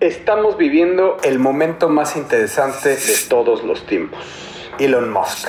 Estamos 0.00 0.56
viviendo 0.56 1.16
el 1.24 1.40
momento 1.40 1.88
más 1.88 2.16
interesante 2.16 2.90
de 2.90 3.14
todos 3.28 3.64
los 3.64 3.84
tiempos. 3.84 4.20
Elon 4.78 5.12
Musk. 5.12 5.48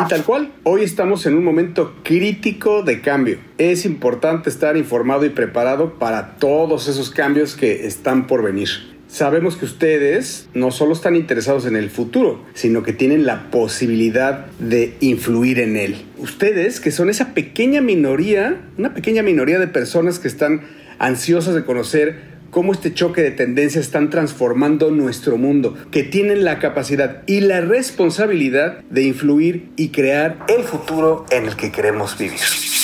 Y 0.00 0.08
tal 0.08 0.24
cual, 0.24 0.50
hoy 0.64 0.82
estamos 0.82 1.24
en 1.26 1.36
un 1.36 1.44
momento 1.44 1.94
crítico 2.02 2.82
de 2.82 3.00
cambio. 3.00 3.38
Es 3.58 3.84
importante 3.84 4.50
estar 4.50 4.76
informado 4.76 5.24
y 5.24 5.28
preparado 5.28 6.00
para 6.00 6.34
todos 6.34 6.88
esos 6.88 7.10
cambios 7.10 7.54
que 7.54 7.86
están 7.86 8.26
por 8.26 8.42
venir. 8.42 8.70
Sabemos 9.06 9.56
que 9.56 9.66
ustedes 9.66 10.48
no 10.52 10.72
solo 10.72 10.92
están 10.92 11.14
interesados 11.14 11.64
en 11.64 11.76
el 11.76 11.90
futuro, 11.90 12.44
sino 12.54 12.82
que 12.82 12.92
tienen 12.92 13.24
la 13.24 13.52
posibilidad 13.52 14.46
de 14.58 14.96
influir 14.98 15.60
en 15.60 15.76
él. 15.76 16.06
Ustedes, 16.18 16.80
que 16.80 16.90
son 16.90 17.08
esa 17.08 17.34
pequeña 17.34 17.80
minoría, 17.82 18.62
una 18.78 18.94
pequeña 18.94 19.22
minoría 19.22 19.60
de 19.60 19.68
personas 19.68 20.18
que 20.18 20.26
están 20.26 20.62
ansiosas 20.98 21.54
de 21.54 21.64
conocer 21.64 22.29
cómo 22.50 22.72
este 22.72 22.92
choque 22.92 23.22
de 23.22 23.30
tendencias 23.30 23.86
están 23.86 24.10
transformando 24.10 24.90
nuestro 24.90 25.36
mundo, 25.36 25.76
que 25.90 26.02
tienen 26.02 26.44
la 26.44 26.58
capacidad 26.58 27.22
y 27.26 27.40
la 27.40 27.60
responsabilidad 27.60 28.80
de 28.90 29.04
influir 29.04 29.70
y 29.76 29.88
crear 29.90 30.38
el 30.48 30.64
futuro 30.64 31.24
en 31.30 31.46
el 31.46 31.56
que 31.56 31.70
queremos 31.70 32.18
vivir. 32.18 32.40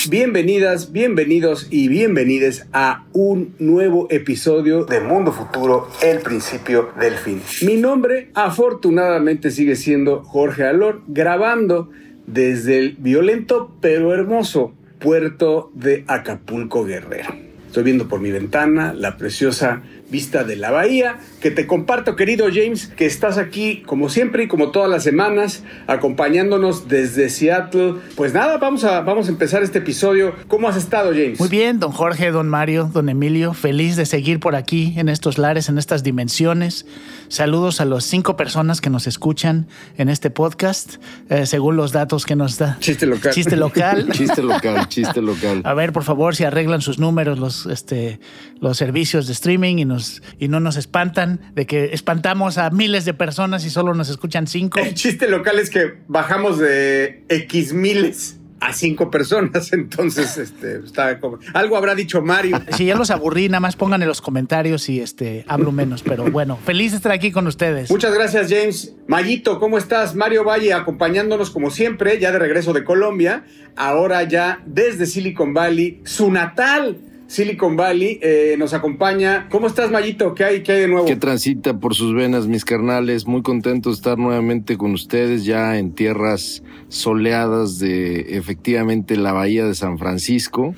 Bienvenidas, 0.09 0.93
bienvenidos 0.93 1.67
y 1.69 1.89
bienvenides 1.89 2.65
a 2.71 3.05
un 3.11 3.55
nuevo 3.59 4.07
episodio 4.09 4.85
de 4.85 5.01
Mundo 5.01 5.33
Futuro, 5.33 5.89
el 6.01 6.19
principio 6.19 6.91
del 6.97 7.15
fin. 7.15 7.41
Mi 7.63 7.75
nombre 7.75 8.29
afortunadamente 8.33 9.51
sigue 9.51 9.75
siendo 9.75 10.23
Jorge 10.23 10.63
Alor, 10.63 11.01
grabando 11.07 11.89
desde 12.25 12.79
el 12.79 12.95
violento 12.97 13.75
pero 13.81 14.13
hermoso 14.13 14.73
puerto 14.99 15.71
de 15.73 16.05
Acapulco 16.07 16.85
Guerrero. 16.85 17.46
Estoy 17.67 17.83
viendo 17.83 18.07
por 18.07 18.19
mi 18.21 18.31
ventana 18.31 18.93
la 18.93 19.17
preciosa 19.17 19.83
vista 20.09 20.43
de 20.43 20.55
la 20.55 20.71
bahía, 20.71 21.17
que 21.41 21.51
te 21.51 21.67
comparto, 21.67 22.15
querido 22.15 22.47
James, 22.51 22.87
que 22.87 23.05
estás 23.05 23.37
aquí 23.37 23.83
como 23.85 24.09
siempre 24.09 24.43
y 24.43 24.47
como 24.47 24.71
todas 24.71 24.89
las 24.89 25.03
semanas, 25.03 25.63
acompañándonos 25.85 26.87
desde 26.87 27.29
Seattle. 27.29 27.95
Pues 28.15 28.33
nada, 28.33 28.57
vamos 28.57 28.83
a, 28.83 29.01
vamos 29.01 29.27
a 29.27 29.31
empezar 29.31 29.63
este 29.63 29.79
episodio. 29.79 30.33
¿Cómo 30.47 30.69
has 30.69 30.77
estado, 30.77 31.11
James? 31.11 31.39
Muy 31.39 31.49
bien, 31.49 31.79
don 31.79 31.91
Jorge, 31.91 32.31
don 32.31 32.47
Mario, 32.47 32.89
don 32.93 33.09
Emilio, 33.09 33.53
feliz 33.53 33.95
de 33.97 34.05
seguir 34.05 34.39
por 34.39 34.55
aquí 34.55 34.93
en 34.97 35.09
estos 35.09 35.37
lares, 35.37 35.67
en 35.69 35.77
estas 35.77 36.03
dimensiones. 36.03 36.85
Saludos 37.29 37.81
a 37.81 37.85
las 37.85 38.05
cinco 38.05 38.37
personas 38.37 38.79
que 38.79 38.89
nos 38.89 39.05
escuchan 39.05 39.67
en 39.97 40.09
este 40.09 40.29
podcast, 40.29 40.95
eh, 41.29 41.45
según 41.45 41.75
los 41.75 41.91
datos 41.91 42.25
que 42.25 42.35
nos 42.35 42.57
da. 42.57 42.77
Chiste 42.79 43.05
local. 43.05 43.33
Chiste 43.33 43.55
local. 43.57 44.09
chiste 44.11 44.41
local, 44.41 44.87
chiste 44.87 45.21
local. 45.21 45.61
A 45.65 45.73
ver, 45.73 45.91
por 45.91 46.03
favor, 46.03 46.35
si 46.35 46.45
arreglan 46.45 46.81
sus 46.81 46.99
números 46.99 47.37
los, 47.37 47.65
este, 47.65 48.19
los 48.61 48.77
servicios 48.77 49.27
de 49.27 49.33
streaming 49.33 49.77
y 49.77 49.85
nos 49.85 50.21
y 50.39 50.47
no 50.47 50.59
nos 50.59 50.77
espantan 50.77 51.41
de 51.53 51.65
que 51.65 51.89
espantamos 51.93 52.57
a 52.57 52.69
miles 52.69 53.05
de 53.05 53.13
personas 53.13 53.65
y 53.65 53.69
solo 53.69 53.93
nos 53.93 54.09
escuchan 54.09 54.47
cinco. 54.47 54.79
El 54.79 54.93
chiste 54.93 55.27
local 55.27 55.59
es 55.59 55.69
que 55.69 55.97
bajamos 56.07 56.57
de 56.59 57.25
X 57.29 57.73
miles 57.73 58.36
a 58.59 58.73
cinco 58.73 59.11
personas, 59.11 59.73
entonces 59.73 60.37
este, 60.37 60.79
está 60.79 61.19
como, 61.19 61.39
algo 61.53 61.77
habrá 61.77 61.95
dicho 61.95 62.21
Mario. 62.21 62.61
Si 62.75 62.85
ya 62.85 62.95
los 62.95 63.11
aburrí, 63.11 63.49
nada 63.49 63.59
más 63.59 63.75
pongan 63.75 64.01
en 64.01 64.07
los 64.07 64.21
comentarios 64.21 64.89
y 64.89 64.99
este, 64.99 65.45
hablo 65.47 65.71
menos, 65.71 66.03
pero 66.03 66.25
bueno, 66.25 66.57
feliz 66.57 66.91
de 66.91 66.97
estar 66.97 67.11
aquí 67.11 67.31
con 67.31 67.47
ustedes. 67.47 67.89
Muchas 67.89 68.13
gracias 68.13 68.47
James. 68.49 68.95
Mayito, 69.07 69.59
¿cómo 69.59 69.77
estás? 69.77 70.15
Mario 70.15 70.43
Valle 70.43 70.73
acompañándonos 70.73 71.49
como 71.49 71.69
siempre, 71.69 72.19
ya 72.19 72.31
de 72.31 72.39
regreso 72.39 72.73
de 72.73 72.83
Colombia, 72.83 73.45
ahora 73.75 74.23
ya 74.23 74.61
desde 74.65 75.05
Silicon 75.05 75.53
Valley, 75.53 76.01
su 76.03 76.31
natal 76.31 76.97
Silicon 77.27 77.75
Valley. 77.75 78.19
Eh, 78.21 78.55
nos 78.57 78.73
acompaña. 78.73 79.47
¿Cómo 79.49 79.67
estás, 79.67 79.91
Mayito? 79.91 80.33
¿Qué 80.33 80.43
hay, 80.43 80.63
¿Qué 80.63 80.71
hay 80.71 80.81
de 80.81 80.87
nuevo? 80.87 81.05
Que 81.05 81.15
transita 81.15 81.77
por 81.79 81.93
sus 81.93 82.13
venas, 82.13 82.47
mis 82.47 82.65
carnales. 82.65 83.27
Muy 83.27 83.41
contento 83.41 83.89
de 83.89 83.95
estar 83.95 84.17
nuevamente 84.17 84.77
con 84.77 84.93
ustedes 84.93 85.45
ya 85.45 85.77
en 85.77 85.93
tierras 85.93 86.63
soleadas 86.89 87.79
de 87.79 88.37
efectivamente 88.37 89.15
la 89.17 89.33
bahía 89.33 89.65
de 89.65 89.75
San 89.75 89.97
Francisco. 89.97 90.73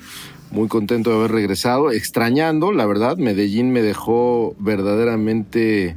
Muy 0.50 0.66
contento 0.66 1.10
de 1.10 1.16
haber 1.16 1.30
regresado, 1.30 1.92
extrañando, 1.92 2.72
la 2.72 2.84
verdad, 2.84 3.16
Medellín 3.16 3.70
me 3.70 3.82
dejó 3.82 4.56
verdaderamente, 4.58 5.96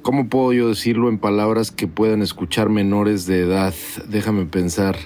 ¿cómo 0.00 0.28
puedo 0.28 0.54
yo 0.54 0.68
decirlo 0.70 1.10
en 1.10 1.18
palabras 1.18 1.72
que 1.72 1.86
puedan 1.86 2.22
escuchar 2.22 2.70
menores 2.70 3.26
de 3.26 3.40
edad? 3.40 3.74
Déjame 4.08 4.46
pensar 4.46 4.96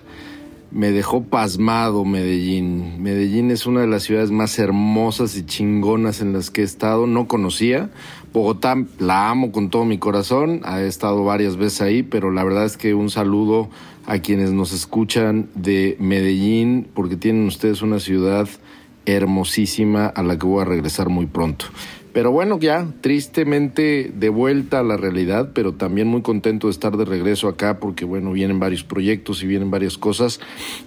me 0.70 0.92
dejó 0.92 1.24
pasmado 1.24 2.04
Medellín. 2.04 3.02
Medellín 3.02 3.50
es 3.50 3.66
una 3.66 3.80
de 3.80 3.86
las 3.86 4.04
ciudades 4.04 4.30
más 4.30 4.58
hermosas 4.58 5.36
y 5.36 5.44
chingonas 5.44 6.20
en 6.20 6.32
las 6.32 6.50
que 6.50 6.60
he 6.60 6.64
estado. 6.64 7.06
No 7.06 7.26
conocía. 7.26 7.90
Bogotá 8.32 8.76
la 8.98 9.30
amo 9.30 9.50
con 9.50 9.70
todo 9.70 9.84
mi 9.84 9.98
corazón. 9.98 10.62
He 10.64 10.86
estado 10.86 11.24
varias 11.24 11.56
veces 11.56 11.80
ahí, 11.80 12.02
pero 12.02 12.30
la 12.30 12.44
verdad 12.44 12.64
es 12.64 12.76
que 12.76 12.94
un 12.94 13.10
saludo 13.10 13.68
a 14.06 14.18
quienes 14.18 14.52
nos 14.52 14.72
escuchan 14.72 15.48
de 15.54 15.96
Medellín, 15.98 16.88
porque 16.94 17.16
tienen 17.16 17.46
ustedes 17.46 17.82
una 17.82 17.98
ciudad 17.98 18.48
hermosísima 19.06 20.06
a 20.06 20.22
la 20.22 20.38
que 20.38 20.46
voy 20.46 20.62
a 20.62 20.64
regresar 20.64 21.08
muy 21.08 21.26
pronto. 21.26 21.66
Pero 22.12 22.32
bueno, 22.32 22.58
ya 22.58 22.88
tristemente 23.00 24.10
de 24.12 24.28
vuelta 24.28 24.80
a 24.80 24.82
la 24.82 24.96
realidad, 24.96 25.50
pero 25.54 25.74
también 25.74 26.08
muy 26.08 26.22
contento 26.22 26.66
de 26.66 26.72
estar 26.72 26.96
de 26.96 27.04
regreso 27.04 27.46
acá 27.46 27.78
porque 27.78 28.04
bueno, 28.04 28.32
vienen 28.32 28.58
varios 28.58 28.82
proyectos 28.82 29.42
y 29.42 29.46
vienen 29.46 29.70
varias 29.70 29.96
cosas. 29.96 30.40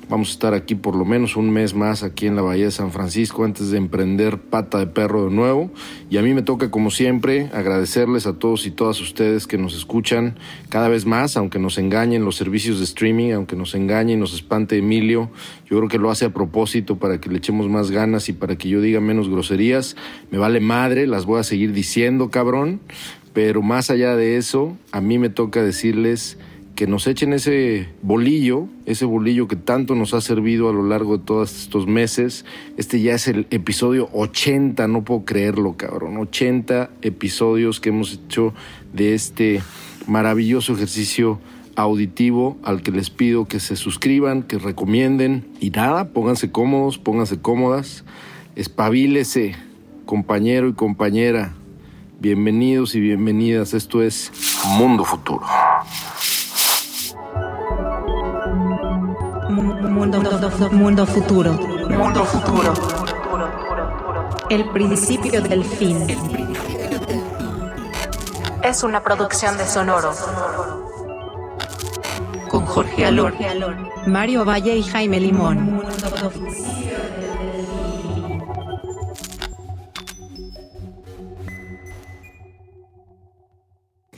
Vamos 0.10 0.30
a 0.30 0.32
estar 0.34 0.54
aquí 0.54 0.76
por 0.76 0.96
lo 0.96 1.06
menos 1.06 1.38
un 1.38 1.50
mes 1.50 1.74
más 1.74 2.04
aquí 2.04 2.28
en 2.28 2.36
la 2.36 2.42
Bahía 2.42 2.66
de 2.66 2.72
San 2.72 2.92
Francisco 2.92 3.46
antes 3.46 3.72
de 3.72 3.78
emprender 3.78 4.38
pata 4.38 4.80
de 4.80 4.88
perro 4.88 5.26
de 5.26 5.32
nuevo. 5.32 5.72
Y 6.10 6.18
a 6.18 6.22
mí 6.22 6.34
me 6.34 6.42
toca 6.42 6.70
como 6.70 6.92
siempre 6.92 7.50
agradecerles 7.54 8.28
a 8.28 8.34
todos 8.34 8.66
y 8.66 8.72
todas 8.72 9.00
ustedes 9.00 9.48
que 9.48 9.58
nos 9.58 9.76
escuchan 9.76 10.38
cada 10.70 10.90
vez 10.90 11.06
más, 11.06 11.38
aunque 11.38 11.58
nos 11.58 11.78
engañen 11.78 12.26
los 12.26 12.36
servicios 12.36 12.80
de 12.80 12.84
streaming, 12.84 13.32
aunque 13.32 13.56
nos 13.56 13.76
engañen, 13.76 14.20
nos 14.20 14.34
espante 14.34 14.78
Emilio. 14.78 15.32
Yo 15.74 15.80
creo 15.80 15.90
que 15.90 15.98
lo 15.98 16.12
hace 16.12 16.26
a 16.26 16.30
propósito 16.30 16.98
para 16.98 17.20
que 17.20 17.32
le 17.32 17.40
echemos 17.40 17.68
más 17.68 17.90
ganas 17.90 18.30
y 18.30 18.34
para 18.34 18.56
que 18.56 18.70
yo 18.70 18.80
diga 18.80 19.00
menos 19.00 19.28
groserías. 19.28 19.96
Me 20.30 20.38
vale 20.38 20.60
madre 20.60 21.08
las 21.08 21.26
voy 21.26 21.40
a 21.40 21.44
seguir 21.44 21.74
diciendo, 21.74 22.30
cabrón. 22.30 22.80
Pero 23.34 23.64
más 23.64 23.90
allá 23.90 24.16
de 24.16 24.38
eso, 24.38 24.78
a 24.92 25.02
mí 25.02 25.18
me 25.18 25.30
toca 25.30 25.64
decirles 25.64 26.38
que 26.76 26.86
nos 26.86 27.08
echen 27.08 27.34
ese 27.34 27.88
bolillo, 28.04 28.68
ese 28.86 29.06
bolillo 29.06 29.48
que 29.48 29.56
tanto 29.56 29.96
nos 29.96 30.14
ha 30.14 30.22
servido 30.22 30.70
a 30.70 30.74
lo 30.74 30.84
largo 30.84 31.18
de 31.18 31.24
todos 31.24 31.64
estos 31.64 31.88
meses. 31.88 32.46
Este 32.78 33.02
ya 33.02 33.16
es 33.16 33.28
el 33.28 33.48
episodio 33.50 34.10
80, 34.14 34.88
no 34.88 35.04
puedo 35.04 35.26
creerlo, 35.26 35.76
cabrón. 35.76 36.18
80 36.18 36.92
episodios 37.02 37.80
que 37.80 37.90
hemos 37.90 38.14
hecho 38.14 38.54
de 38.94 39.16
este 39.16 39.64
maravilloso 40.06 40.74
ejercicio 40.74 41.40
auditivo 41.76 42.58
al 42.64 42.82
que 42.82 42.92
les 42.92 43.10
pido 43.10 43.46
que 43.46 43.60
se 43.60 43.76
suscriban, 43.76 44.44
que 44.44 44.58
recomienden 44.58 45.48
y 45.60 45.70
nada, 45.70 46.10
pónganse 46.10 46.52
cómodos, 46.52 46.98
pónganse 46.98 47.40
cómodas, 47.40 48.04
espabilese 48.56 49.56
compañero 50.06 50.68
y 50.68 50.74
compañera. 50.74 51.54
Bienvenidos 52.20 52.96
y 52.96 53.00
bienvenidas. 53.00 53.74
Esto 53.74 54.02
es 54.02 54.32
Mundo 54.78 55.04
Futuro. 55.04 55.46
Mundo, 59.50 60.22
mundo 60.72 61.06
futuro. 61.06 61.54
Mundo 61.90 62.26
futuro. 62.26 62.74
El 64.50 64.70
principio 64.70 65.42
del 65.42 65.64
fin. 65.64 66.08
Es 68.64 68.84
una 68.84 69.04
producción 69.04 69.58
de 69.58 69.66
Sonoro. 69.66 70.14
Jorge 72.74 73.06
Alor, 73.06 73.36
Mario 74.08 74.46
Valle 74.46 74.76
y 74.76 74.82
Jaime 74.82 75.20
Limón. 75.20 75.80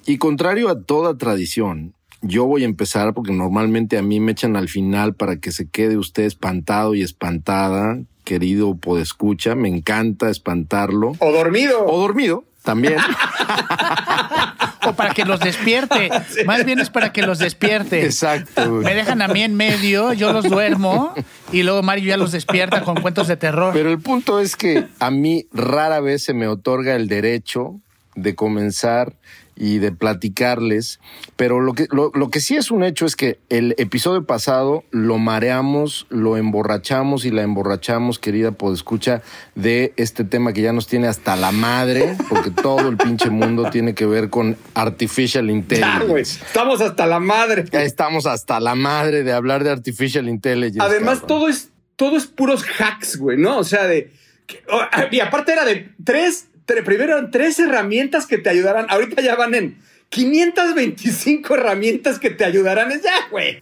Y 0.05 0.17
contrario 0.19 0.69
a 0.69 0.81
toda 0.83 1.17
tradición, 1.17 1.95
yo 2.21 2.45
voy 2.45 2.61
a 2.61 2.65
empezar 2.65 3.13
porque 3.13 3.33
normalmente 3.33 3.97
a 3.97 4.01
mí 4.01 4.21
me 4.21 4.31
echan 4.31 4.55
al 4.55 4.69
final 4.69 5.15
para 5.15 5.35
que 5.35 5.51
se 5.51 5.67
quede 5.67 5.97
usted 5.97 6.23
espantado 6.23 6.95
y 6.95 7.01
espantada, 7.01 7.99
querido 8.23 8.77
podescucha. 8.77 9.55
Me 9.55 9.67
encanta 9.67 10.29
espantarlo. 10.29 11.11
O 11.19 11.31
dormido. 11.33 11.85
O 11.85 11.99
dormido, 11.99 12.45
también. 12.63 12.95
o 14.85 14.93
para 14.93 15.13
que 15.13 15.25
los 15.25 15.39
despierte. 15.39 16.09
Más 16.45 16.65
bien 16.65 16.79
es 16.79 16.89
para 16.89 17.11
que 17.11 17.21
los 17.21 17.39
despierte. 17.39 18.05
Exacto. 18.05 18.69
Me 18.71 18.93
dejan 18.93 19.21
a 19.21 19.27
mí 19.27 19.41
en 19.43 19.55
medio, 19.55 20.13
yo 20.13 20.33
los 20.33 20.45
duermo 20.45 21.13
y 21.51 21.63
luego 21.63 21.83
Mario 21.83 22.09
ya 22.09 22.17
los 22.17 22.31
despierta 22.31 22.81
con 22.81 23.01
cuentos 23.01 23.27
de 23.27 23.37
terror. 23.37 23.73
Pero 23.73 23.91
el 23.91 23.99
punto 23.99 24.39
es 24.39 24.55
que 24.55 24.87
a 24.99 25.11
mí 25.11 25.47
rara 25.53 25.99
vez 25.99 26.23
se 26.23 26.33
me 26.33 26.47
otorga 26.47 26.95
el 26.95 27.07
derecho 27.07 27.79
de 28.15 28.35
comenzar 28.35 29.13
y 29.55 29.77
de 29.79 29.91
platicarles. 29.91 30.99
Pero 31.35 31.61
lo 31.61 31.73
que, 31.73 31.87
lo, 31.91 32.11
lo 32.13 32.29
que 32.29 32.39
sí 32.41 32.55
es 32.55 32.71
un 32.71 32.83
hecho 32.83 33.05
es 33.05 33.15
que 33.15 33.39
el 33.49 33.73
episodio 33.77 34.25
pasado 34.25 34.83
lo 34.91 35.17
mareamos, 35.17 36.07
lo 36.09 36.37
emborrachamos 36.37 37.25
y 37.25 37.31
la 37.31 37.41
emborrachamos, 37.43 38.19
querida 38.19 38.51
podescucha, 38.51 39.21
de 39.55 39.93
este 39.97 40.23
tema 40.23 40.53
que 40.53 40.61
ya 40.61 40.73
nos 40.73 40.87
tiene 40.87 41.07
hasta 41.07 41.35
la 41.35 41.51
madre, 41.51 42.17
porque 42.29 42.51
todo 42.51 42.89
el 42.89 42.97
pinche 42.97 43.29
mundo 43.29 43.69
tiene 43.69 43.93
que 43.93 44.05
ver 44.05 44.29
con 44.29 44.57
artificial 44.73 45.45
Ya, 45.47 45.51
intelligence. 45.53 46.05
güey. 46.07 46.21
Estamos 46.23 46.81
hasta 46.81 47.05
la 47.05 47.19
madre. 47.19 47.65
Ya 47.71 47.83
estamos 47.83 48.25
hasta 48.25 48.59
la 48.59 48.75
madre 48.75 49.23
de 49.23 49.33
hablar 49.33 49.63
de 49.63 49.71
artificial 49.71 50.27
intelligence. 50.29 50.81
Además, 50.81 51.19
cabrón. 51.21 51.27
todo 51.39 51.47
es, 51.49 51.69
todo 51.95 52.17
es 52.17 52.25
puros 52.27 52.63
hacks, 52.79 53.17
güey, 53.17 53.37
¿no? 53.37 53.57
O 53.57 53.63
sea, 53.63 53.85
de. 53.87 54.11
que- 54.47 54.63
y 55.11 55.19
aparte 55.21 55.53
era 55.53 55.65
de 55.65 55.89
tres, 56.03 56.47
tre- 56.51 56.54
primero 56.65 57.13
eran 57.13 57.31
tres 57.31 57.59
herramientas 57.59 58.25
que 58.25 58.37
te 58.37 58.49
ayudarán. 58.49 58.87
Ahorita 58.89 59.21
ya 59.21 59.35
van 59.35 59.53
en 59.53 59.77
525 60.09 61.55
herramientas 61.55 62.19
que 62.19 62.29
te 62.29 62.45
ayudarán. 62.45 62.91
Es 62.91 63.03
ya, 63.03 63.27
güey. 63.29 63.59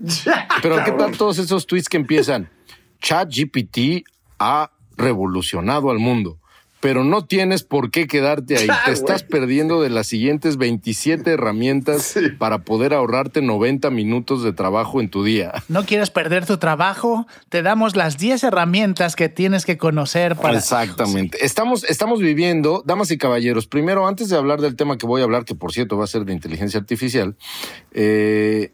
Pero 0.62 0.76
¿qué 0.78 0.92
cabrón. 0.92 0.98
tal 1.12 1.18
todos 1.18 1.40
esos 1.40 1.66
tweets 1.68 1.90
que 1.90 1.98
empiezan? 1.98 2.50
ChatGPT 3.02 4.06
ha 4.40 4.72
revolucionado 4.98 5.90
al 5.90 6.00
mundo, 6.00 6.40
pero 6.84 7.06
no 7.06 7.24
tienes 7.24 7.64
por 7.64 7.92
qué 7.92 8.08
quedarte 8.08 8.58
ahí. 8.58 8.68
Ya, 8.68 8.82
Te 8.86 8.92
estás 8.92 9.24
perdiendo 9.24 9.82
de 9.82 9.90
las 9.90 10.06
siguientes 10.06 10.58
27 10.58 11.32
herramientas 11.32 12.02
Sí. 12.14 12.28
para 12.38 12.66
poder 12.66 12.94
ahorrarte 12.94 13.42
90 13.42 13.90
minutos 13.90 14.44
de 14.44 14.52
trabajo 14.52 15.00
en 15.00 15.08
tu 15.08 15.24
día. 15.24 15.54
¿No 15.70 15.86
quieres 15.86 16.10
perder 16.10 16.46
tu 16.46 16.58
trabajo? 16.58 17.26
Te 17.48 17.62
damos 17.62 17.96
las 17.96 18.18
10 18.18 18.44
herramientas 18.44 19.16
que 19.16 19.30
tienes 19.30 19.66
que 19.66 19.78
conocer 19.78 20.36
para... 20.36 20.58
Exactamente. 20.58 21.38
Estamos, 21.46 21.86
estamos 21.86 22.20
viviendo, 22.20 22.84
damas 22.86 23.12
y 23.12 23.18
caballeros, 23.18 23.66
primero, 23.66 24.06
antes 24.06 24.28
de 24.28 24.36
hablar 24.36 24.60
del 24.60 24.76
tema 24.76 24.98
que 24.98 25.06
voy 25.06 25.22
a 25.22 25.24
hablar, 25.24 25.46
que 25.46 25.56
por 25.56 25.72
cierto 25.72 25.98
va 25.98 26.04
a 26.04 26.08
ser 26.08 26.26
de 26.26 26.34
inteligencia 26.34 26.82
artificial, 26.82 27.38
eh, 27.94 28.74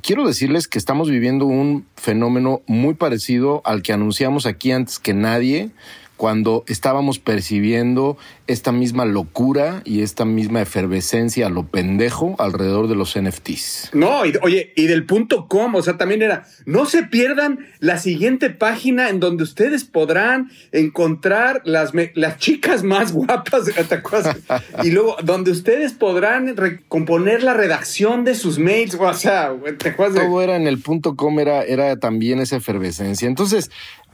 quiero 0.00 0.28
decirles 0.28 0.68
que 0.68 0.78
estamos 0.78 1.10
viviendo 1.10 1.46
un 1.46 1.86
fenómeno 1.96 2.62
muy 2.68 2.94
parecido 2.94 3.62
al 3.64 3.82
que 3.82 3.92
anunciamos 3.92 4.46
aquí 4.46 4.70
antes 4.70 5.00
que 5.00 5.12
nadie 5.12 5.72
cuando 6.16 6.64
estábamos 6.66 7.18
percibiendo 7.18 8.16
esta 8.46 8.70
misma 8.72 9.04
locura 9.04 9.82
y 9.84 10.02
esta 10.02 10.24
misma 10.24 10.62
efervescencia 10.62 11.46
a 11.46 11.50
lo 11.50 11.66
pendejo 11.66 12.36
alrededor 12.38 12.88
de 12.88 12.94
los 12.94 13.18
NFTs. 13.18 13.90
No, 13.92 14.24
y, 14.24 14.34
oye, 14.42 14.72
y 14.76 14.86
del 14.86 15.04
punto 15.04 15.48
com, 15.48 15.74
o 15.74 15.82
sea, 15.82 15.96
también 15.96 16.22
era, 16.22 16.46
no 16.64 16.86
se 16.86 17.02
pierdan 17.02 17.66
la 17.80 17.98
siguiente 17.98 18.50
página 18.50 19.08
en 19.10 19.18
donde 19.20 19.42
ustedes 19.42 19.84
podrán 19.84 20.50
encontrar 20.72 21.62
las, 21.64 21.94
me- 21.94 22.12
las 22.14 22.38
chicas 22.38 22.82
más 22.82 23.12
guapas, 23.12 23.64
¿te 23.88 23.94
acuerdas? 23.94 24.36
y 24.84 24.90
luego 24.90 25.16
donde 25.24 25.50
ustedes 25.50 25.92
podrán 25.92 26.56
recomponer 26.56 27.42
la 27.42 27.54
redacción 27.54 28.24
de 28.24 28.34
sus 28.34 28.58
mails, 28.58 28.94
o 28.94 29.14
sea, 29.14 29.52
¿te 29.78 29.88
acuerdas? 29.90 30.14
de- 30.14 30.20
todo 30.28 30.42
era 30.42 30.56
en 30.56 30.66
el 30.66 30.78
punto 30.80 31.16
com, 31.16 31.38
era, 31.40 31.62
era 31.64 31.96
también 31.98 32.38
esa 32.40 32.56
efervescencia. 32.56 33.26
Entonces, 33.28 33.70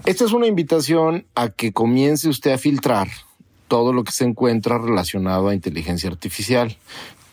esta 0.06 0.24
es 0.24 0.32
una 0.32 0.46
invitación 0.46 1.26
a 1.34 1.50
que 1.50 1.72
comience 1.72 2.28
usted 2.28 2.52
a 2.52 2.58
filtrar 2.58 3.08
todo 3.72 3.94
lo 3.94 4.04
que 4.04 4.12
se 4.12 4.26
encuentra 4.26 4.76
relacionado 4.76 5.48
a 5.48 5.54
inteligencia 5.54 6.10
artificial. 6.10 6.76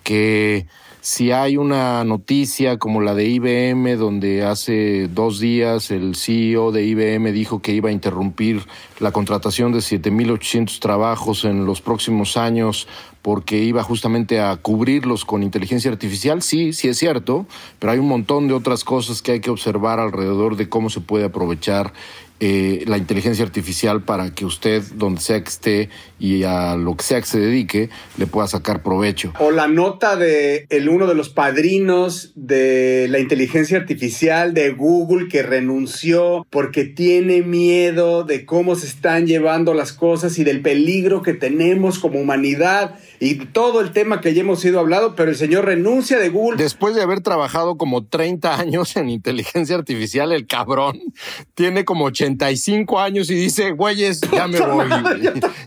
Que 0.03 0.67
si 1.01 1.33
hay 1.33 1.57
una 1.57 2.01
noticia 2.05 2.79
como 2.79 3.01
la 3.01 3.13
de 3.13 3.25
IBM, 3.25 3.97
donde 3.97 4.45
hace 4.45 5.09
dos 5.09 5.41
días 5.41 5.91
el 5.91 6.15
CEO 6.15 6.71
de 6.71 6.85
IBM 6.85 7.33
dijo 7.33 7.61
que 7.61 7.73
iba 7.73 7.89
a 7.89 7.91
interrumpir 7.91 8.63
la 9.01 9.11
contratación 9.11 9.73
de 9.73 9.79
7.800 9.79 10.79
trabajos 10.79 11.43
en 11.43 11.65
los 11.65 11.81
próximos 11.81 12.37
años 12.37 12.87
porque 13.21 13.57
iba 13.57 13.83
justamente 13.83 14.39
a 14.39 14.55
cubrirlos 14.55 15.25
con 15.25 15.43
inteligencia 15.43 15.91
artificial, 15.91 16.41
sí, 16.41 16.71
sí 16.71 16.87
es 16.87 16.97
cierto, 16.97 17.47
pero 17.79 17.91
hay 17.91 17.99
un 17.99 18.07
montón 18.07 18.47
de 18.47 18.53
otras 18.53 18.85
cosas 18.85 19.21
que 19.21 19.33
hay 19.33 19.39
que 19.41 19.49
observar 19.49 19.99
alrededor 19.99 20.55
de 20.55 20.69
cómo 20.69 20.89
se 20.89 21.01
puede 21.01 21.25
aprovechar 21.25 21.91
eh, 22.39 22.83
la 22.87 22.97
inteligencia 22.97 23.43
artificial 23.43 24.01
para 24.03 24.33
que 24.33 24.45
usted, 24.45 24.81
donde 24.95 25.19
sea 25.19 25.43
que 25.43 25.49
esté 25.49 25.89
y 26.19 26.43
a 26.43 26.75
lo 26.75 26.95
que 26.95 27.03
sea 27.03 27.19
que 27.19 27.27
se 27.27 27.39
dedique, 27.39 27.89
le 28.17 28.27
pueda 28.27 28.47
sacar 28.47 28.81
provecho. 28.81 29.33
O 29.39 29.51
la 29.51 29.67
nota 29.67 30.15
de 30.15 30.65
el 30.69 30.87
uno 30.89 31.05
de 31.07 31.15
los 31.15 31.29
padrinos 31.29 32.31
de 32.35 33.07
la 33.09 33.19
inteligencia 33.19 33.77
artificial 33.77 34.53
de 34.53 34.71
Google 34.71 35.27
que 35.27 35.43
renunció 35.43 36.45
porque 36.49 36.85
tiene 36.85 37.41
miedo 37.41 38.23
de 38.23 38.45
cómo 38.45 38.75
se 38.75 38.87
están 38.87 39.27
llevando 39.27 39.73
las 39.73 39.91
cosas 39.91 40.39
y 40.39 40.43
del 40.43 40.61
peligro 40.61 41.21
que 41.21 41.33
tenemos 41.33 41.99
como 41.99 42.19
humanidad 42.19 42.95
y 43.19 43.35
todo 43.47 43.81
el 43.81 43.91
tema 43.91 44.21
que 44.21 44.33
ya 44.33 44.41
hemos 44.41 44.63
ido 44.63 44.79
hablado, 44.79 45.15
pero 45.15 45.31
el 45.31 45.35
señor 45.35 45.65
renuncia 45.65 46.19
de 46.19 46.29
Google. 46.29 46.57
Después 46.57 46.95
de 46.95 47.01
haber 47.01 47.21
trabajado 47.21 47.77
como 47.77 48.05
30 48.05 48.59
años 48.59 48.95
en 48.95 49.09
inteligencia 49.09 49.75
artificial, 49.75 50.31
el 50.31 50.47
cabrón 50.47 51.01
tiene 51.53 51.83
como 51.83 52.05
85 52.05 52.99
años 52.99 53.29
y 53.29 53.35
dice, 53.35 53.71
güeyes, 53.71 54.21
ya 54.31 54.47
me 54.47 54.59
voy. 54.59 54.89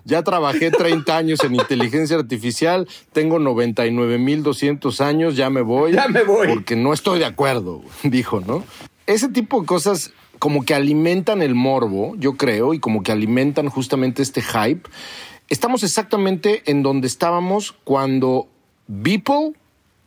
Ya 0.04 0.22
trabajé 0.22 0.70
30 0.70 1.16
años 1.16 1.44
en 1.44 1.54
inteligencia 1.54 2.16
artificial, 2.16 2.88
tengo 3.12 3.38
99.200 3.38 5.00
años, 5.00 5.36
ya 5.36 5.48
me 5.48 5.60
voy. 5.60 5.92
Ya 5.92 6.08
me 6.08 6.24
voy. 6.24 6.48
Porque 6.48 6.74
no 6.74 6.92
estoy 6.92 7.18
de 7.18 7.24
acuerdo, 7.26 7.82
dijo, 8.02 8.40
¿no? 8.40 8.64
Ese 9.06 9.28
tipo 9.28 9.60
de 9.60 9.66
cosas 9.66 10.12
como 10.38 10.64
que 10.64 10.74
alimentan 10.74 11.40
el 11.40 11.54
morbo, 11.54 12.14
yo 12.16 12.36
creo, 12.36 12.74
y 12.74 12.80
como 12.80 13.04
que 13.04 13.12
alimentan 13.12 13.68
justamente 13.68 14.22
este 14.22 14.42
hype. 14.42 14.88
Estamos 15.52 15.82
exactamente 15.82 16.62
en 16.64 16.82
donde 16.82 17.06
estábamos 17.06 17.74
cuando 17.84 18.48
Beeple 18.86 19.52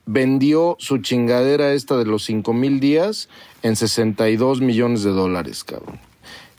vendió 0.07 0.75
su 0.79 0.97
chingadera 0.97 1.73
esta 1.73 1.97
de 1.97 2.05
los 2.05 2.23
5 2.23 2.51
mil 2.51 2.79
días 2.79 3.29
en 3.61 3.75
62 3.75 4.61
millones 4.61 5.03
de 5.03 5.11
dólares, 5.11 5.63
cabrón. 5.63 5.99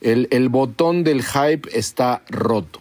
El, 0.01 0.29
el 0.31 0.49
botón 0.51 1.03
del 1.03 1.25
hype 1.25 1.69
está 1.77 2.23
roto. 2.29 2.79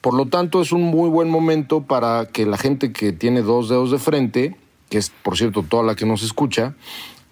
Por 0.00 0.14
lo 0.14 0.26
tanto, 0.26 0.62
es 0.62 0.70
un 0.70 0.82
muy 0.82 1.10
buen 1.10 1.28
momento 1.28 1.82
para 1.82 2.28
que 2.28 2.46
la 2.46 2.56
gente 2.56 2.92
que 2.92 3.10
tiene 3.10 3.42
dos 3.42 3.68
dedos 3.68 3.90
de 3.90 3.98
frente, 3.98 4.54
que 4.90 4.98
es, 4.98 5.10
por 5.10 5.36
cierto, 5.36 5.64
toda 5.68 5.82
la 5.82 5.96
que 5.96 6.06
nos 6.06 6.22
escucha, 6.22 6.76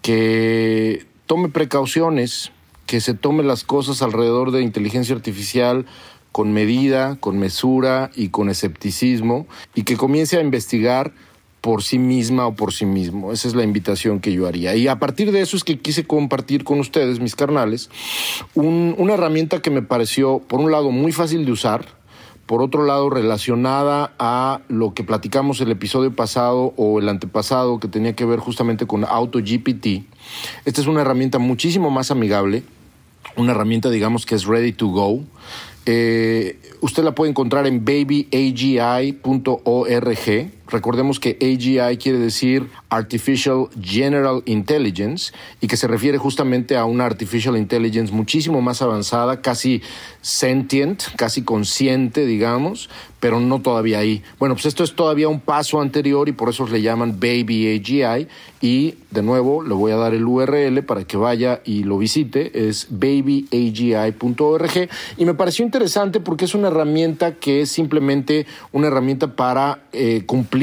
que 0.03 1.07
tome 1.27 1.49
precauciones, 1.49 2.51
que 2.87 3.01
se 3.01 3.15
tome 3.15 3.45
las 3.45 3.63
cosas 3.63 4.03
alrededor 4.03 4.51
de 4.51 4.63
inteligencia 4.63 5.15
artificial 5.15 5.87
con 6.33 6.53
medida, 6.53 7.17
con 7.21 7.39
mesura 7.39 8.11
y 8.15 8.29
con 8.29 8.49
escepticismo, 8.51 9.47
y 9.75 9.83
que 9.83 9.97
comience 9.97 10.37
a 10.39 10.41
investigar 10.41 11.13
por 11.61 11.83
sí 11.83 11.99
misma 11.99 12.47
o 12.47 12.55
por 12.55 12.73
sí 12.73 12.87
mismo. 12.87 13.33
Esa 13.33 13.47
es 13.49 13.55
la 13.55 13.65
invitación 13.65 14.21
que 14.21 14.33
yo 14.33 14.47
haría. 14.47 14.75
Y 14.77 14.89
a 14.89 14.99
partir 14.99 15.31
de 15.31 15.43
eso 15.43 15.57
es 15.59 15.65
que 15.65 15.79
quise 15.79 16.07
compartir 16.07 16.65
con 16.65 16.81
ustedes, 16.81 17.21
mis 17.21 17.37
carnales, 17.37 17.91
un- 18.55 18.95
una 18.97 19.15
herramienta 19.15 19.61
que 19.61 19.71
me 19.71 19.83
pareció, 19.83 20.39
por 20.39 20.61
un 20.61 20.71
lado, 20.71 20.91
muy 20.91 21.13
fácil 21.13 21.45
de 21.45 21.53
usar, 21.53 21.85
por 22.47 22.63
otro 22.63 22.85
lado, 22.85 23.11
relacionada 23.11 24.13
a 24.19 24.63
lo 24.69 24.95
que 24.95 25.05
platicamos 25.05 25.61
el 25.61 25.71
episodio 25.71 26.17
pasado 26.17 26.73
o 26.77 26.99
el 26.99 27.09
antepasado, 27.09 27.79
que 27.79 27.89
tenía 27.89 28.15
que 28.17 28.25
ver 28.25 28.39
justamente 28.41 28.87
con 28.87 29.05
AutoGPT. 29.05 30.05
Esta 30.65 30.81
es 30.81 30.87
una 30.87 31.03
herramienta 31.03 31.39
muchísimo 31.39 31.91
más 31.91 32.11
amigable, 32.11 32.65
una 33.37 33.53
herramienta, 33.53 33.91
digamos, 33.91 34.27
que 34.27 34.35
es 34.35 34.47
ready 34.47 34.73
to 34.73 34.89
go. 34.89 35.21
Eh, 35.87 36.59
usted 36.81 37.03
la 37.03 37.15
puede 37.15 37.31
encontrar 37.31 37.67
en 37.67 37.85
babyagi.org. 37.85 39.21
Recordemos 40.71 41.19
que 41.19 41.37
AGI 41.41 41.97
quiere 41.99 42.19
decir 42.19 42.69
Artificial 42.89 43.69
General 43.81 44.43
Intelligence 44.47 45.33
y 45.61 45.67
que 45.67 45.77
se 45.77 45.89
refiere 45.89 46.17
justamente 46.19 46.77
a 46.77 46.85
una 46.85 47.07
Artificial 47.07 47.57
Intelligence 47.57 48.13
muchísimo 48.13 48.63
más 48.63 48.81
avanzada, 48.83 49.41
casi 49.43 49.83
sentient, 50.23 51.03
casi 51.17 51.43
consciente, 51.43 52.25
digamos, 52.25 52.89
pero 53.19 53.41
no 53.41 53.61
todavía 53.61 53.99
ahí. 53.99 54.23
Bueno, 54.39 54.55
pues 54.55 54.67
esto 54.67 54.85
es 54.85 54.95
todavía 54.95 55.29
un 55.29 55.41
paso 55.41 55.81
anterior 55.81 56.29
y 56.29 56.33
por 56.33 56.49
eso 56.49 56.67
le 56.67 56.81
llaman 56.83 57.19
Baby 57.21 57.77
AGI 57.77 58.29
y 58.61 58.95
de 59.11 59.23
nuevo 59.23 59.63
le 59.63 59.75
voy 59.75 59.91
a 59.93 59.97
dar 59.97 60.15
el 60.15 60.25
URL 60.25 60.85
para 60.85 61.05
que 61.05 61.17
vaya 61.17 61.61
y 61.65 61.83
lo 61.83 61.99
visite, 61.99 62.69
es 62.69 62.87
babyagi.org 62.91 64.89
y 65.17 65.25
me 65.25 65.35
pareció 65.35 65.65
interesante 65.65 66.21
porque 66.21 66.45
es 66.45 66.55
una 66.55 66.69
herramienta 66.69 67.35
que 67.35 67.63
es 67.63 67.71
simplemente 67.71 68.47
una 68.73 68.87
herramienta 68.87 69.35
para 69.35 69.81
eh, 69.93 70.23
cumplir 70.27 70.60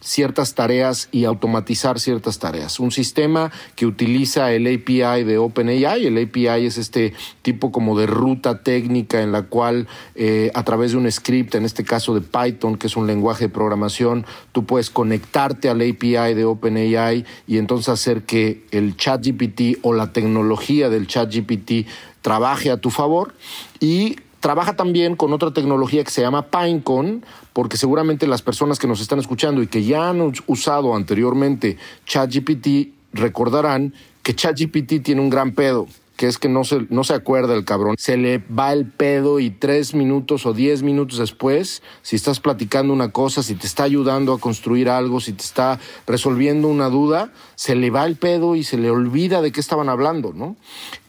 ciertas 0.00 0.54
tareas 0.54 1.08
y 1.10 1.24
automatizar 1.24 1.98
ciertas 1.98 2.38
tareas. 2.38 2.78
Un 2.80 2.90
sistema 2.90 3.50
que 3.74 3.86
utiliza 3.86 4.52
el 4.52 4.66
API 4.66 5.24
de 5.24 5.38
OpenAI. 5.38 6.06
El 6.06 6.22
API 6.22 6.66
es 6.66 6.78
este 6.78 7.14
tipo 7.42 7.72
como 7.72 7.98
de 7.98 8.06
ruta 8.06 8.62
técnica 8.62 9.22
en 9.22 9.32
la 9.32 9.42
cual 9.42 9.88
eh, 10.14 10.50
a 10.54 10.64
través 10.64 10.92
de 10.92 10.98
un 10.98 11.10
script, 11.10 11.54
en 11.54 11.64
este 11.64 11.84
caso 11.84 12.14
de 12.14 12.20
Python, 12.20 12.76
que 12.76 12.86
es 12.86 12.96
un 12.96 13.06
lenguaje 13.06 13.44
de 13.44 13.48
programación, 13.50 14.24
tú 14.52 14.64
puedes 14.64 14.90
conectarte 14.90 15.68
al 15.68 15.80
API 15.80 16.34
de 16.34 16.44
OpenAI 16.44 17.24
y 17.46 17.58
entonces 17.58 17.88
hacer 17.88 18.22
que 18.22 18.64
el 18.70 18.96
ChatGPT 18.96 19.78
o 19.82 19.92
la 19.92 20.12
tecnología 20.12 20.88
del 20.88 21.06
ChatGPT 21.06 21.86
trabaje 22.22 22.70
a 22.70 22.76
tu 22.76 22.90
favor 22.90 23.34
y 23.80 24.16
trabaja 24.40 24.76
también 24.76 25.16
con 25.16 25.32
otra 25.32 25.52
tecnología 25.52 26.04
que 26.04 26.10
se 26.10 26.20
llama 26.20 26.46
Pinecone, 26.46 27.20
porque 27.52 27.76
seguramente 27.76 28.26
las 28.26 28.42
personas 28.42 28.78
que 28.78 28.86
nos 28.86 29.00
están 29.00 29.18
escuchando 29.18 29.62
y 29.62 29.66
que 29.66 29.84
ya 29.84 30.10
han 30.10 30.32
usado 30.46 30.94
anteriormente 30.94 31.76
ChatGPT 32.06 32.94
recordarán 33.12 33.94
que 34.22 34.34
ChatGPT 34.34 35.02
tiene 35.02 35.20
un 35.20 35.30
gran 35.30 35.52
pedo 35.52 35.86
que 36.18 36.26
es 36.26 36.36
que 36.36 36.48
no 36.48 36.64
se, 36.64 36.84
no 36.90 37.04
se 37.04 37.14
acuerda 37.14 37.54
el 37.54 37.64
cabrón. 37.64 37.94
Se 37.96 38.16
le 38.16 38.38
va 38.38 38.72
el 38.72 38.86
pedo 38.86 39.38
y 39.38 39.50
tres 39.50 39.94
minutos 39.94 40.46
o 40.46 40.52
diez 40.52 40.82
minutos 40.82 41.18
después, 41.18 41.80
si 42.02 42.16
estás 42.16 42.40
platicando 42.40 42.92
una 42.92 43.12
cosa, 43.12 43.44
si 43.44 43.54
te 43.54 43.68
está 43.68 43.84
ayudando 43.84 44.32
a 44.32 44.40
construir 44.40 44.90
algo, 44.90 45.20
si 45.20 45.32
te 45.32 45.44
está 45.44 45.78
resolviendo 46.08 46.66
una 46.66 46.88
duda, 46.88 47.32
se 47.54 47.76
le 47.76 47.90
va 47.90 48.04
el 48.04 48.16
pedo 48.16 48.56
y 48.56 48.64
se 48.64 48.78
le 48.78 48.90
olvida 48.90 49.40
de 49.42 49.52
qué 49.52 49.60
estaban 49.60 49.88
hablando, 49.88 50.32
¿no? 50.34 50.56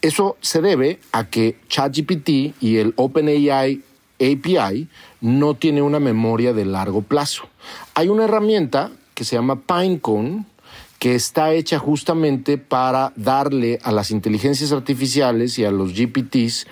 Eso 0.00 0.36
se 0.42 0.62
debe 0.62 1.00
a 1.10 1.28
que 1.28 1.56
ChatGPT 1.68 2.28
y 2.60 2.76
el 2.76 2.94
OpenAI 2.94 3.82
API 4.20 4.88
no 5.20 5.54
tiene 5.54 5.82
una 5.82 5.98
memoria 5.98 6.52
de 6.52 6.66
largo 6.66 7.02
plazo. 7.02 7.48
Hay 7.94 8.08
una 8.08 8.26
herramienta 8.26 8.92
que 9.14 9.24
se 9.24 9.34
llama 9.34 9.60
Pinecone, 9.62 10.44
que 11.00 11.14
está 11.14 11.54
hecha 11.54 11.78
justamente 11.78 12.58
para 12.58 13.14
darle 13.16 13.78
a 13.82 13.90
las 13.90 14.10
inteligencias 14.10 14.70
artificiales 14.70 15.58
y 15.58 15.64
a 15.64 15.70
los 15.70 15.94
GPTs 15.94 16.66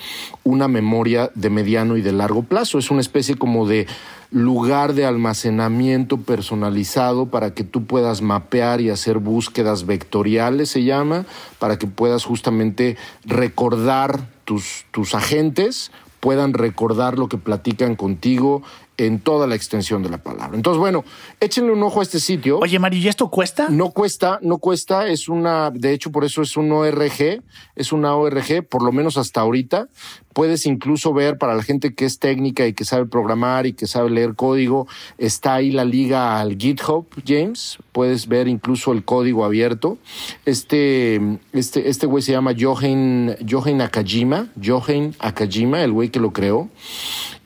una 0.44 0.68
memoria 0.68 1.30
de 1.34 1.48
mediano 1.48 1.96
y 1.96 2.02
de 2.02 2.12
largo 2.12 2.42
plazo. 2.42 2.78
Es 2.78 2.90
una 2.90 3.00
especie 3.00 3.36
como 3.36 3.66
de 3.66 3.86
lugar 4.30 4.92
de 4.92 5.06
almacenamiento 5.06 6.18
personalizado 6.18 7.30
para 7.30 7.54
que 7.54 7.64
tú 7.64 7.86
puedas 7.86 8.20
mapear 8.20 8.82
y 8.82 8.90
hacer 8.90 9.18
búsquedas 9.18 9.86
vectoriales, 9.86 10.68
se 10.68 10.84
llama, 10.84 11.24
para 11.58 11.78
que 11.78 11.86
puedas 11.86 12.26
justamente 12.26 12.98
recordar 13.24 14.28
tus, 14.44 14.84
tus 14.90 15.14
agentes, 15.14 15.90
puedan 16.20 16.52
recordar 16.52 17.18
lo 17.18 17.30
que 17.30 17.38
platican 17.38 17.96
contigo 17.96 18.62
en 18.98 19.20
toda 19.20 19.46
la 19.46 19.54
extensión 19.54 20.02
de 20.02 20.10
la 20.10 20.18
palabra. 20.18 20.56
Entonces, 20.56 20.78
bueno, 20.78 21.04
échenle 21.40 21.72
un 21.72 21.82
ojo 21.82 22.00
a 22.00 22.02
este 22.02 22.18
sitio. 22.18 22.58
Oye, 22.58 22.78
Mario, 22.78 23.00
¿y 23.00 23.08
esto 23.08 23.30
cuesta? 23.30 23.68
No 23.70 23.92
cuesta, 23.92 24.40
no 24.42 24.58
cuesta, 24.58 25.06
es 25.06 25.28
una, 25.28 25.70
de 25.70 25.92
hecho, 25.92 26.10
por 26.10 26.24
eso 26.24 26.42
es 26.42 26.56
un 26.56 26.70
ORG, 26.72 27.40
es 27.76 27.92
una 27.92 28.16
ORG, 28.16 28.66
por 28.68 28.82
lo 28.82 28.90
menos 28.90 29.16
hasta 29.16 29.40
ahorita. 29.40 29.88
Puedes 30.32 30.66
incluso 30.66 31.12
ver 31.12 31.38
para 31.38 31.54
la 31.54 31.62
gente 31.62 31.94
que 31.94 32.04
es 32.04 32.18
técnica 32.18 32.66
y 32.66 32.72
que 32.72 32.84
sabe 32.84 33.06
programar 33.06 33.66
y 33.66 33.72
que 33.72 33.86
sabe 33.86 34.10
leer 34.10 34.34
código, 34.34 34.86
está 35.16 35.54
ahí 35.54 35.70
la 35.70 35.84
liga 35.84 36.40
al 36.40 36.56
GitHub, 36.56 37.06
James. 37.26 37.78
Puedes 37.92 38.26
ver 38.28 38.48
incluso 38.48 38.92
el 38.92 39.04
código 39.04 39.44
abierto. 39.44 39.98
Este, 40.44 41.20
este, 41.52 41.88
este 41.88 42.06
güey 42.06 42.22
se 42.22 42.32
llama 42.32 42.52
Johan, 42.58 43.36
Johan 43.48 43.80
Akajima, 43.80 44.48
Johan 44.62 45.14
Akajima, 45.18 45.82
el 45.82 45.92
güey 45.92 46.10
que 46.10 46.20
lo 46.20 46.32
creó. 46.32 46.68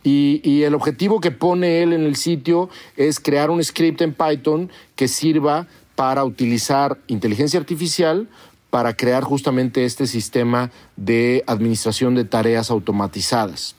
Y, 0.04 0.62
el 0.62 0.74
objetivo 0.74 1.20
que 1.20 1.30
pone 1.30 1.82
él 1.82 1.92
en 1.92 2.02
el 2.02 2.16
sitio 2.16 2.68
es 2.96 3.20
crear 3.20 3.50
un 3.50 3.62
script 3.62 4.00
en 4.00 4.14
Python 4.14 4.70
que 4.96 5.08
sirva 5.08 5.66
para 5.94 6.24
utilizar 6.24 6.98
inteligencia 7.06 7.60
artificial 7.60 8.28
para 8.70 8.96
crear 8.96 9.22
justamente 9.22 9.84
este 9.84 10.06
sistema 10.06 10.70
de 10.96 11.44
administración 11.46 12.14
de 12.14 12.24
tareas 12.24 12.70
automatizadas. 12.70 13.76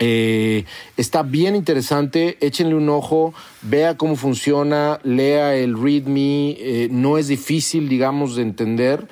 Eh, 0.00 0.64
está 0.96 1.22
bien 1.22 1.54
interesante, 1.54 2.36
échenle 2.44 2.74
un 2.74 2.88
ojo, 2.88 3.32
vea 3.62 3.96
cómo 3.96 4.16
funciona, 4.16 4.98
lea 5.04 5.54
el 5.54 5.80
README, 5.80 6.56
eh, 6.58 6.88
no 6.90 7.16
es 7.16 7.28
difícil, 7.28 7.88
digamos, 7.88 8.34
de 8.34 8.42
entender 8.42 9.06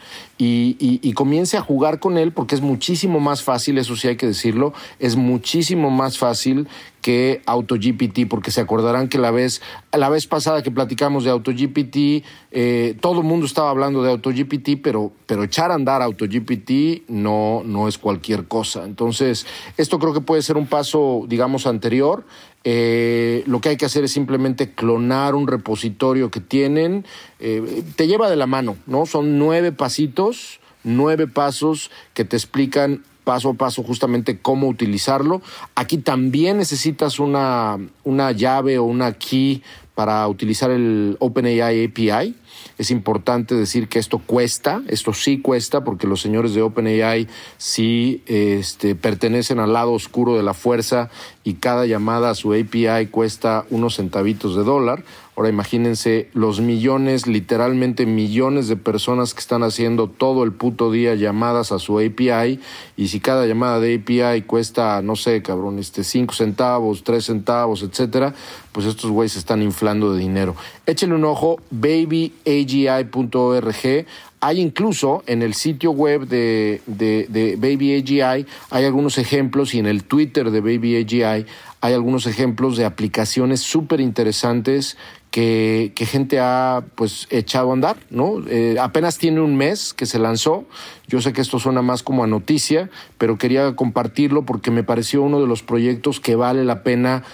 y, 0.44 1.12
comience 1.12 1.56
a 1.56 1.61
jugar 1.61 2.00
con 2.00 2.18
él 2.18 2.32
porque 2.32 2.54
es 2.54 2.61
muchísimo 2.61 3.20
más 3.20 3.42
fácil, 3.42 3.78
eso 3.78 3.96
sí 3.96 4.08
hay 4.08 4.16
que 4.16 4.26
decirlo, 4.26 4.72
es 4.99 5.16
muchísimo 5.16 5.90
más 5.90 6.18
fácil 6.18 6.68
que 7.00 7.42
AutoGPT, 7.46 8.28
porque 8.28 8.50
se 8.50 8.61
acordarán 8.61 9.08
que 9.08 9.18
la 9.18 9.30
vez, 9.30 9.61
la 9.92 10.08
vez 10.08 10.26
pasada 10.26 10.62
que 10.62 10.70
platicamos 10.70 11.25
de 11.25 11.30
AutoGPT, 11.30 12.25
eh, 12.52 12.96
todo 13.00 13.20
el 13.20 13.26
mundo 13.26 13.44
estaba 13.44 13.70
hablando 13.70 14.02
de 14.02 14.11
AutoGPT, 14.11 14.80
pero, 14.82 15.12
pero 15.26 15.42
echar 15.42 15.72
a 15.72 15.75
andar 15.75 16.00
AutoGPT 16.00 17.08
no, 17.08 17.62
no 17.64 17.88
es 17.88 17.99
cualquier 17.99 18.46
cosa. 18.46 18.84
Entonces, 18.84 19.46
esto 19.76 19.99
creo 19.99 20.14
que 20.14 20.20
puede 20.20 20.42
ser 20.42 20.56
un 20.56 20.66
paso, 20.66 21.25
digamos, 21.26 21.66
anterior. 21.66 22.25
Eh, 22.64 23.42
lo 23.47 23.61
que 23.61 23.71
hay 23.71 23.76
que 23.76 23.87
hacer 23.87 24.04
es 24.04 24.12
simplemente 24.12 24.73
clonar 24.73 25.35
un 25.35 25.47
repositorio 25.47 26.31
que 26.31 26.40
tienen. 26.40 27.04
Eh, 27.40 27.83
te 27.97 28.07
lleva 28.07 28.31
de 28.31 28.37
la 28.37 28.47
mano, 28.47 28.76
¿no? 28.87 29.07
Son 29.07 29.38
nueve 29.38 29.73
pasitos, 29.73 30.61
nueve 30.85 31.26
pasos 31.26 31.90
que 32.14 32.25
te 32.25 32.37
explican 32.37 33.02
paso 33.25 33.50
a 33.50 33.54
paso 33.54 33.83
justamente 33.83 34.38
cómo 34.40 34.69
utilizarlo. 34.69 35.42
Aquí 35.75 35.99
también 35.99 36.59
necesitas 36.59 37.19
una, 37.19 37.78
una 38.04 38.33
llave 38.33 38.78
o 38.78 38.85
una 38.85 39.12
key 39.12 39.62
para 39.95 40.26
utilizar 40.28 40.71
el 40.71 41.16
OpenAI 41.21 41.85
API. 41.85 42.35
Es 42.83 42.91
importante 42.91 43.55
decir 43.55 43.87
que 43.87 44.01
esto 44.01 44.19
cuesta, 44.19 44.83
esto 44.89 45.12
sí 45.12 45.41
cuesta, 45.41 45.85
porque 45.85 46.09
los 46.09 46.21
señores 46.21 46.53
de 46.53 46.62
OpenAI 46.62 47.29
sí 47.57 48.25
este, 48.27 48.97
pertenecen 48.97 49.61
al 49.61 49.73
lado 49.73 49.93
oscuro 49.93 50.37
de 50.37 50.43
la 50.43 50.53
fuerza 50.53 51.09
y 51.45 51.55
cada 51.55 51.87
llamada 51.87 52.31
a 52.31 52.35
su 52.35 52.53
API 52.55 53.07
cuesta 53.09 53.67
unos 53.71 53.95
centavitos 53.95 54.57
de 54.57 54.65
dólar. 54.65 55.05
Ahora 55.35 55.49
imagínense 55.49 56.29
los 56.35 56.61
millones, 56.61 57.27
literalmente 57.27 58.05
millones 58.05 58.69
de 58.69 58.77
personas 58.77 59.33
que 59.33 59.41
están 59.41 59.62
haciendo 59.62 60.07
todo 60.07 60.45
el 60.45 60.53
puto 60.53 60.93
día 60.93 61.15
llamadas 61.15 61.73
a 61.73 61.79
su 61.79 61.99
API 61.99 62.61
y 62.99 63.09
si 63.09 63.19
cada 63.19 63.47
llamada 63.47 63.81
de 63.81 63.95
API 63.95 64.43
cuesta, 64.43 65.01
no 65.01 65.17
sé, 65.17 65.41
cabrón, 65.41 65.79
este 65.79 66.05
5 66.05 66.35
centavos, 66.35 67.03
3 67.03 67.25
centavos, 67.25 67.83
etcétera, 67.83 68.35
pues 68.73 68.85
estos 68.85 69.11
güeyes 69.11 69.37
están 69.37 69.62
inflando 69.62 70.12
de 70.12 70.21
dinero. 70.21 70.55
Échenle 70.85 71.15
un 71.15 71.25
ojo, 71.25 71.61
babyagi.org. 71.71 72.47
Hay 74.45 74.61
incluso 74.61 75.23
en 75.27 75.41
el 75.41 75.55
sitio 75.55 75.93
web 75.93 76.27
de, 76.27 76.83
de, 76.87 77.57
Baby 77.59 77.97
AGI, 78.01 78.45
hay 78.71 78.85
algunos 78.85 79.17
ejemplos 79.17 79.73
y 79.73 79.79
en 79.79 79.87
el 79.87 80.05
Twitter 80.05 80.51
de 80.51 80.61
Baby 80.61 80.97
AGI 81.01 81.47
hay 81.81 81.95
algunos 81.95 82.27
ejemplos 82.27 82.77
de 82.77 82.85
aplicaciones 82.85 83.61
súper 83.61 84.01
interesantes 84.01 84.97
que, 85.33 85.93
gente 85.97 86.39
ha 86.39 86.85
pues 86.95 87.27
echado 87.31 87.71
a 87.71 87.73
andar, 87.73 87.97
¿no? 88.11 88.43
Eh, 88.49 88.77
apenas 88.79 89.17
tiene 89.19 89.41
un 89.41 89.57
mes 89.57 89.95
que 89.95 90.07
se 90.07 90.19
lanzó. 90.19 90.67
Yo 91.09 91.21
sé 91.21 91.33
que 91.33 91.41
esto 91.41 91.59
suena 91.59 91.81
más 91.81 92.03
como 92.03 92.23
a 92.23 92.27
noticia, 92.27 92.91
pero 93.19 93.39
quería 93.39 93.75
compartirlo 93.75 94.43
porque 94.43 94.71
me 94.71 94.85
pareció 94.85 95.23
uno 95.23 95.41
de 95.41 95.47
los 95.47 95.62
proyectos 95.62 96.21
que 96.21 96.37
vale 96.37 96.65
la 96.65 96.83
pena 96.83 97.25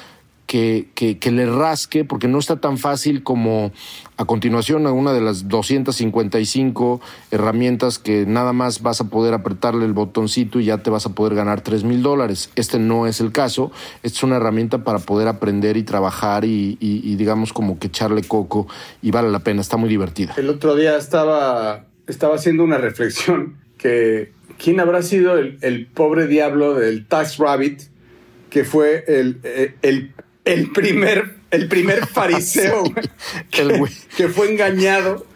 que, 0.49 0.89
que, 0.95 1.31
le 1.31 1.45
rasque, 1.45 2.07
porque 2.07 2.27
no 2.27 2.39
está 2.39 2.57
tan 2.57 2.79
fácil 2.79 3.23
como 3.23 3.71
a 4.17 4.25
continuación 4.25 4.87
a 4.87 4.93
una 4.93 5.13
de 5.13 5.21
las 5.21 5.47
255 5.47 7.03
herramientas 7.31 7.99
que 7.99 8.25
nada 8.25 8.55
más 8.55 8.81
vas 8.81 9.03
a 9.03 9.11
poder 9.11 9.35
apretarle 9.35 9.85
el 9.85 9.93
botoncito 9.93 10.59
y 10.59 10.65
ya 10.65 10.79
te 10.79 10.89
vas 10.89 11.05
a 11.05 11.11
poder 11.11 11.35
ganar 11.35 11.61
3 11.61 11.85
mil 11.85 12.03
dólares. 12.03 12.51
Este 12.57 12.79
no 12.79 13.07
es 13.07 13.21
el 13.21 13.31
caso. 13.31 13.71
Es 14.03 14.23
una 14.23 14.37
herramienta 14.37 14.85
para 14.85 15.01
poder 15.01 15.29
aprender 15.29 15.77
y 15.77 15.83
trabajar 15.83 16.47
y, 16.47 16.79
y, 16.81 17.15
digamos 17.17 17.53
como 17.53 17.79
que 17.79 17.89
echarle 17.89 18.23
coco 18.23 18.67
y 19.03 19.11
vale 19.11 19.29
la 19.31 19.41
pena. 19.41 19.61
Está 19.61 19.77
muy 19.77 19.91
divertida. 19.91 20.33
El 20.39 20.49
otro 20.49 20.77
día 20.77 20.97
estaba, 20.97 21.85
estaba 22.07 22.37
haciendo 22.37 22.65
una 22.65 22.79
reflexión 22.79 23.59
que 23.77 24.33
¿quién 24.59 24.81
habrá 24.81 25.03
sido 25.03 25.37
el, 25.37 25.87
pobre 25.93 26.27
diablo 26.27 26.73
del 26.73 27.07
Tax 27.07 27.37
Rabbit? 27.37 27.83
que 28.49 28.65
fue 28.65 29.05
el, 29.07 29.43
el 29.83 30.15
primer, 30.73 31.37
el 31.51 31.69
primer 31.69 32.07
fariseo 32.13 32.85
que, 33.51 34.29
fue 34.29 34.51
engañado 34.51 35.27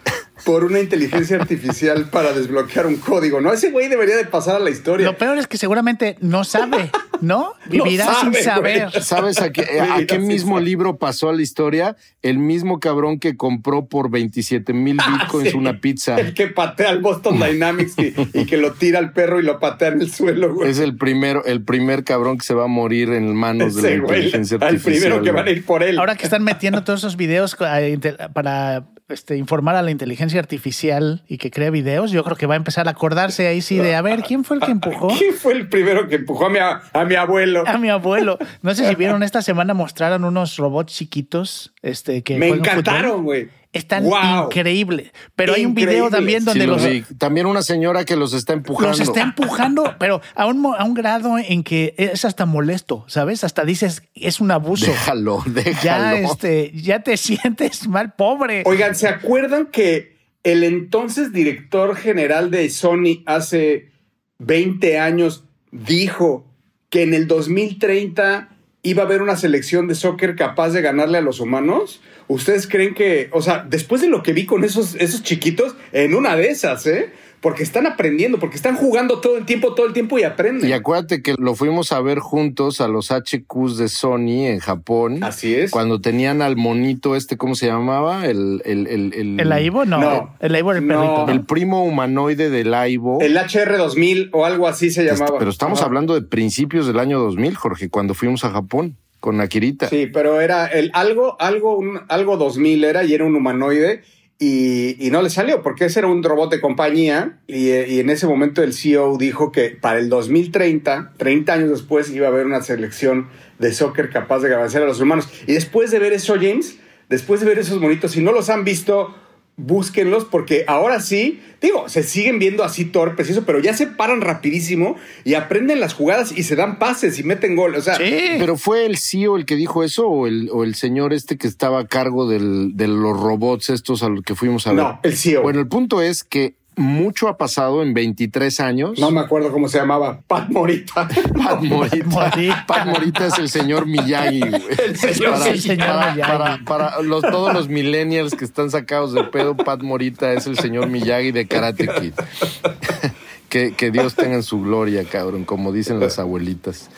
por 0.44 0.64
una 0.64 0.80
inteligencia 0.80 1.36
artificial 1.36 2.08
para 2.10 2.32
desbloquear 2.32 2.86
un 2.86 2.96
código, 2.96 3.40
¿no? 3.40 3.52
Ese 3.52 3.70
güey 3.70 3.88
debería 3.88 4.16
de 4.16 4.24
pasar 4.24 4.56
a 4.56 4.58
la 4.58 4.70
historia. 4.70 5.06
Lo 5.06 5.16
peor 5.16 5.38
es 5.38 5.46
que 5.46 5.56
seguramente 5.56 6.16
no 6.20 6.44
sabe, 6.44 6.90
¿no? 7.20 7.54
Vivirá 7.70 8.14
sin 8.20 8.34
saber. 8.34 8.90
¿Sabes 9.02 9.40
a 9.40 9.52
qué, 9.52 9.80
a 9.80 10.04
qué 10.06 10.18
mismo 10.18 10.60
libro 10.60 10.98
pasó 10.98 11.28
a 11.28 11.32
la 11.32 11.42
historia? 11.42 11.96
El 12.22 12.38
mismo 12.38 12.80
cabrón 12.80 13.18
que 13.18 13.36
compró 13.36 13.86
por 13.86 14.10
27 14.10 14.72
mil 14.72 14.96
ah, 15.00 15.18
bitcoins 15.22 15.54
una 15.54 15.80
pizza. 15.80 16.16
El 16.16 16.34
que 16.34 16.48
patea 16.48 16.90
al 16.90 17.00
Boston 17.00 17.38
Dynamics 17.40 17.94
y, 17.98 18.44
que 18.44 18.56
lo 18.56 18.72
tira 18.72 18.98
al 18.98 19.12
perro 19.12 19.40
y 19.40 19.44
lo 19.44 19.60
patea 19.60 19.88
en 19.88 20.02
el 20.02 20.12
suelo, 20.12 20.54
güey. 20.54 20.70
Es 20.70 20.78
el 20.78 20.96
primero, 20.96 21.44
el 21.44 21.62
primer 21.62 22.04
cabrón 22.04 22.38
que 22.38 22.44
se 22.44 22.54
va 22.54 22.64
a 22.64 22.68
morir 22.68 23.10
en 23.10 23.34
manos 23.34 23.76
de 23.76 23.82
la 23.82 23.94
inteligencia 23.96 24.56
artificial. 24.56 24.94
El 24.94 25.00
primero 25.00 25.22
que 25.22 25.30
van 25.30 25.46
a 25.46 25.50
ir 25.50 25.64
por 25.64 25.82
él. 25.82 25.98
Ahora 25.98 26.16
que 26.16 26.24
están 26.24 26.42
metiendo 26.42 26.82
todos 26.82 27.00
esos 27.00 27.16
videos 27.16 27.56
para 27.56 28.84
este, 29.12 29.36
informar 29.36 29.76
a 29.76 29.82
la 29.82 29.90
inteligencia 29.90 30.40
artificial 30.40 31.22
y 31.28 31.38
que 31.38 31.50
crea 31.50 31.70
videos, 31.70 32.10
yo 32.10 32.24
creo 32.24 32.36
que 32.36 32.46
va 32.46 32.54
a 32.54 32.56
empezar 32.56 32.88
a 32.88 32.92
acordarse 32.92 33.46
ahí 33.46 33.60
sí 33.60 33.78
de, 33.78 33.94
a 33.94 34.02
ver, 34.02 34.22
¿quién 34.22 34.44
fue 34.44 34.56
el 34.56 34.62
que 34.62 34.72
empujó? 34.72 35.08
¿Quién 35.16 35.34
fue 35.34 35.52
el 35.52 35.68
primero 35.68 36.08
que 36.08 36.16
empujó 36.16 36.46
a 36.46 36.50
mi, 36.50 36.58
a, 36.58 37.04
mi 37.04 37.14
abuelo? 37.14 37.64
A 37.66 37.78
mi 37.78 37.88
abuelo. 37.88 38.38
No 38.62 38.74
sé 38.74 38.88
si 38.88 38.94
vieron 38.94 39.22
esta 39.22 39.42
semana 39.42 39.74
mostraron 39.74 40.24
unos 40.24 40.56
robots 40.56 40.94
chiquitos 40.94 41.72
este, 41.82 42.22
que... 42.22 42.38
Me 42.38 42.48
encantaron, 42.48 43.24
güey. 43.24 43.48
Están 43.72 44.04
Wow. 44.04 44.44
increíbles. 44.46 45.12
Pero 45.34 45.54
hay 45.54 45.64
un 45.64 45.74
video 45.74 46.10
también 46.10 46.44
donde 46.44 46.60
Sí, 46.60 46.66
los, 46.66 46.84
vi. 46.84 47.02
También 47.16 47.46
una 47.46 47.62
señora 47.62 48.04
que 48.04 48.16
los 48.16 48.34
está 48.34 48.52
empujando. 48.52 48.90
los 48.90 49.00
está 49.00 49.22
empujando, 49.22 49.94
pero 49.98 50.20
a 50.34 50.44
un, 50.46 50.64
a 50.76 50.84
un 50.84 50.92
grado 50.92 51.38
en 51.38 51.62
que 51.64 51.94
es 51.96 52.24
hasta 52.26 52.44
molesto, 52.44 53.04
¿sabes? 53.08 53.44
Hasta 53.44 53.64
dices, 53.64 54.02
es 54.14 54.40
un 54.40 54.50
abuso. 54.50 54.86
Déjalo, 54.86 55.42
déjalo. 55.46 55.82
Ya, 55.82 56.14
este, 56.16 56.70
ya 56.74 57.00
te 57.02 57.16
sientes 57.16 57.88
mal, 57.88 58.12
pobre. 58.14 58.62
Oigan, 58.66 58.94
¿se 58.94 59.08
acuerdan 59.08 59.66
que 59.66 60.16
el 60.44 60.64
entonces 60.64 61.32
director 61.32 61.96
general 61.96 62.50
de 62.50 62.68
Sony 62.68 63.22
hace 63.26 63.90
20 64.38 64.98
años 64.98 65.44
dijo 65.70 66.44
que 66.90 67.04
en 67.04 67.14
el 67.14 67.26
2030 67.26 68.50
iba 68.82 69.02
a 69.02 69.06
haber 69.06 69.22
una 69.22 69.36
selección 69.36 69.86
de 69.88 69.94
soccer 69.94 70.36
capaz 70.36 70.70
de 70.70 70.82
ganarle 70.82 71.16
a 71.18 71.22
los 71.22 71.40
humanos? 71.40 72.02
¿Ustedes 72.32 72.66
creen 72.66 72.94
que, 72.94 73.28
o 73.32 73.42
sea, 73.42 73.64
después 73.68 74.00
de 74.00 74.08
lo 74.08 74.22
que 74.22 74.32
vi 74.32 74.46
con 74.46 74.64
esos, 74.64 74.94
esos 74.94 75.22
chiquitos, 75.22 75.74
en 75.92 76.14
una 76.14 76.34
de 76.36 76.48
esas, 76.48 76.86
¿eh? 76.86 77.12
Porque 77.42 77.64
están 77.64 77.86
aprendiendo, 77.88 78.38
porque 78.38 78.54
están 78.54 78.76
jugando 78.76 79.18
todo 79.20 79.36
el 79.36 79.44
tiempo, 79.44 79.74
todo 79.74 79.84
el 79.86 79.92
tiempo 79.92 80.16
y 80.16 80.22
aprenden. 80.22 80.70
Y 80.70 80.72
acuérdate 80.72 81.22
que 81.22 81.34
lo 81.36 81.56
fuimos 81.56 81.90
a 81.90 82.00
ver 82.00 82.20
juntos 82.20 82.80
a 82.80 82.86
los 82.86 83.10
HQs 83.10 83.78
de 83.78 83.88
Sony 83.88 84.46
en 84.46 84.60
Japón. 84.60 85.24
Así 85.24 85.52
es. 85.52 85.72
Cuando 85.72 86.00
tenían 86.00 86.40
al 86.40 86.54
monito 86.56 87.16
este, 87.16 87.36
¿cómo 87.36 87.56
se 87.56 87.66
llamaba? 87.66 88.26
El, 88.26 88.62
el, 88.64 88.86
el, 88.86 89.12
el, 89.14 89.40
¿El 89.40 89.50
Aibo? 89.52 89.84
No. 89.84 89.98
No. 89.98 90.36
El 90.38 90.54
Aibo 90.54 90.70
era 90.70 90.78
el 90.78 90.86
No. 90.86 90.94
perrito. 90.94 91.26
¿no? 91.26 91.32
el 91.32 91.44
primo 91.44 91.84
humanoide 91.84 92.48
del 92.48 92.72
Aibo. 92.74 93.20
El 93.20 93.36
HR2000 93.36 94.28
o 94.32 94.44
algo 94.44 94.68
así 94.68 94.90
se 94.90 95.04
llamaba. 95.04 95.36
Pero 95.38 95.50
estamos 95.50 95.82
hablando 95.82 96.14
de 96.14 96.22
principios 96.22 96.86
del 96.86 97.00
año 97.00 97.18
2000, 97.18 97.56
Jorge, 97.56 97.88
cuando 97.90 98.14
fuimos 98.14 98.44
a 98.44 98.50
Japón 98.50 98.96
con 99.22 99.40
Akirita. 99.40 99.88
Sí, 99.88 100.08
pero 100.12 100.40
era 100.40 100.66
el 100.66 100.90
algo, 100.94 101.36
algo, 101.40 101.78
un- 101.78 102.00
algo 102.08 102.36
2000 102.36 102.82
era 102.82 103.04
y 103.04 103.14
era 103.14 103.24
un 103.24 103.36
humanoide 103.36 104.02
y, 104.40 104.96
y 105.06 105.10
no 105.12 105.22
le 105.22 105.30
salió 105.30 105.62
porque 105.62 105.84
ese 105.84 106.00
era 106.00 106.08
un 106.08 106.24
robot 106.24 106.50
de 106.50 106.60
compañía 106.60 107.38
y, 107.46 107.68
y 107.70 108.00
en 108.00 108.10
ese 108.10 108.26
momento 108.26 108.64
el 108.64 108.74
CEO 108.74 109.16
dijo 109.16 109.52
que 109.52 109.70
para 109.80 110.00
el 110.00 110.08
2030, 110.08 111.12
30 111.16 111.52
años 111.52 111.70
después, 111.70 112.10
iba 112.10 112.26
a 112.26 112.30
haber 112.30 112.46
una 112.46 112.60
selección 112.62 113.28
de 113.60 113.72
soccer 113.72 114.10
capaz 114.10 114.40
de 114.40 114.48
vencer 114.56 114.82
a 114.82 114.86
los 114.86 115.00
humanos. 115.00 115.28
Y 115.46 115.52
después 115.52 115.92
de 115.92 116.00
ver 116.00 116.12
eso, 116.12 116.34
James, 116.34 116.78
después 117.08 117.38
de 117.40 117.46
ver 117.46 117.60
esos 117.60 117.80
monitos, 117.80 118.10
si 118.12 118.20
no 118.22 118.32
los 118.32 118.50
han 118.50 118.64
visto, 118.64 119.14
búsquenlos 119.56 120.24
porque 120.24 120.64
ahora 120.66 121.00
sí, 121.00 121.40
digo, 121.60 121.88
se 121.88 122.02
siguen 122.02 122.38
viendo 122.38 122.64
así 122.64 122.86
torpes 122.86 123.28
y 123.28 123.32
eso, 123.32 123.44
pero 123.44 123.60
ya 123.60 123.74
se 123.74 123.86
paran 123.86 124.20
rapidísimo 124.22 124.96
y 125.24 125.34
aprenden 125.34 125.78
las 125.78 125.92
jugadas 125.94 126.32
y 126.36 126.42
se 126.42 126.56
dan 126.56 126.78
pases 126.78 127.18
y 127.18 127.22
meten 127.22 127.54
gol. 127.54 127.74
O 127.74 127.80
sea, 127.82 127.96
Sí. 127.96 128.02
¿Pero 128.38 128.56
fue 128.56 128.86
el 128.86 128.96
CEO 128.96 129.36
el 129.36 129.44
que 129.44 129.56
dijo 129.56 129.84
eso 129.84 130.08
o 130.08 130.26
el, 130.26 130.48
o 130.52 130.64
el 130.64 130.74
señor 130.74 131.12
este 131.12 131.36
que 131.36 131.46
estaba 131.46 131.80
a 131.80 131.86
cargo 131.86 132.26
del- 132.28 132.76
de 132.76 132.88
los 132.88 133.18
robots 133.20 133.70
estos 133.70 134.02
a 134.02 134.08
los 134.08 134.24
que 134.24 134.34
fuimos 134.34 134.66
a 134.66 134.70
ver? 134.72 134.82
no, 134.82 135.00
el 135.02 135.16
CEO. 135.16 135.42
Bueno, 135.42 135.60
el 135.60 135.68
punto 135.68 136.00
es 136.02 136.24
que 136.24 136.54
mucho 136.76 137.28
ha 137.28 137.36
pasado 137.36 137.82
en 137.82 137.92
23 137.94 138.60
años. 138.60 138.98
No 138.98 139.10
me 139.10 139.20
acuerdo 139.20 139.52
cómo 139.52 139.68
se 139.68 139.78
llamaba. 139.78 140.20
Pat 140.26 140.48
Morita. 140.50 141.06
Pat 141.36 141.60
Morita. 141.62 142.06
Morita. 142.06 142.64
Pat 142.66 142.86
Morita 142.86 143.26
es 143.26 143.38
el 143.38 143.48
señor 143.48 143.86
Miyagi. 143.86 144.40
güey. 144.40 144.52
El 144.86 144.96
señor- 144.96 145.32
para, 145.32 145.48
el 145.50 145.60
señor 145.60 145.86
para- 145.86 146.12
Miyagi. 146.14 146.30
para- 146.32 146.58
para 146.64 147.02
los, 147.02 147.22
todos 147.22 147.52
los 147.54 147.68
millennials 147.68 148.34
que 148.34 148.44
están 148.44 148.70
sacados 148.70 149.12
de 149.12 149.24
pedo, 149.24 149.56
Pat 149.56 149.82
Morita 149.82 150.32
es 150.32 150.46
el 150.46 150.58
señor 150.58 150.88
Miyagi 150.88 151.30
de 151.32 151.46
Karate 151.46 151.88
Kid. 151.88 152.12
que, 153.48 153.74
que 153.74 153.90
Dios 153.90 154.14
tenga 154.14 154.34
en 154.36 154.42
su 154.42 154.62
gloria, 154.62 155.04
cabrón, 155.04 155.44
como 155.44 155.72
dicen 155.72 156.00
las 156.00 156.18
abuelitas. 156.18 156.90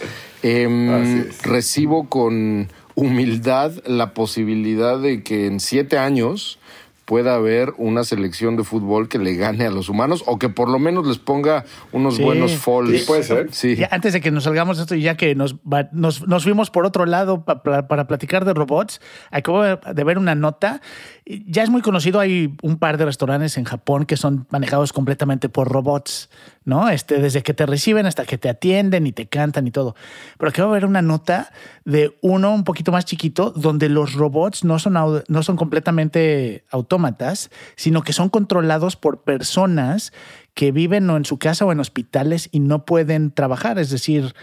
Em, 0.43 1.27
recibo 1.43 2.09
con 2.09 2.69
humildad 2.95 3.73
la 3.87 4.15
posibilidad 4.15 4.99
de 5.01 5.23
que 5.25 5.47
en 5.47 5.59
siete 5.59 5.99
años 5.99 6.59
pueda 7.05 7.35
haber 7.35 7.73
una 7.77 8.05
selección 8.05 8.57
de 8.57 8.65
fútbol 8.65 9.09
que 9.09 9.19
le 9.19 9.35
gane 9.35 9.67
a 9.67 9.71
los 9.71 9.89
humanos 9.89 10.23
o 10.27 10.39
que 10.39 10.49
por 10.49 10.69
lo 10.71 10.79
menos 10.79 11.07
les 11.07 11.19
ponga 11.19 11.65
unos 11.93 12.17
Sí. 12.17 12.23
buenos 12.23 12.53
falls. 12.57 13.01
Sí, 13.01 13.05
puede 13.07 13.23
ser. 13.23 13.53
Sí. 13.53 13.77
Ya 13.77 13.89
antes 13.91 14.13
de 14.13 14.21
que 14.21 14.31
nos 14.31 14.45
salgamos 14.45 14.77
de 14.79 14.83
esto, 14.85 14.95
y 14.95 15.03
ya 15.03 15.17
que 15.17 15.35
nos, 15.35 15.57
va- 15.57 15.89
nos, 15.93 16.27
nos 16.27 16.45
fuimos 16.45 16.71
por 16.71 16.87
otro 16.87 17.05
lado 17.07 17.45
pa- 17.45 17.63
pa- 17.63 17.87
para 17.89 18.07
platicar 18.07 18.45
de 18.45 18.55
robots, 18.55 19.01
acabo 19.31 19.63
de 19.63 20.05
ver 20.05 20.19
una 20.19 20.35
nota. 20.35 20.81
Ya 21.27 21.63
es 21.63 21.71
muy 21.71 21.81
conocido, 21.83 22.21
hay 22.21 22.55
un 22.63 22.79
par 22.79 22.99
de 22.99 23.05
restaurantes 23.07 23.57
en 23.57 23.65
Japón 23.65 24.05
que 24.05 24.17
son 24.17 24.47
manejados 24.51 24.93
completamente 24.93 25.49
por 25.49 25.69
robots, 25.71 26.29
¿no? 26.65 26.89
Este, 26.91 27.19
desde 27.19 27.43
que 27.43 27.55
te 27.55 27.65
reciben 27.67 28.05
hasta 28.07 28.25
que 28.27 28.37
te 28.39 28.49
atienden 28.51 29.07
y 29.07 29.13
te 29.13 29.27
cantan 29.27 29.67
y 29.67 29.71
todo. 29.71 29.95
Pero 30.39 30.51
acabo 30.51 30.73
de 30.73 30.81
ver 30.81 30.87
una 30.89 31.01
nota 31.03 31.51
de 31.85 32.17
uno 32.23 32.55
un 32.55 32.65
poquito 32.65 32.93
más 32.93 33.05
chiquito 33.05 33.51
donde 33.51 33.89
los 33.89 34.15
robots 34.15 34.65
no 34.65 34.79
son, 34.79 34.95
no 35.29 35.43
son 35.43 35.57
completamente 35.57 36.65
autómatas, 36.95 37.51
sino 37.77 38.03
que 38.03 38.13
son 38.13 38.29
controlados 38.29 38.97
por 38.97 39.23
personas 39.25 40.13
que 40.55 40.71
viven 40.73 41.09
o 41.11 41.17
en 41.17 41.25
su 41.25 41.39
casa 41.39 41.65
o 41.65 41.73
en 41.73 41.81
hospitales 41.81 42.49
y 42.53 42.61
no 42.61 42.85
pueden 42.85 43.33
trabajar. 43.33 43.79
Es 43.79 43.91
decir, 43.91 44.35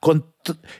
con- 0.00 0.26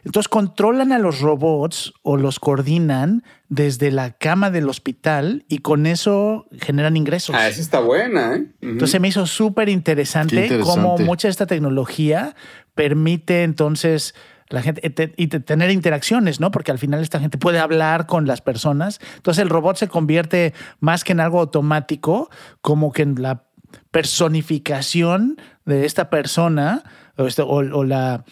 entonces 0.04 0.28
controlan 0.28 0.92
a 0.92 0.98
los 0.98 1.20
robots 1.20 1.92
o 2.02 2.16
los 2.16 2.38
coordinan 2.40 3.22
desde 3.50 3.90
la 3.90 4.12
cama 4.12 4.50
del 4.50 4.68
hospital 4.68 5.44
y 5.48 5.58
con 5.58 5.84
eso 5.86 6.46
generan 6.52 6.96
ingresos. 6.96 7.34
Ah, 7.36 7.48
esa 7.48 7.60
está 7.60 7.80
buena, 7.80 8.36
¿eh? 8.36 8.46
Entonces 8.62 8.98
me 9.00 9.08
hizo 9.08 9.26
súper 9.26 9.68
interesante. 9.68 10.48
cómo 10.60 10.96
mucha 11.04 11.28
de 11.28 11.32
esta 11.32 11.46
tecnología 11.46 12.34
permite 12.74 13.42
entonces 13.42 14.14
la 14.50 14.62
gente 14.62 14.80
eh, 14.84 15.12
y 15.16 15.26
te- 15.28 15.40
tener 15.40 15.70
interacciones, 15.70 16.40
¿no? 16.40 16.50
Porque 16.50 16.70
al 16.70 16.78
final 16.78 17.00
esta 17.00 17.20
gente 17.20 17.38
puede 17.38 17.58
hablar 17.58 18.06
con 18.06 18.26
las 18.26 18.40
personas. 18.40 19.00
Entonces 19.16 19.42
el 19.42 19.48
robot 19.50 19.76
se 19.76 19.88
convierte 19.88 20.54
más 20.80 21.04
que 21.04 21.12
en 21.12 21.20
algo 21.20 21.40
automático, 21.40 22.30
como 22.60 22.92
que 22.92 23.02
en 23.02 23.20
la 23.20 23.44
personificación 23.90 25.36
de 25.64 25.84
esta 25.84 26.10
persona 26.10 26.82
o, 27.18 27.26
este- 27.26 27.42
o- 27.42 27.48
o 27.78 27.84
la 27.84 28.24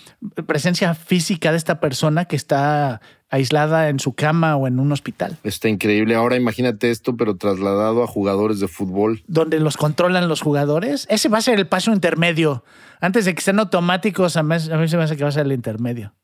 presencia 0.47 0.95
física 0.95 1.51
de 1.51 1.59
esta 1.59 1.81
persona 1.81 2.25
que 2.25 2.37
está 2.37 3.01
aislada 3.29 3.89
en 3.89 3.99
su 3.99 4.15
cama 4.15 4.55
o 4.57 4.69
en 4.69 4.79
un 4.79 4.93
hospital, 4.93 5.37
Está 5.43 5.69
increíble. 5.69 6.15
Ahora 6.15 6.37
imagínate 6.37 6.91
esto, 6.93 7.17
pero 7.17 7.37
trasladado 7.37 8.05
a 8.05 8.07
jugadores 8.07 8.61
de 8.61 8.69
fútbol. 8.69 9.23
donde 9.27 9.59
los 9.61 9.77
controlan 9.77 10.29
los 10.29 10.41
jugadores. 10.41 11.07
Ese 11.11 11.29
va 11.29 11.39
a 11.39 11.41
ser 11.43 11.59
el 11.59 11.67
paso 11.67 11.93
intermedio. 11.93 12.65
Antes 13.01 13.25
de 13.25 13.35
que 13.35 13.43
sean 13.43 13.59
automáticos, 13.59 14.37
a 14.37 14.43
mí, 14.45 14.55
a 14.55 14.77
mí 14.79 14.89
se 14.89 14.97
me 14.97 15.03
hace 15.03 15.17
que 15.17 15.25
va 15.25 15.29
a 15.29 15.33
ser 15.33 15.45
el 15.47 15.53
intermedio. 15.53 16.15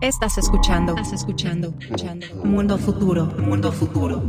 Estás 0.00 0.36
escuchando. 0.36 0.96
Estás 0.96 1.12
escuchando. 1.12 1.72
escuchando. 1.78 2.26
Mundo 2.44 2.76
futuro. 2.76 3.26
Mundo 3.38 3.70
futuro. 3.70 4.20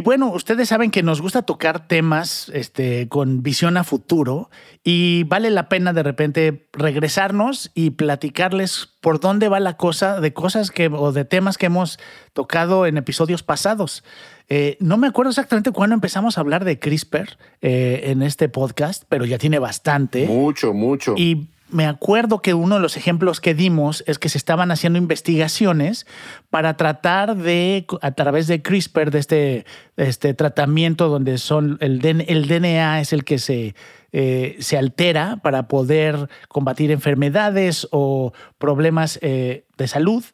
Y 0.00 0.02
bueno, 0.02 0.32
ustedes 0.32 0.70
saben 0.70 0.90
que 0.90 1.02
nos 1.02 1.20
gusta 1.20 1.42
tocar 1.42 1.86
temas 1.86 2.50
este, 2.54 3.06
con 3.10 3.42
visión 3.42 3.76
a 3.76 3.84
futuro 3.84 4.48
y 4.82 5.24
vale 5.24 5.50
la 5.50 5.68
pena 5.68 5.92
de 5.92 6.02
repente 6.02 6.70
regresarnos 6.72 7.70
y 7.74 7.90
platicarles 7.90 8.88
por 9.02 9.20
dónde 9.20 9.50
va 9.50 9.60
la 9.60 9.76
cosa 9.76 10.22
de 10.22 10.32
cosas 10.32 10.70
que 10.70 10.86
o 10.86 11.12
de 11.12 11.26
temas 11.26 11.58
que 11.58 11.66
hemos 11.66 11.98
tocado 12.32 12.86
en 12.86 12.96
episodios 12.96 13.42
pasados. 13.42 14.02
Eh, 14.48 14.78
no 14.80 14.96
me 14.96 15.06
acuerdo 15.06 15.32
exactamente 15.32 15.70
cuándo 15.70 15.92
empezamos 15.92 16.38
a 16.38 16.40
hablar 16.40 16.64
de 16.64 16.78
CRISPR 16.78 17.36
eh, 17.60 18.04
en 18.04 18.22
este 18.22 18.48
podcast, 18.48 19.04
pero 19.06 19.26
ya 19.26 19.36
tiene 19.36 19.58
bastante. 19.58 20.24
Mucho, 20.24 20.72
mucho. 20.72 21.12
Y 21.18 21.50
me 21.70 21.86
acuerdo 21.86 22.42
que 22.42 22.54
uno 22.54 22.76
de 22.76 22.80
los 22.80 22.96
ejemplos 22.96 23.40
que 23.40 23.54
dimos 23.54 24.04
es 24.06 24.18
que 24.18 24.28
se 24.28 24.38
estaban 24.38 24.70
haciendo 24.70 24.98
investigaciones 24.98 26.06
para 26.50 26.76
tratar 26.76 27.36
de, 27.36 27.86
a 28.02 28.12
través 28.12 28.46
de 28.46 28.62
CRISPR, 28.62 29.10
de 29.10 29.18
este, 29.18 29.66
este 29.96 30.34
tratamiento 30.34 31.08
donde 31.08 31.38
son 31.38 31.78
el, 31.80 32.04
el 32.04 32.48
DNA 32.48 33.00
es 33.00 33.12
el 33.12 33.24
que 33.24 33.38
se, 33.38 33.74
eh, 34.12 34.56
se 34.58 34.76
altera 34.76 35.38
para 35.42 35.68
poder 35.68 36.28
combatir 36.48 36.90
enfermedades 36.90 37.86
o 37.92 38.32
problemas 38.58 39.18
eh, 39.22 39.66
de 39.76 39.88
salud. 39.88 40.24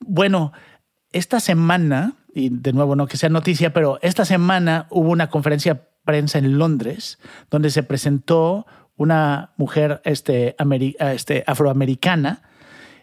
Bueno, 0.00 0.52
esta 1.12 1.38
semana, 1.38 2.14
y 2.34 2.48
de 2.48 2.72
nuevo 2.72 2.96
no 2.96 3.06
que 3.06 3.16
sea 3.16 3.28
noticia, 3.28 3.72
pero 3.72 3.98
esta 4.02 4.24
semana 4.24 4.86
hubo 4.90 5.10
una 5.10 5.30
conferencia 5.30 5.86
prensa 6.04 6.38
en 6.38 6.58
Londres 6.58 7.18
donde 7.50 7.70
se 7.70 7.84
presentó 7.84 8.66
una 9.02 9.52
mujer 9.56 10.00
este, 10.04 10.56
ameri- 10.58 10.96
este, 10.98 11.44
afroamericana 11.46 12.42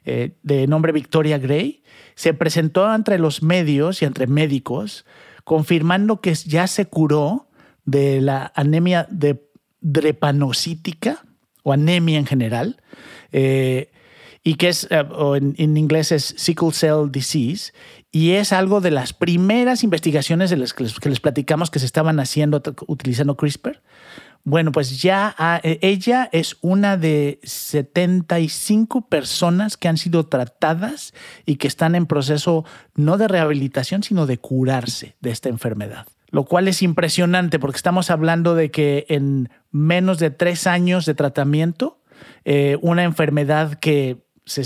eh, 0.05 0.37
de 0.43 0.65
nombre 0.67 0.91
Victoria 0.91 1.37
Gray. 1.37 1.83
Se 2.15 2.33
presentó 2.33 2.93
entre 2.93 3.19
los 3.19 3.43
medios 3.43 4.01
y 4.01 4.05
entre 4.05 4.27
médicos 4.27 5.05
confirmando 5.43 6.21
que 6.21 6.33
ya 6.33 6.67
se 6.67 6.85
curó 6.85 7.47
de 7.85 8.21
la 8.21 8.51
anemia 8.55 9.07
de 9.09 9.41
drepanocítica 9.81 11.23
o 11.63 11.73
anemia 11.73 12.19
en 12.19 12.25
general. 12.25 12.81
eh, 13.31 13.91
y 14.43 14.55
que 14.55 14.69
es, 14.69 14.87
eh, 14.89 15.03
en, 15.57 15.77
inglés 15.77 16.11
es 16.11 16.33
sickle 16.37 16.71
cell 16.71 17.11
disease, 17.11 17.73
y 18.11 18.31
es 18.31 18.53
algo 18.53 18.79
de 18.81 18.89
las 18.89 19.13
primeras 19.13 19.83
investigaciones 19.83 20.49
de 20.49 20.57
las 20.57 20.73
que 20.73 20.85
les, 20.85 21.19
platicamos 21.19 21.69
que 21.69 21.79
se 21.79 21.85
estaban 21.85 22.19
haciendo 22.19 22.61
utilizando 22.87 23.35
CRISPR. 23.35 23.81
Bueno, 24.43 24.71
pues 24.71 25.01
ya 25.01 25.35
ah, 25.37 25.59
eh, 25.63 25.79
ella 25.81 26.29
es 26.31 26.57
una 26.61 26.97
de 26.97 27.39
75 27.43 29.01
personas 29.01 29.77
que 29.77 29.87
han 29.87 29.97
sido 29.97 30.25
tratadas 30.25 31.13
y 31.45 31.57
que 31.57 31.67
están 31.67 31.95
en 31.95 32.05
proceso 32.05 32.65
no 32.95 33.17
de 33.17 33.27
rehabilitación, 33.27 34.01
sino 34.01 34.25
de 34.25 34.37
curarse 34.37 35.15
de 35.19 35.31
esta 35.31 35.49
enfermedad. 35.49 36.07
Lo 36.31 36.45
cual 36.45 36.67
es 36.67 36.81
impresionante 36.81 37.59
porque 37.59 37.77
estamos 37.77 38.09
hablando 38.09 38.55
de 38.55 38.71
que 38.71 39.05
en 39.09 39.49
menos 39.71 40.19
de 40.19 40.29
tres 40.29 40.67
años 40.67 41.05
de 41.05 41.15
tratamiento, 41.15 42.01
eh, 42.45 42.77
una 42.81 43.03
enfermedad 43.03 43.75
que 43.75 44.17
se, 44.45 44.63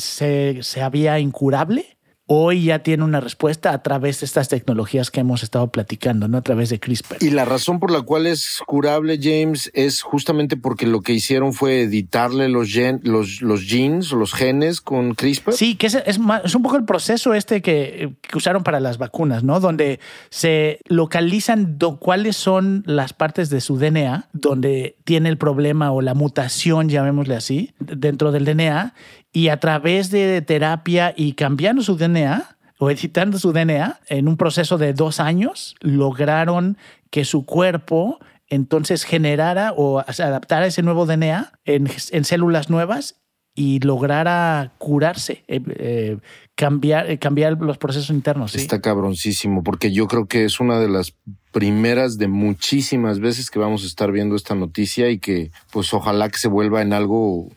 se 0.64 0.82
había 0.82 1.20
incurable, 1.20 1.93
hoy 2.26 2.66
ya 2.66 2.80
tiene 2.80 3.04
una 3.04 3.20
respuesta 3.20 3.74
a 3.74 3.84
través 3.84 4.22
de 4.22 4.26
estas 4.26 4.48
tecnologías 4.48 5.12
que 5.12 5.20
hemos 5.20 5.44
estado 5.44 5.72
platicando, 5.72 6.28
¿no? 6.28 6.38
A 6.38 6.42
través 6.42 6.70
de 6.70 6.80
CRISPR. 6.80 7.18
Y 7.22 7.32
la 7.32 7.46
razón 7.46 7.80
por 7.80 7.92
la 7.92 8.02
cual 8.02 8.28
es 8.28 8.62
curable, 8.66 9.20
James, 9.22 9.70
es 9.74 10.02
justamente 10.02 10.56
porque 10.56 10.88
lo 10.88 11.02
que 11.02 11.14
hicieron 11.14 11.54
fue 11.54 11.82
editarle 11.82 12.48
los, 12.48 12.70
gen, 12.70 13.02
los, 13.04 13.42
los 13.42 13.64
genes 13.64 14.14
o 14.14 14.16
los 14.16 14.34
genes 14.34 14.80
con 14.80 15.16
CRISPR. 15.16 15.54
Sí, 15.54 15.76
que 15.76 15.88
es, 15.88 15.96
es, 15.96 16.20
es 16.44 16.56
un 16.56 16.64
poco 16.64 16.78
el 16.78 16.86
proceso 16.86 17.34
este 17.34 17.62
que, 17.62 18.14
que, 18.22 18.38
usaron 18.38 18.64
para 18.64 18.80
las 18.80 18.98
vacunas, 18.98 19.44
¿no? 19.44 19.60
Donde 19.60 20.00
se 20.30 20.80
localizan 20.88 21.78
do, 21.78 21.98
cuáles 21.98 22.38
son 22.38 22.84
las 22.86 23.14
partes 23.14 23.50
de 23.50 23.62
su 23.62 23.78
DNA 23.78 24.30
donde 24.34 24.96
tiene 25.04 25.30
el 25.30 25.38
problema 25.38 25.92
o 25.92 26.02
la 26.02 26.14
mutación, 26.14 26.90
llamémosle 26.90 27.36
así, 27.36 27.74
dentro 27.80 28.32
del 28.32 28.46
DNA 28.46 28.94
y 29.34 29.48
a 29.50 29.60
través 29.60 30.12
de 30.12 30.41
terapia 30.41 31.13
y 31.17 31.34
cambiando 31.34 31.82
su 31.82 31.98
DNA 31.98 32.56
o 32.78 32.91
editando 32.91 33.39
su 33.39 33.52
DNA 33.52 34.00
en 34.08 34.28
un 34.28 34.38
proceso 34.38 34.78
de 34.78 34.93
dos 34.93 35.19
años, 35.19 35.76
lograron 35.82 36.78
que 37.10 37.26
su 37.26 37.46
cuerpo 37.46 38.19
entonces 38.48 39.04
generara 39.04 39.74
o 39.76 40.00
adaptara 40.00 40.67
ese 40.67 40.84
nuevo 40.84 41.06
DNA 41.06 41.54
en, 41.65 41.88
células 42.24 42.69
nuevas 42.69 43.15
y 43.56 43.80
lograra 43.80 44.74
curarse, 44.78 45.43
eh, 45.48 45.62
eh, 45.76 46.17
cambiar, 46.56 47.10
eh, 47.10 47.17
cambiar 47.19 47.58
los 47.60 47.78
procesos 47.78 48.10
internos. 48.10 48.56
Está 48.56 48.82
cabroncísimo, 48.82 49.63
porque 49.63 49.91
yo 49.91 50.08
creo 50.08 50.26
que 50.26 50.46
es 50.46 50.60
una 50.60 50.80
de 50.80 50.89
las 50.89 51.15
primeras 51.52 52.17
de 52.17 52.28
muchísimas 52.28 53.19
veces 53.19 53.50
que 53.50 53.60
vamos 53.60 53.84
a 53.84 53.88
estar 53.88 54.12
viendo 54.12 54.36
esta 54.36 54.56
noticia 54.56 55.10
y 55.10 55.19
que 55.19 55.52
pues 55.72 55.93
ojalá 55.93 56.30
que 56.30 56.39
se 56.39 56.48
vuelva 56.48 56.82
en 56.82 56.93
algo 56.93 57.50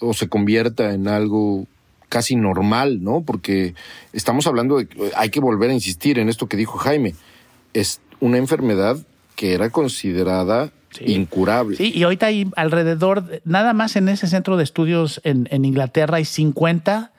o 0.00 0.14
se 0.14 0.28
convierta 0.28 0.92
en 0.92 1.08
algo 1.08 1.66
casi 2.08 2.36
normal, 2.36 3.02
¿no? 3.02 3.22
Porque 3.22 3.74
estamos 4.12 4.46
hablando 4.46 4.78
de, 4.78 4.88
hay 5.16 5.30
que 5.30 5.40
volver 5.40 5.70
a 5.70 5.74
insistir 5.74 6.18
en 6.18 6.28
esto 6.28 6.48
que 6.48 6.56
dijo 6.56 6.76
Jaime, 6.78 7.14
es 7.72 8.00
una 8.18 8.36
enfermedad 8.36 8.98
que 9.36 9.54
era 9.54 9.70
considerada 9.70 10.72
sí. 10.90 11.04
incurable. 11.06 11.76
Sí, 11.76 11.92
y 11.94 12.02
ahorita 12.02 12.26
hay 12.26 12.50
alrededor, 12.56 13.40
nada 13.44 13.72
más 13.72 13.96
en 13.96 14.08
ese 14.08 14.26
centro 14.26 14.56
de 14.56 14.64
estudios 14.64 15.20
en, 15.24 15.48
en 15.50 15.64
Inglaterra 15.64 16.16
hay 16.16 16.24
50 16.24 17.12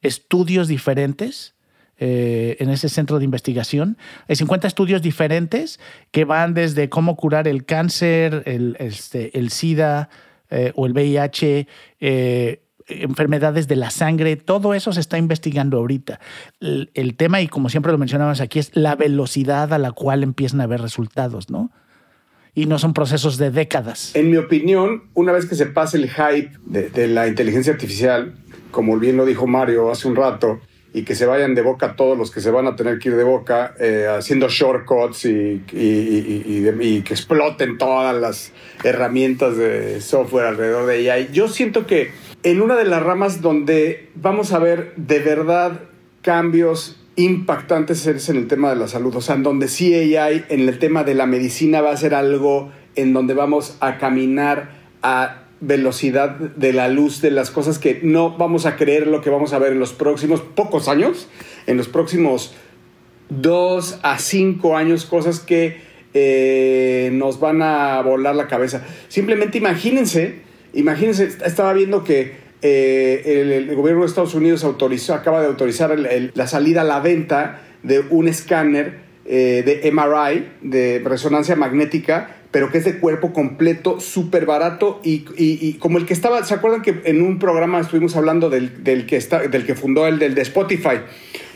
estudios 0.00 0.68
diferentes. 0.68 1.54
Eh, 2.02 2.56
en 2.60 2.70
ese 2.70 2.88
centro 2.88 3.18
de 3.18 3.26
investigación. 3.26 3.98
Hay 4.26 4.34
50 4.34 4.66
estudios 4.66 5.02
diferentes 5.02 5.78
que 6.12 6.24
van 6.24 6.54
desde 6.54 6.88
cómo 6.88 7.14
curar 7.14 7.46
el 7.46 7.66
cáncer, 7.66 8.42
el, 8.46 8.74
este, 8.80 9.38
el 9.38 9.50
SIDA, 9.50 10.08
eh, 10.50 10.72
o 10.74 10.86
el 10.86 10.92
VIH, 10.92 11.66
eh, 12.00 12.62
enfermedades 12.88 13.68
de 13.68 13.76
la 13.76 13.90
sangre, 13.90 14.36
todo 14.36 14.74
eso 14.74 14.92
se 14.92 15.00
está 15.00 15.18
investigando 15.18 15.78
ahorita. 15.78 16.20
El, 16.60 17.14
tema, 17.16 17.40
y 17.40 17.48
como 17.48 17.68
siempre 17.68 17.92
lo 17.92 17.98
mencionamos 17.98 18.40
aquí, 18.40 18.58
es 18.58 18.70
la 18.74 18.96
velocidad 18.96 19.72
a 19.72 19.78
la 19.78 19.92
cual 19.92 20.22
empiezan 20.22 20.60
a 20.60 20.64
haber 20.64 20.80
resultados, 20.80 21.50
¿no? 21.50 21.70
Y 22.52 22.66
no 22.66 22.80
son 22.80 22.94
procesos 22.94 23.38
de 23.38 23.52
décadas. 23.52 24.14
En 24.16 24.30
mi 24.30 24.36
opinión, 24.36 25.04
una 25.14 25.30
vez 25.30 25.46
que 25.46 25.54
se 25.54 25.66
pase 25.66 25.98
el 25.98 26.10
hype 26.10 26.50
de 26.64 27.06
la 27.06 27.28
inteligencia 27.28 27.72
artificial, 27.72 28.34
como 28.72 28.98
bien 28.98 29.16
lo 29.16 29.24
dijo 29.24 29.46
Mario 29.46 29.90
hace 29.90 30.08
un 30.08 30.16
rato, 30.16 30.60
y 30.92 31.04
que 31.04 31.14
se 31.14 31.26
vayan 31.26 31.54
de 31.54 31.62
boca 31.62 31.94
todos 31.94 32.18
los 32.18 32.30
que 32.30 32.40
se 32.40 32.50
van 32.50 32.66
a 32.66 32.76
tener 32.76 32.98
que 32.98 33.10
ir 33.10 33.16
de 33.16 33.24
boca, 33.24 33.74
eh, 33.78 34.06
haciendo 34.08 34.48
shortcuts 34.48 35.24
y, 35.24 35.62
y, 35.72 35.78
y, 35.78 36.68
y, 36.80 37.02
que 37.02 37.14
exploten 37.14 37.78
todas 37.78 38.14
las 38.20 38.52
herramientas 38.82 39.56
de 39.56 40.00
software 40.00 40.46
alrededor 40.46 40.86
de 40.86 41.10
AI. 41.10 41.28
Yo 41.32 41.48
siento 41.48 41.86
que 41.86 42.10
en 42.42 42.60
una 42.60 42.76
de 42.76 42.84
las 42.84 43.02
ramas 43.02 43.40
donde 43.40 44.08
vamos 44.14 44.52
a 44.52 44.58
ver 44.58 44.92
de 44.96 45.20
verdad 45.20 45.80
cambios 46.22 46.96
impactantes 47.16 48.06
es 48.06 48.28
en 48.28 48.36
el 48.36 48.48
tema 48.48 48.70
de 48.70 48.76
la 48.76 48.88
salud, 48.88 49.14
o 49.14 49.20
sea, 49.20 49.34
en 49.34 49.42
donde 49.42 49.68
sí 49.68 49.94
AI 49.94 50.44
en 50.48 50.68
el 50.68 50.78
tema 50.78 51.04
de 51.04 51.14
la 51.14 51.26
medicina 51.26 51.80
va 51.80 51.92
a 51.92 51.96
ser 51.96 52.14
algo 52.14 52.72
en 52.96 53.12
donde 53.12 53.34
vamos 53.34 53.76
a 53.80 53.98
caminar 53.98 54.70
a 55.02 55.39
velocidad 55.60 56.36
de 56.36 56.72
la 56.72 56.88
luz 56.88 57.20
de 57.20 57.30
las 57.30 57.50
cosas 57.50 57.78
que 57.78 58.00
no 58.02 58.36
vamos 58.36 58.66
a 58.66 58.76
creer 58.76 59.06
lo 59.06 59.20
que 59.20 59.30
vamos 59.30 59.52
a 59.52 59.58
ver 59.58 59.72
en 59.72 59.78
los 59.78 59.92
próximos 59.92 60.40
pocos 60.40 60.88
años, 60.88 61.28
en 61.66 61.76
los 61.76 61.88
próximos 61.88 62.54
dos 63.28 63.98
a 64.02 64.18
cinco 64.18 64.76
años, 64.76 65.04
cosas 65.04 65.40
que 65.40 65.80
eh, 66.14 67.10
nos 67.12 67.38
van 67.40 67.62
a 67.62 68.00
volar 68.02 68.34
la 68.34 68.48
cabeza. 68.48 68.84
Simplemente 69.08 69.58
imagínense, 69.58 70.40
imagínense, 70.72 71.24
estaba 71.44 71.72
viendo 71.72 72.04
que 72.04 72.32
eh, 72.62 73.66
el, 73.68 73.74
gobierno 73.76 74.02
de 74.02 74.08
Estados 74.08 74.34
Unidos 74.34 74.64
autorizó, 74.64 75.14
acaba 75.14 75.40
de 75.40 75.46
autorizar 75.46 75.96
la 75.98 76.46
salida 76.46 76.82
a 76.82 76.84
la 76.84 77.00
venta 77.00 77.62
de 77.82 78.00
un 78.00 78.28
escáner 78.28 79.10
eh, 79.24 79.62
de 79.64 79.90
MRI, 79.92 80.48
de 80.62 81.00
resonancia 81.04 81.54
magnética, 81.54 82.36
pero 82.50 82.70
que 82.70 82.78
es 82.78 82.84
de 82.84 82.98
cuerpo 82.98 83.32
completo, 83.32 84.00
súper 84.00 84.44
barato 84.44 85.00
y, 85.04 85.24
y, 85.36 85.74
como 85.74 85.98
el 85.98 86.06
que 86.06 86.12
estaba, 86.12 86.44
¿se 86.44 86.54
acuerdan 86.54 86.82
que 86.82 87.02
en 87.04 87.22
un 87.22 87.38
programa 87.38 87.80
estuvimos 87.80 88.16
hablando 88.16 88.50
del, 88.50 88.82
del 88.82 89.06
que, 89.06 89.16
está, 89.16 89.38
del 89.40 89.64
que 89.64 89.74
fundó 89.74 90.06
el 90.06 90.18
del 90.18 90.34
de 90.34 90.42
Spotify? 90.42 91.00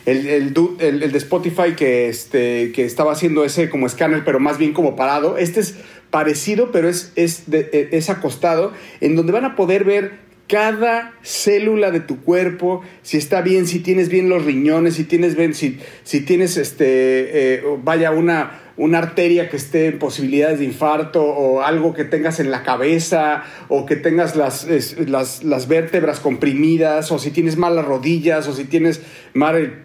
El, 0.07 0.27
el, 0.27 0.53
de 0.53 1.19
Spotify 1.19 1.75
que, 1.77 2.09
este, 2.09 2.73
que 2.73 2.85
estaba 2.85 3.13
haciendo 3.13 3.45
ese 3.45 3.71
como 3.71 3.87
escáner, 3.87 4.23
pero 4.25 4.39
más 4.39 4.59
bien 4.59 4.73
como 4.73 4.97
parado. 4.97 5.39
Este 5.39 5.61
es 5.61 5.77
parecido, 6.11 6.71
pero 6.71 6.89
es, 6.89 7.13
es, 7.17 7.45
es 7.49 8.11
acostado, 8.11 8.73
en 9.01 9.17
donde 9.17 9.33
van 9.33 9.47
a 9.47 9.57
poder 9.57 9.85
ver 9.85 10.25
cada 10.49 11.15
célula 11.23 11.91
de 11.91 12.01
tu 12.01 12.21
cuerpo, 12.21 12.83
si 13.03 13.17
está 13.17 13.41
bien, 13.41 13.67
si 13.67 13.81
tienes 13.81 14.09
bien 14.09 14.29
los 14.29 14.45
riñones, 14.45 14.95
si 14.95 15.05
tienes 15.05 15.37
bien, 15.37 15.55
si, 15.55 15.79
si 16.03 16.21
tienes 16.21 16.57
este, 16.57 17.55
eh, 17.55 17.63
vaya, 17.83 18.11
una, 18.11 18.61
una 18.77 18.99
arteria 18.99 19.49
que 19.49 19.57
esté 19.57 19.87
en 19.87 19.99
posibilidades 19.99 20.59
de 20.59 20.67
infarto 20.67 21.25
o 21.25 21.63
algo 21.63 21.95
que 21.95 22.05
tengas 22.05 22.41
en 22.41 22.51
la 22.51 22.63
cabeza 22.63 23.45
o 23.69 23.87
que 23.87 23.97
tengas 23.97 24.37
las, 24.37 24.67
las, 25.07 25.45
las, 25.45 25.69
vértebras 25.69 26.21
comprimidas 26.21 27.11
o 27.11 27.19
si 27.19 27.31
tienes 27.31 27.57
malas 27.57 27.85
rodillas 27.85 28.47
o 28.49 28.53
si 28.53 28.65
tienes 28.65 29.01
mal 29.33 29.85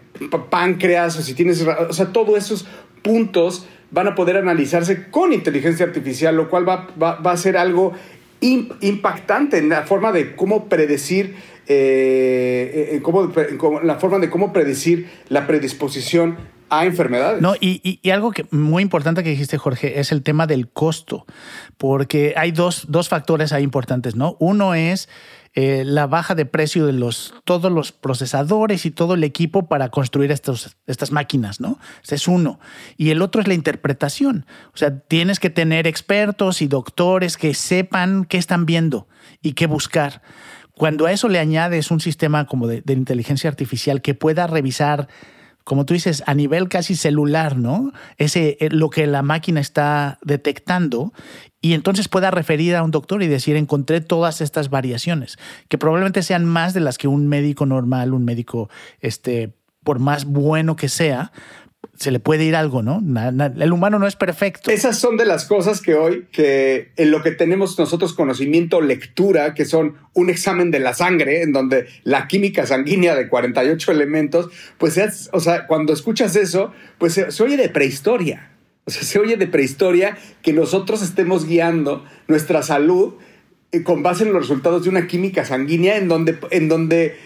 páncreas 0.50 1.18
o 1.18 1.22
si 1.22 1.34
tienes, 1.34 1.62
o 1.62 1.92
sea, 1.92 2.12
todos 2.12 2.36
esos 2.36 2.66
puntos 3.02 3.66
van 3.92 4.08
a 4.08 4.14
poder 4.14 4.36
analizarse 4.36 5.08
con 5.10 5.32
inteligencia 5.32 5.86
artificial, 5.86 6.36
lo 6.36 6.50
cual 6.50 6.68
va, 6.68 6.88
va, 7.00 7.16
va 7.16 7.32
a 7.32 7.36
ser 7.36 7.56
algo 7.56 7.92
impactante 8.40 9.58
en 9.58 9.68
la 9.68 9.82
forma 9.82 10.12
de 10.12 10.34
cómo 10.34 10.68
predecir 10.68 11.36
eh, 11.72 12.90
en 12.92 13.00
cómo, 13.00 13.24
en 13.24 13.86
la 13.86 13.96
forma 13.96 14.18
de 14.18 14.28
cómo 14.28 14.52
predecir 14.52 15.08
la 15.28 15.46
predisposición 15.46 16.36
a 16.68 16.84
enfermedades. 16.84 17.42
No, 17.42 17.54
y, 17.60 17.80
y, 17.84 18.00
y, 18.02 18.10
algo 18.10 18.30
que 18.30 18.46
muy 18.50 18.82
importante 18.82 19.22
que 19.22 19.30
dijiste, 19.30 19.58
Jorge, 19.58 20.00
es 20.00 20.12
el 20.12 20.22
tema 20.22 20.46
del 20.46 20.68
costo, 20.68 21.26
porque 21.76 22.34
hay 22.36 22.52
dos, 22.52 22.86
dos 22.88 23.08
factores 23.08 23.52
ahí 23.52 23.62
importantes, 23.62 24.14
¿no? 24.16 24.36
Uno 24.38 24.74
es 24.74 25.08
eh, 25.54 25.82
la 25.84 26.06
baja 26.06 26.36
de 26.36 26.46
precio 26.46 26.86
de 26.86 26.92
los, 26.92 27.34
todos 27.44 27.72
los 27.72 27.90
procesadores 27.90 28.86
y 28.86 28.92
todo 28.92 29.14
el 29.14 29.24
equipo 29.24 29.66
para 29.66 29.88
construir 29.88 30.30
estos, 30.30 30.76
estas 30.86 31.10
máquinas, 31.10 31.60
¿no? 31.60 31.78
Ese 32.04 32.14
es 32.14 32.28
uno. 32.28 32.60
Y 32.96 33.10
el 33.10 33.20
otro 33.20 33.40
es 33.40 33.48
la 33.48 33.54
interpretación. 33.54 34.46
O 34.72 34.76
sea, 34.76 35.00
tienes 35.00 35.40
que 35.40 35.50
tener 35.50 35.88
expertos 35.88 36.62
y 36.62 36.68
doctores 36.68 37.36
que 37.36 37.54
sepan 37.54 38.26
qué 38.26 38.38
están 38.38 38.64
viendo 38.64 39.08
y 39.42 39.54
qué 39.54 39.66
buscar. 39.66 40.22
Cuando 40.76 41.06
a 41.06 41.12
eso 41.12 41.28
le 41.28 41.40
añades 41.40 41.90
un 41.90 42.00
sistema 42.00 42.46
como 42.46 42.68
de, 42.68 42.82
de 42.82 42.92
inteligencia 42.92 43.50
artificial 43.50 44.02
que 44.02 44.14
pueda 44.14 44.46
revisar 44.46 45.08
como 45.64 45.84
tú 45.84 45.94
dices, 45.94 46.24
a 46.26 46.34
nivel 46.34 46.68
casi 46.68 46.96
celular, 46.96 47.56
¿no? 47.56 47.92
Ese, 48.16 48.56
eh, 48.60 48.70
lo 48.70 48.90
que 48.90 49.06
la 49.06 49.22
máquina 49.22 49.60
está 49.60 50.18
detectando 50.22 51.12
y 51.60 51.74
entonces 51.74 52.08
pueda 52.08 52.30
referir 52.30 52.74
a 52.74 52.82
un 52.82 52.90
doctor 52.90 53.22
y 53.22 53.28
decir, 53.28 53.56
encontré 53.56 54.00
todas 54.00 54.40
estas 54.40 54.70
variaciones, 54.70 55.38
que 55.68 55.78
probablemente 55.78 56.22
sean 56.22 56.44
más 56.44 56.74
de 56.74 56.80
las 56.80 56.96
que 56.96 57.08
un 57.08 57.28
médico 57.28 57.66
normal, 57.66 58.14
un 58.14 58.24
médico, 58.24 58.70
este, 59.00 59.52
por 59.84 59.98
más 59.98 60.24
bueno 60.24 60.76
que 60.76 60.88
sea, 60.88 61.32
se 61.96 62.10
le 62.10 62.18
puede 62.18 62.44
ir 62.44 62.56
algo, 62.56 62.82
¿no? 62.82 63.02
El 63.58 63.72
humano 63.72 63.98
no 63.98 64.06
es 64.06 64.16
perfecto. 64.16 64.70
Esas 64.70 64.98
son 64.98 65.18
de 65.18 65.26
las 65.26 65.44
cosas 65.44 65.82
que 65.82 65.94
hoy, 65.94 66.28
que 66.32 66.92
en 66.96 67.10
lo 67.10 67.22
que 67.22 67.30
tenemos 67.30 67.78
nosotros 67.78 68.14
conocimiento, 68.14 68.80
lectura, 68.80 69.52
que 69.52 69.66
son 69.66 69.96
un 70.14 70.30
examen 70.30 70.70
de 70.70 70.80
la 70.80 70.94
sangre, 70.94 71.42
en 71.42 71.52
donde 71.52 71.86
la 72.04 72.26
química 72.26 72.64
sanguínea 72.66 73.14
de 73.14 73.28
48 73.28 73.92
elementos, 73.92 74.48
pues 74.78 74.96
es, 74.96 75.28
o 75.32 75.40
sea, 75.40 75.66
cuando 75.66 75.92
escuchas 75.92 76.36
eso, 76.36 76.72
pues 76.96 77.14
se 77.14 77.42
oye 77.42 77.58
de 77.58 77.68
prehistoria. 77.68 78.49
Se 78.90 79.18
oye 79.18 79.36
de 79.36 79.46
prehistoria 79.46 80.18
que 80.42 80.52
nosotros 80.52 81.02
estemos 81.02 81.46
guiando 81.46 82.04
nuestra 82.28 82.62
salud 82.62 83.14
eh, 83.72 83.82
con 83.82 84.02
base 84.02 84.24
en 84.24 84.32
los 84.32 84.42
resultados 84.42 84.82
de 84.84 84.90
una 84.90 85.06
química 85.06 85.44
sanguínea 85.44 85.96
en 85.96 86.08
donde, 86.08 86.38
en 86.50 86.68
donde 86.68 87.16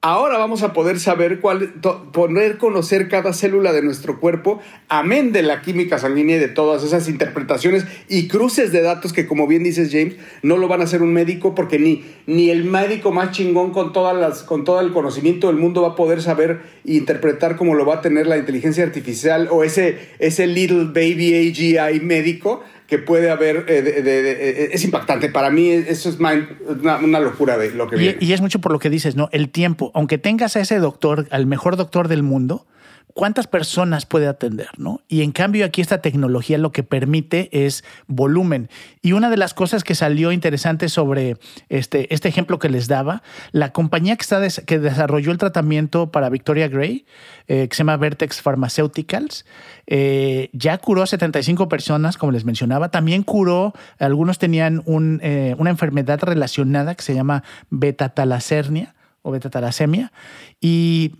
Ahora 0.00 0.38
vamos 0.38 0.62
a 0.62 0.72
poder 0.72 1.00
saber 1.00 1.40
cuál, 1.40 1.72
poder 2.12 2.58
conocer 2.58 3.08
cada 3.08 3.32
célula 3.32 3.72
de 3.72 3.82
nuestro 3.82 4.20
cuerpo, 4.20 4.60
amén 4.88 5.32
de 5.32 5.42
la 5.42 5.60
química 5.60 5.98
sanguínea 5.98 6.36
y 6.36 6.38
de 6.38 6.46
todas 6.46 6.84
esas 6.84 7.08
interpretaciones 7.08 7.84
y 8.08 8.28
cruces 8.28 8.70
de 8.70 8.80
datos 8.80 9.12
que, 9.12 9.26
como 9.26 9.48
bien 9.48 9.64
dices 9.64 9.90
James, 9.90 10.14
no 10.42 10.56
lo 10.56 10.68
van 10.68 10.82
a 10.82 10.84
hacer 10.84 11.02
un 11.02 11.12
médico 11.12 11.56
porque 11.56 11.80
ni, 11.80 12.04
ni 12.26 12.50
el 12.50 12.62
médico 12.62 13.10
más 13.10 13.32
chingón 13.32 13.72
con, 13.72 13.92
todas 13.92 14.16
las, 14.16 14.44
con 14.44 14.62
todo 14.62 14.78
el 14.78 14.92
conocimiento 14.92 15.48
del 15.48 15.56
mundo 15.56 15.82
va 15.82 15.88
a 15.88 15.96
poder 15.96 16.22
saber 16.22 16.60
e 16.86 16.92
interpretar 16.92 17.56
como 17.56 17.74
lo 17.74 17.84
va 17.84 17.96
a 17.96 18.00
tener 18.00 18.28
la 18.28 18.38
inteligencia 18.38 18.84
artificial 18.84 19.48
o 19.50 19.64
ese, 19.64 19.98
ese 20.20 20.46
little 20.46 20.84
baby 20.84 21.50
AGI 21.50 21.98
médico 21.98 22.62
que 22.88 22.98
puede 22.98 23.30
haber, 23.30 23.66
eh, 23.68 23.82
eh, 23.84 24.70
es 24.72 24.82
impactante. 24.82 25.28
Para 25.28 25.50
mí 25.50 25.70
eso 25.70 26.08
es 26.08 26.18
una, 26.18 27.20
locura 27.20 27.58
de 27.58 27.70
lo 27.72 27.86
que 27.86 27.96
viene. 27.96 28.16
Y 28.18 28.32
es 28.32 28.40
mucho 28.40 28.60
por 28.60 28.72
lo 28.72 28.78
que 28.78 28.88
dices, 28.88 29.14
¿no? 29.14 29.28
El 29.30 29.50
tiempo, 29.50 29.90
aunque 29.94 30.16
tengas 30.16 30.56
a 30.56 30.60
ese 30.60 30.78
doctor, 30.78 31.28
al 31.30 31.44
mejor 31.44 31.76
doctor 31.76 32.08
del 32.08 32.22
mundo, 32.22 32.64
cuántas 33.14 33.46
personas 33.46 34.06
puede 34.06 34.26
atender, 34.26 34.68
¿no? 34.76 35.00
Y 35.08 35.22
en 35.22 35.32
cambio 35.32 35.64
aquí 35.64 35.80
esta 35.80 36.00
tecnología 36.00 36.58
lo 36.58 36.72
que 36.72 36.82
permite 36.82 37.48
es 37.52 37.84
volumen. 38.06 38.68
Y 39.02 39.12
una 39.12 39.30
de 39.30 39.36
las 39.36 39.54
cosas 39.54 39.84
que 39.84 39.94
salió 39.94 40.32
interesante 40.32 40.88
sobre 40.88 41.36
este, 41.68 42.12
este 42.14 42.28
ejemplo 42.28 42.58
que 42.58 42.68
les 42.68 42.88
daba, 42.88 43.22
la 43.52 43.72
compañía 43.72 44.16
que, 44.16 44.22
está 44.22 44.40
que 44.64 44.78
desarrolló 44.78 45.32
el 45.32 45.38
tratamiento 45.38 46.10
para 46.10 46.28
Victoria 46.28 46.68
Gray, 46.68 47.06
eh, 47.48 47.68
que 47.68 47.74
se 47.74 47.80
llama 47.80 47.96
Vertex 47.96 48.42
Pharmaceuticals, 48.42 49.46
eh, 49.86 50.50
ya 50.52 50.78
curó 50.78 51.02
a 51.02 51.06
75 51.06 51.68
personas, 51.68 52.16
como 52.16 52.32
les 52.32 52.44
mencionaba. 52.44 52.90
También 52.90 53.22
curó, 53.22 53.72
algunos 53.98 54.38
tenían 54.38 54.82
eh, 55.22 55.54
una 55.58 55.70
enfermedad 55.70 56.20
relacionada 56.22 56.94
que 56.94 57.02
se 57.02 57.14
llama 57.14 57.42
betatalacernia 57.70 58.94
o 59.22 59.30
betatalasemia. 59.30 60.12
Y 60.60 61.12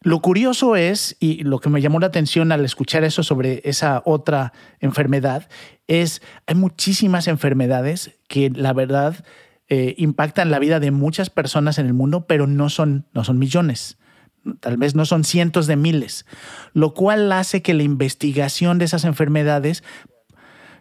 lo 0.00 0.20
curioso 0.20 0.76
es, 0.76 1.16
y 1.18 1.42
lo 1.44 1.60
que 1.60 1.70
me 1.70 1.80
llamó 1.80 1.98
la 1.98 2.08
atención 2.08 2.52
al 2.52 2.64
escuchar 2.64 3.04
eso 3.04 3.22
sobre 3.22 3.62
esa 3.64 4.02
otra 4.04 4.52
enfermedad, 4.80 5.48
es 5.86 6.22
hay 6.46 6.54
muchísimas 6.54 7.26
enfermedades 7.26 8.18
que 8.28 8.50
la 8.50 8.72
verdad 8.72 9.24
eh, 9.68 9.94
impactan 9.96 10.50
la 10.50 10.58
vida 10.58 10.78
de 10.78 10.90
muchas 10.90 11.30
personas 11.30 11.78
en 11.78 11.86
el 11.86 11.94
mundo, 11.94 12.26
pero 12.26 12.46
no 12.46 12.68
son, 12.68 13.06
no 13.14 13.24
son 13.24 13.38
millones. 13.38 13.96
Tal 14.60 14.76
vez 14.76 14.94
no 14.94 15.06
son 15.06 15.24
cientos 15.24 15.66
de 15.66 15.76
miles, 15.76 16.26
lo 16.74 16.92
cual 16.92 17.32
hace 17.32 17.62
que 17.62 17.72
la 17.72 17.82
investigación 17.82 18.76
de 18.78 18.84
esas 18.84 19.06
enfermedades 19.06 19.82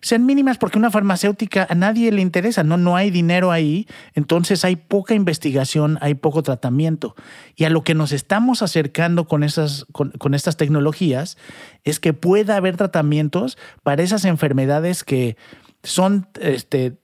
sean 0.04 0.26
mínimas 0.26 0.58
porque 0.58 0.78
una 0.78 0.92
farmacéutica 0.92 1.66
a 1.70 1.76
nadie 1.76 2.12
le 2.12 2.22
interesa, 2.22 2.64
no, 2.64 2.76
no 2.76 2.98
hay 2.98 3.10
dinero 3.10 3.52
ahí, 3.52 3.88
entonces 4.14 4.66
hay 4.66 4.76
poca 4.76 5.16
investigación, 5.16 5.98
hay 6.02 6.14
poco 6.14 6.44
tratamiento. 6.44 7.16
Y 7.56 7.64
a 7.64 7.70
lo 7.70 7.86
que 7.86 7.96
nos 7.96 8.12
estamos 8.12 8.62
acercando 8.62 9.28
con, 9.28 9.44
esas, 9.44 9.86
con, 9.94 10.34
estas 10.34 10.58
tecnologías 10.58 11.38
es 11.86 12.02
que 12.02 12.12
pueda 12.12 12.58
haber 12.58 12.76
tratamientos 12.76 13.58
para 13.82 14.04
esas 14.04 14.26
enfermedades 14.26 15.06
que 15.06 15.38
son 15.84 16.28
este, 16.42 16.98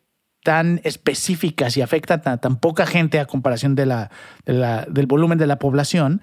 tan 0.44 0.82
específicas 0.84 1.78
y 1.78 1.82
afectan 1.82 2.22
a 2.26 2.38
tan 2.38 2.58
poca 2.58 2.86
gente 2.86 3.22
a 3.22 3.26
comparación 3.28 3.76
del 3.76 5.08
volumen 5.08 5.38
de 5.38 5.48
la 5.48 5.58
población, 5.58 6.22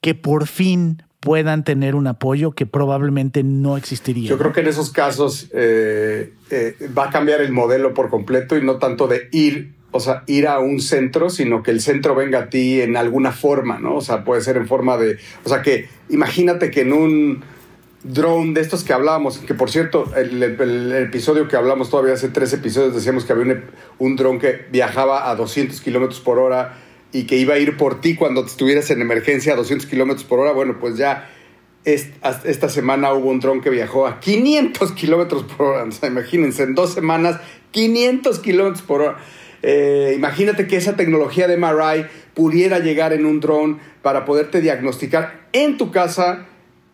que 0.00 0.14
por 0.14 0.46
fin 0.46 1.02
puedan 1.24 1.64
tener 1.64 1.94
un 1.94 2.06
apoyo 2.06 2.52
que 2.52 2.66
probablemente 2.66 3.42
no 3.42 3.78
existiría. 3.78 4.28
Yo 4.28 4.36
creo 4.36 4.52
que 4.52 4.60
en 4.60 4.66
esos 4.66 4.90
casos 4.90 5.48
eh, 5.54 6.34
eh, 6.50 6.76
va 6.96 7.06
a 7.06 7.10
cambiar 7.10 7.40
el 7.40 7.50
modelo 7.50 7.94
por 7.94 8.10
completo 8.10 8.58
y 8.58 8.62
no 8.62 8.76
tanto 8.76 9.08
de 9.08 9.28
ir, 9.32 9.72
o 9.90 10.00
sea, 10.00 10.22
ir 10.26 10.46
a 10.46 10.58
un 10.58 10.82
centro, 10.82 11.30
sino 11.30 11.62
que 11.62 11.70
el 11.70 11.80
centro 11.80 12.14
venga 12.14 12.40
a 12.40 12.50
ti 12.50 12.82
en 12.82 12.98
alguna 12.98 13.32
forma, 13.32 13.78
¿no? 13.78 13.96
O 13.96 14.00
sea, 14.02 14.22
puede 14.22 14.42
ser 14.42 14.58
en 14.58 14.68
forma 14.68 14.98
de, 14.98 15.16
o 15.44 15.48
sea, 15.48 15.62
que 15.62 15.88
imagínate 16.10 16.70
que 16.70 16.82
en 16.82 16.92
un 16.92 17.42
drone 18.02 18.52
de 18.52 18.60
estos 18.60 18.84
que 18.84 18.92
hablábamos, 18.92 19.38
que 19.38 19.54
por 19.54 19.70
cierto, 19.70 20.12
el, 20.14 20.42
episodio 20.92 21.48
que 21.48 21.56
hablamos 21.56 21.88
todavía 21.88 22.12
hace 22.12 22.28
tres 22.28 22.52
episodios 22.52 22.94
decíamos 22.94 23.24
que 23.24 23.32
había 23.32 23.54
un, 23.54 23.64
un 23.98 24.16
dron 24.16 24.38
que 24.38 24.66
viajaba 24.70 25.30
a 25.30 25.36
200 25.36 25.80
kilómetros 25.80 26.20
por 26.20 26.38
hora 26.38 26.83
y 27.14 27.26
que 27.26 27.36
iba 27.36 27.54
a 27.54 27.58
ir 27.58 27.76
por 27.76 28.00
ti 28.00 28.16
cuando 28.16 28.44
estuvieras 28.44 28.90
en 28.90 29.00
emergencia 29.00 29.52
a 29.52 29.56
200 29.56 29.88
kilómetros 29.88 30.24
por 30.24 30.40
hora, 30.40 30.50
bueno, 30.50 30.78
pues 30.80 30.96
ya 30.96 31.30
esta 31.84 32.68
semana 32.68 33.12
hubo 33.12 33.30
un 33.30 33.38
dron 33.38 33.60
que 33.60 33.70
viajó 33.70 34.08
a 34.08 34.18
500 34.18 34.92
kilómetros 34.96 35.44
por 35.44 35.66
hora. 35.68 35.84
O 35.84 35.92
sea, 35.92 36.08
imagínense, 36.08 36.64
en 36.64 36.74
dos 36.74 36.92
semanas, 36.92 37.38
500 37.70 38.40
kilómetros 38.40 38.82
por 38.82 39.02
hora. 39.02 39.18
Eh, 39.62 40.12
imagínate 40.16 40.66
que 40.66 40.76
esa 40.76 40.96
tecnología 40.96 41.46
de 41.46 41.56
MRI 41.56 42.06
pudiera 42.34 42.80
llegar 42.80 43.12
en 43.12 43.26
un 43.26 43.38
dron 43.38 43.78
para 44.02 44.24
poderte 44.24 44.60
diagnosticar 44.60 45.46
en 45.52 45.76
tu 45.76 45.92
casa 45.92 46.48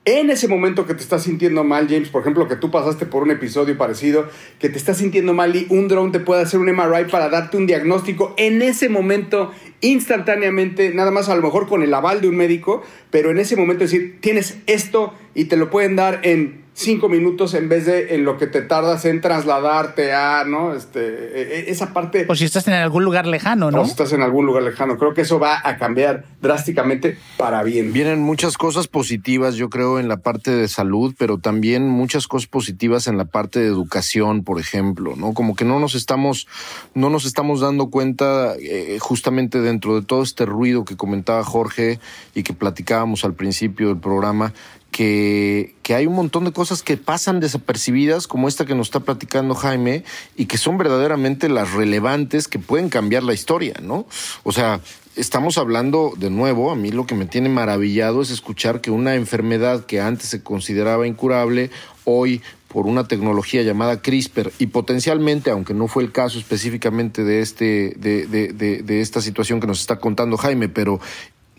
en 0.06 0.30
ese 0.30 0.48
momento 0.48 0.86
que 0.86 0.94
te 0.94 1.02
estás 1.02 1.24
sintiendo 1.24 1.62
mal, 1.62 1.86
James, 1.88 2.08
por 2.08 2.22
ejemplo, 2.22 2.48
que 2.48 2.56
tú 2.56 2.70
pasaste 2.70 3.04
por 3.04 3.22
un 3.22 3.30
episodio 3.30 3.76
parecido, 3.76 4.28
que 4.58 4.70
te 4.70 4.78
estás 4.78 4.96
sintiendo 4.96 5.34
mal 5.34 5.54
y 5.54 5.66
un 5.68 5.88
drone 5.88 6.10
te 6.10 6.20
puede 6.20 6.42
hacer 6.42 6.58
un 6.58 6.72
MRI 6.72 7.04
para 7.10 7.28
darte 7.28 7.58
un 7.58 7.66
diagnóstico 7.66 8.34
en 8.38 8.62
ese 8.62 8.88
momento, 8.88 9.52
instantáneamente, 9.82 10.94
nada 10.94 11.10
más 11.10 11.28
a 11.28 11.36
lo 11.36 11.42
mejor 11.42 11.68
con 11.68 11.82
el 11.82 11.92
aval 11.92 12.22
de 12.22 12.28
un 12.28 12.36
médico, 12.36 12.82
pero 13.10 13.30
en 13.30 13.38
ese 13.38 13.56
momento 13.56 13.84
decir, 13.84 14.18
tienes 14.20 14.58
esto 14.66 15.12
y 15.34 15.46
te 15.46 15.56
lo 15.56 15.70
pueden 15.70 15.96
dar 15.96 16.20
en 16.22 16.60
cinco 16.80 17.08
minutos 17.08 17.52
en 17.54 17.68
vez 17.68 17.84
de 17.84 18.14
en 18.14 18.24
lo 18.24 18.38
que 18.38 18.46
te 18.46 18.62
tardas 18.62 19.04
en 19.04 19.20
trasladarte 19.20 20.12
a, 20.12 20.44
¿no? 20.44 20.74
Este, 20.74 21.00
e, 21.00 21.60
e, 21.60 21.70
esa 21.70 21.92
parte. 21.92 22.26
O 22.28 22.34
si 22.34 22.44
estás 22.44 22.66
en 22.68 22.74
algún 22.74 23.04
lugar 23.04 23.26
lejano, 23.26 23.70
¿no? 23.70 23.82
O 23.82 23.84
si 23.84 23.90
estás 23.90 24.12
en 24.12 24.22
algún 24.22 24.46
lugar 24.46 24.62
lejano. 24.62 24.96
Creo 24.96 25.12
que 25.12 25.20
eso 25.22 25.38
va 25.38 25.60
a 25.62 25.76
cambiar 25.76 26.24
drásticamente 26.40 27.18
para 27.36 27.62
bien. 27.62 27.92
Vienen 27.92 28.20
muchas 28.20 28.56
cosas 28.56 28.88
positivas, 28.88 29.56
yo 29.56 29.68
creo, 29.68 29.98
en 29.98 30.08
la 30.08 30.18
parte 30.18 30.50
de 30.50 30.68
salud, 30.68 31.14
pero 31.18 31.38
también 31.38 31.88
muchas 31.88 32.26
cosas 32.26 32.48
positivas 32.48 33.06
en 33.06 33.18
la 33.18 33.26
parte 33.26 33.60
de 33.60 33.66
educación, 33.66 34.42
por 34.42 34.58
ejemplo, 34.58 35.16
¿no? 35.16 35.34
Como 35.34 35.54
que 35.54 35.64
no 35.64 35.80
nos 35.80 35.94
estamos, 35.94 36.46
no 36.94 37.10
nos 37.10 37.26
estamos 37.26 37.60
dando 37.60 37.90
cuenta 37.90 38.54
eh, 38.58 38.98
justamente 39.00 39.60
dentro 39.60 40.00
de 40.00 40.06
todo 40.06 40.22
este 40.22 40.46
ruido 40.46 40.84
que 40.84 40.96
comentaba 40.96 41.44
Jorge 41.44 41.98
y 42.34 42.42
que 42.42 42.54
platicábamos 42.54 43.24
al 43.24 43.34
principio 43.34 43.88
del 43.88 43.98
programa, 43.98 44.54
que, 44.90 45.74
que, 45.82 45.94
hay 45.94 46.06
un 46.06 46.14
montón 46.14 46.44
de 46.44 46.52
cosas 46.52 46.82
que 46.82 46.96
pasan 46.96 47.40
desapercibidas, 47.40 48.26
como 48.26 48.48
esta 48.48 48.66
que 48.66 48.74
nos 48.74 48.88
está 48.88 49.00
platicando 49.00 49.54
Jaime, 49.54 50.04
y 50.36 50.46
que 50.46 50.58
son 50.58 50.78
verdaderamente 50.78 51.48
las 51.48 51.72
relevantes 51.72 52.48
que 52.48 52.58
pueden 52.58 52.88
cambiar 52.88 53.22
la 53.22 53.34
historia, 53.34 53.74
¿no? 53.82 54.06
O 54.42 54.52
sea, 54.52 54.80
estamos 55.16 55.58
hablando 55.58 56.12
de 56.16 56.30
nuevo, 56.30 56.70
a 56.70 56.76
mí 56.76 56.90
lo 56.90 57.06
que 57.06 57.14
me 57.14 57.26
tiene 57.26 57.48
maravillado 57.48 58.22
es 58.22 58.30
escuchar 58.30 58.80
que 58.80 58.90
una 58.90 59.14
enfermedad 59.14 59.84
que 59.84 60.00
antes 60.00 60.28
se 60.28 60.42
consideraba 60.42 61.06
incurable, 61.06 61.70
hoy 62.04 62.42
por 62.68 62.86
una 62.86 63.08
tecnología 63.08 63.62
llamada 63.62 64.00
CRISPR 64.00 64.52
y 64.58 64.68
potencialmente, 64.68 65.50
aunque 65.50 65.74
no 65.74 65.88
fue 65.88 66.04
el 66.04 66.12
caso 66.12 66.38
específicamente 66.38 67.24
de, 67.24 67.40
este, 67.40 67.94
de, 67.98 68.26
de, 68.28 68.52
de, 68.52 68.82
de 68.82 69.00
esta 69.00 69.20
situación 69.20 69.60
que 69.60 69.66
nos 69.66 69.80
está 69.80 69.98
contando 69.98 70.36
Jaime, 70.36 70.68
pero 70.68 71.00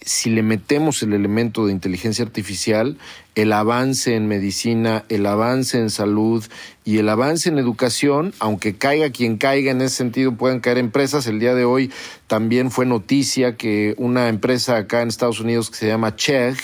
si 0.03 0.31
le 0.31 0.41
metemos 0.41 1.03
el 1.03 1.13
elemento 1.13 1.65
de 1.65 1.71
inteligencia 1.71 2.25
artificial, 2.25 2.97
el 3.35 3.53
avance 3.53 4.15
en 4.15 4.27
medicina, 4.27 5.05
el 5.09 5.25
avance 5.25 5.77
en 5.77 5.89
salud 5.89 6.43
y 6.83 6.97
el 6.97 7.07
avance 7.07 7.49
en 7.49 7.59
educación, 7.59 8.33
aunque 8.39 8.75
caiga 8.75 9.11
quien 9.11 9.37
caiga 9.37 9.71
en 9.71 9.81
ese 9.81 9.97
sentido, 9.97 10.33
puedan 10.33 10.59
caer 10.59 10.79
empresas. 10.79 11.27
El 11.27 11.39
día 11.39 11.53
de 11.53 11.65
hoy 11.65 11.91
también 12.27 12.71
fue 12.71 12.85
noticia 12.85 13.55
que 13.55 13.93
una 13.97 14.27
empresa 14.27 14.77
acá 14.77 15.01
en 15.01 15.09
Estados 15.09 15.39
Unidos 15.39 15.69
que 15.69 15.77
se 15.77 15.87
llama 15.87 16.15
Chegg, 16.15 16.57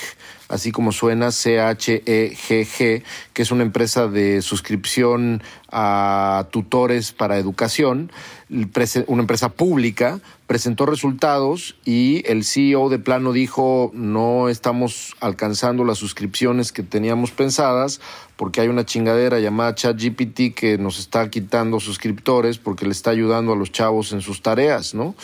así 0.49 0.71
como 0.71 0.91
suena 0.91 1.31
C-H-E-G-G, 1.31 3.03
que 3.33 3.41
es 3.41 3.51
una 3.51 3.63
empresa 3.63 4.07
de 4.07 4.41
suscripción 4.41 5.43
a 5.71 6.47
tutores 6.51 7.11
para 7.11 7.37
educación, 7.37 8.11
una 8.49 9.21
empresa 9.21 9.49
pública, 9.49 10.19
presentó 10.47 10.85
resultados 10.85 11.75
y 11.83 12.23
el 12.25 12.45
CEO 12.45 12.87
de 12.87 12.99
plano 12.99 13.33
dijo 13.33 13.91
no 13.93 14.47
estamos 14.47 15.15
alcanzando 15.19 15.83
las 15.83 15.97
suscripciones 15.97 16.71
que 16.71 16.83
teníamos 16.83 17.31
pensadas 17.31 17.99
porque 18.37 18.61
hay 18.61 18.69
una 18.69 18.85
chingadera 18.85 19.39
llamada 19.39 19.75
ChatGPT 19.75 20.53
que 20.55 20.77
nos 20.77 20.99
está 20.99 21.29
quitando 21.29 21.81
suscriptores 21.81 22.57
porque 22.57 22.85
le 22.85 22.91
está 22.91 23.09
ayudando 23.09 23.51
a 23.51 23.57
los 23.57 23.73
chavos 23.73 24.13
en 24.13 24.21
sus 24.21 24.41
tareas, 24.41 24.93
¿no? 24.93 25.15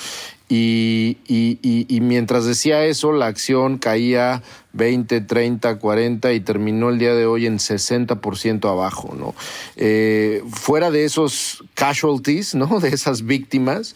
Y, 0.56 2.00
mientras 2.02 2.46
decía 2.46 2.86
eso, 2.86 3.12
la 3.12 3.26
acción 3.26 3.80
caía 3.80 4.44
20, 4.74 5.22
30, 5.22 5.80
40 5.80 6.32
y 6.34 6.40
terminó 6.42 6.90
el 6.90 7.00
día 7.00 7.16
de 7.16 7.26
hoy 7.26 7.48
en 7.48 7.58
60% 7.58 8.70
abajo, 8.70 9.16
¿no? 9.18 9.34
Eh, 9.78 10.44
fuera 10.52 10.92
de 10.92 11.06
esos 11.06 11.64
casualties, 11.74 12.54
¿no? 12.54 12.80
De 12.84 12.90
esas 12.90 13.26
víctimas, 13.26 13.96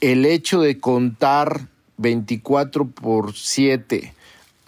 el 0.00 0.24
hecho 0.24 0.60
de 0.60 0.80
contar 0.80 1.66
24 1.98 2.86
por 2.86 3.34
7 3.34 4.14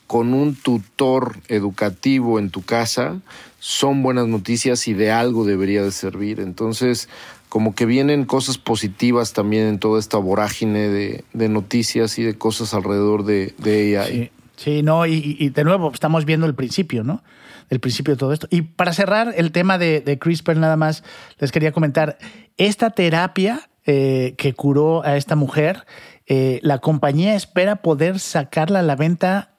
con 0.06 0.34
un 0.34 0.54
tutor 0.54 1.38
educativo 1.48 2.38
en 2.38 2.50
tu 2.50 2.62
casa 2.62 3.20
son 3.66 4.04
buenas 4.04 4.28
noticias 4.28 4.86
y 4.86 4.94
de 4.94 5.10
algo 5.10 5.44
debería 5.44 5.82
de 5.82 5.90
servir. 5.90 6.38
Entonces, 6.38 7.08
como 7.48 7.74
que 7.74 7.84
vienen 7.84 8.24
cosas 8.24 8.58
positivas 8.58 9.32
también 9.32 9.66
en 9.66 9.80
toda 9.80 9.98
esta 9.98 10.18
vorágine 10.18 10.88
de, 10.88 11.48
noticias 11.48 12.16
y 12.20 12.22
de 12.22 12.38
cosas 12.38 12.74
alrededor 12.74 13.24
de, 13.24 13.54
de 13.58 13.98
AI. 13.98 14.30
Sí, 14.54 14.84
no, 14.84 15.04
y, 15.04 15.48
de 15.48 15.64
nuevo, 15.64 15.90
estamos 15.92 16.24
viendo 16.24 16.46
el 16.46 16.54
principio, 16.54 17.02
¿no? 17.02 17.24
El 17.68 17.80
principio 17.80 18.14
de 18.14 18.18
todo 18.18 18.32
esto. 18.32 18.46
Y 18.52 18.62
para 18.62 18.92
cerrar 18.92 19.34
el 19.36 19.50
tema 19.50 19.78
de, 19.78 20.16
CRISPR, 20.20 20.56
nada 20.56 20.76
más 20.76 21.02
les 21.40 21.50
quería 21.50 21.72
comentar, 21.72 22.18
esta 22.56 22.90
terapia 22.90 23.68
eh, 23.84 24.36
que 24.38 24.54
curó 24.54 25.04
a 25.04 25.16
esta 25.16 25.34
mujer, 25.34 25.86
eh, 26.28 26.60
la 26.62 26.78
compañía 26.78 27.34
espera 27.34 27.82
poder 27.82 28.20
sacarla 28.20 28.78
a 28.78 28.84
la 28.84 28.94
venta 28.94 29.56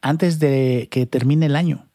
antes 0.00 0.38
de 0.38 0.88
que 0.90 1.04
termine 1.04 1.44
el 1.44 1.56
año. 1.56 1.90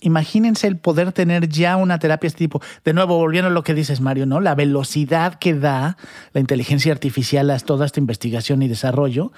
Imagínense 0.00 0.66
el 0.66 0.76
poder 0.76 1.12
tener 1.12 1.48
ya 1.48 1.76
una 1.76 1.98
terapia 1.98 2.26
de 2.26 2.28
este 2.28 2.38
tipo. 2.38 2.62
De 2.84 2.92
nuevo, 2.92 3.16
volviendo 3.16 3.48
a 3.48 3.52
lo 3.52 3.62
que 3.62 3.74
dices, 3.74 4.00
Mario, 4.00 4.26
¿no? 4.26 4.40
La 4.40 4.54
velocidad 4.54 5.34
que 5.34 5.54
da 5.54 5.96
la 6.32 6.40
inteligencia 6.40 6.92
artificial 6.92 7.50
a 7.50 7.58
toda 7.58 7.86
esta 7.86 8.00
investigación 8.00 8.62
y 8.62 8.68
desarrollo. 8.68 9.32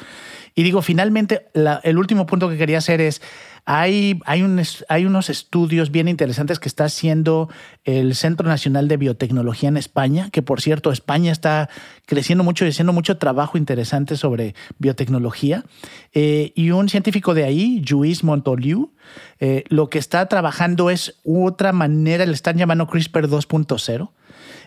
Y 0.55 0.63
digo, 0.63 0.83
finalmente, 0.83 1.47
el 1.83 1.99
último 1.99 2.27
punto 2.27 2.49
que 2.49 2.57
quería 2.57 2.79
hacer 2.79 3.01
es 3.01 3.21
hay, 3.67 4.21
hay, 4.27 4.43
unos 4.43 5.31
estudios 5.31 5.91
bien 5.91 6.07
interesantes 6.07 6.59
que 6.59 6.69
está 6.69 6.85
haciendo 6.85 7.49
el 7.85 8.15
Centro 8.15 8.47
Nacional 8.47 8.89
de 8.89 8.99
Biotecnología 8.99 9.71
en 9.71 9.79
España, 9.79 10.29
que 10.31 10.43
por 10.43 10.61
cierto, 10.61 10.93
España 10.93 11.33
está 11.33 11.71
creciendo 12.05 12.45
mucho 12.45 12.67
y 12.67 12.69
haciendo 12.69 12.93
mucho 12.93 13.17
trabajo 13.17 13.57
interesante 13.57 14.17
sobre 14.17 14.55
biotecnología. 14.79 15.65
Eh, 16.13 16.53
y 16.55 16.73
un 16.73 16.91
científico 16.91 17.33
de 17.33 17.45
ahí, 17.45 17.83
Luis 17.89 18.23
Montoliu, 18.23 18.93
eh, 19.41 19.65
lo 19.69 19.89
que 19.89 19.99
está 19.99 20.27
trabajando 20.27 20.91
es 20.91 21.21
otra 21.25 21.73
manera, 21.73 22.27
le 22.27 22.33
están 22.33 22.59
llamando 22.59 22.87
CRISPR 22.87 23.29
2.0. 23.29 24.11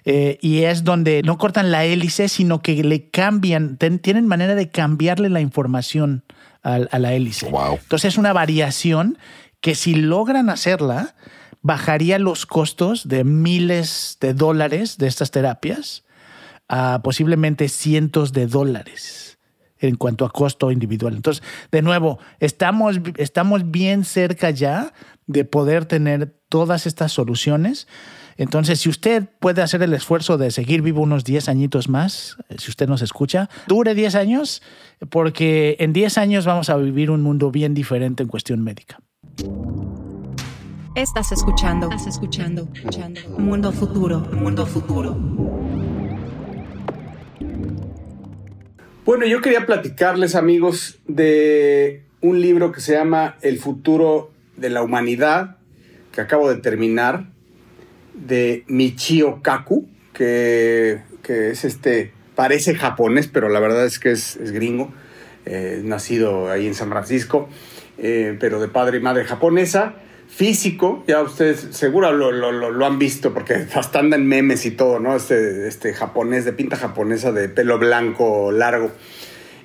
Eh, 0.05 0.37
y 0.41 0.63
es 0.63 0.83
donde 0.83 1.21
no 1.21 1.37
cortan 1.37 1.69
la 1.69 1.85
hélice, 1.85 2.29
sino 2.29 2.61
que 2.61 2.83
le 2.83 3.09
cambian, 3.09 3.77
tienen 3.77 4.25
manera 4.25 4.55
de 4.55 4.69
cambiarle 4.69 5.29
la 5.29 5.41
información 5.41 6.23
a, 6.67 6.99
la 6.99 7.13
hélice. 7.13 7.47
Entonces 7.47 8.13
es 8.13 8.17
una 8.17 8.33
variación 8.33 9.17
que 9.61 9.75
si 9.75 9.95
logran 9.95 10.49
hacerla, 10.49 11.15
bajaría 11.61 12.19
los 12.19 12.45
costos 12.45 13.07
de 13.07 13.23
miles 13.23 14.17
de 14.19 14.33
dólares 14.33 14.97
de 14.97 15.07
estas 15.07 15.31
terapias 15.31 16.03
a 16.67 17.01
posiblemente 17.03 17.69
cientos 17.69 18.33
de 18.33 18.47
dólares 18.47 19.39
en 19.79 19.95
cuanto 19.95 20.25
a 20.25 20.31
costo 20.31 20.71
individual. 20.71 21.15
Entonces, 21.15 21.43
de 21.71 21.81
nuevo, 21.81 22.19
estamos, 22.39 22.99
estamos 23.17 23.69
bien 23.71 24.03
cerca 24.03 24.49
ya 24.49 24.91
de 25.27 25.45
poder 25.45 25.85
tener 25.85 26.35
todas 26.49 26.85
estas 26.87 27.11
soluciones. 27.11 27.87
Entonces, 28.37 28.79
si 28.79 28.89
usted 28.89 29.27
puede 29.39 29.61
hacer 29.61 29.81
el 29.81 29.93
esfuerzo 29.93 30.37
de 30.37 30.51
seguir 30.51 30.81
vivo 30.81 31.01
unos 31.01 31.23
10 31.23 31.49
añitos 31.49 31.89
más, 31.89 32.37
si 32.57 32.69
usted 32.69 32.87
nos 32.87 33.01
escucha, 33.01 33.49
dure 33.67 33.95
10 33.95 34.15
años, 34.15 34.61
porque 35.09 35.75
en 35.79 35.91
10 35.91 36.17
años 36.19 36.45
vamos 36.45 36.69
a 36.69 36.77
vivir 36.77 37.09
un 37.09 37.21
mundo 37.21 37.51
bien 37.51 37.73
diferente 37.73 38.23
en 38.23 38.29
cuestión 38.29 38.63
médica. 38.63 38.99
Estás 40.95 41.31
escuchando, 41.31 41.89
estás 41.89 42.07
escuchando, 42.07 42.67
escuchando. 42.73 43.21
Mundo 43.37 43.71
futuro, 43.71 44.19
mundo 44.19 44.65
futuro. 44.65 45.15
Bueno, 49.05 49.25
yo 49.25 49.41
quería 49.41 49.65
platicarles, 49.65 50.35
amigos, 50.35 50.99
de 51.07 52.03
un 52.21 52.41
libro 52.41 52.71
que 52.71 52.81
se 52.81 52.93
llama 52.93 53.37
El 53.41 53.57
futuro 53.57 54.31
de 54.57 54.69
la 54.69 54.81
humanidad, 54.81 55.57
que 56.11 56.21
acabo 56.21 56.49
de 56.49 56.57
terminar 56.57 57.36
de 58.17 58.63
Michio 58.67 59.41
Kaku, 59.41 59.87
que, 60.13 60.99
es 61.27 61.63
este, 61.63 62.11
parece 62.35 62.75
japonés, 62.75 63.27
pero 63.27 63.49
la 63.49 63.59
verdad 63.59 63.85
es 63.85 63.99
que 63.99 64.11
es, 64.11 64.37
gringo, 64.51 64.91
eh, 65.45 65.81
nacido 65.83 66.49
ahí 66.49 66.67
en 66.67 66.73
San 66.73 66.89
Francisco, 66.89 67.47
eh, 67.97 68.35
pero 68.39 68.59
de 68.59 68.67
padre 68.67 68.97
y 68.97 69.01
madre 69.01 69.25
japonesa, 69.25 69.95
físico, 70.27 71.03
ya 71.07 71.21
ustedes 71.21 71.67
seguro 71.71 72.11
lo, 72.11 72.85
han 72.85 72.99
visto 72.99 73.33
porque 73.33 73.65
hasta 73.75 73.99
andan 73.99 74.25
memes 74.25 74.65
y 74.65 74.71
todo, 74.71 74.99
¿no? 74.99 75.15
Este, 75.15 75.67
este 75.67 75.93
japonés 75.93 76.45
de 76.45 76.53
pinta 76.53 76.75
japonesa 76.75 77.31
de 77.31 77.49
pelo 77.49 77.77
blanco 77.77 78.51
largo. 78.51 78.91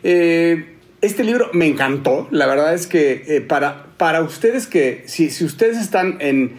Eh, 0.03 0.77
este 1.01 1.25
libro 1.25 1.51
me 1.53 1.67
encantó, 1.67 2.29
la 2.31 2.47
verdad 2.47 2.75
es 2.75 2.87
que 2.87 3.45
para, 3.49 3.87
para 3.97 4.23
ustedes 4.23 4.69
que, 4.69 5.03
si, 5.07 5.31
si 5.31 5.45
ustedes 5.45 5.77
están 5.79 6.19
en 6.21 6.53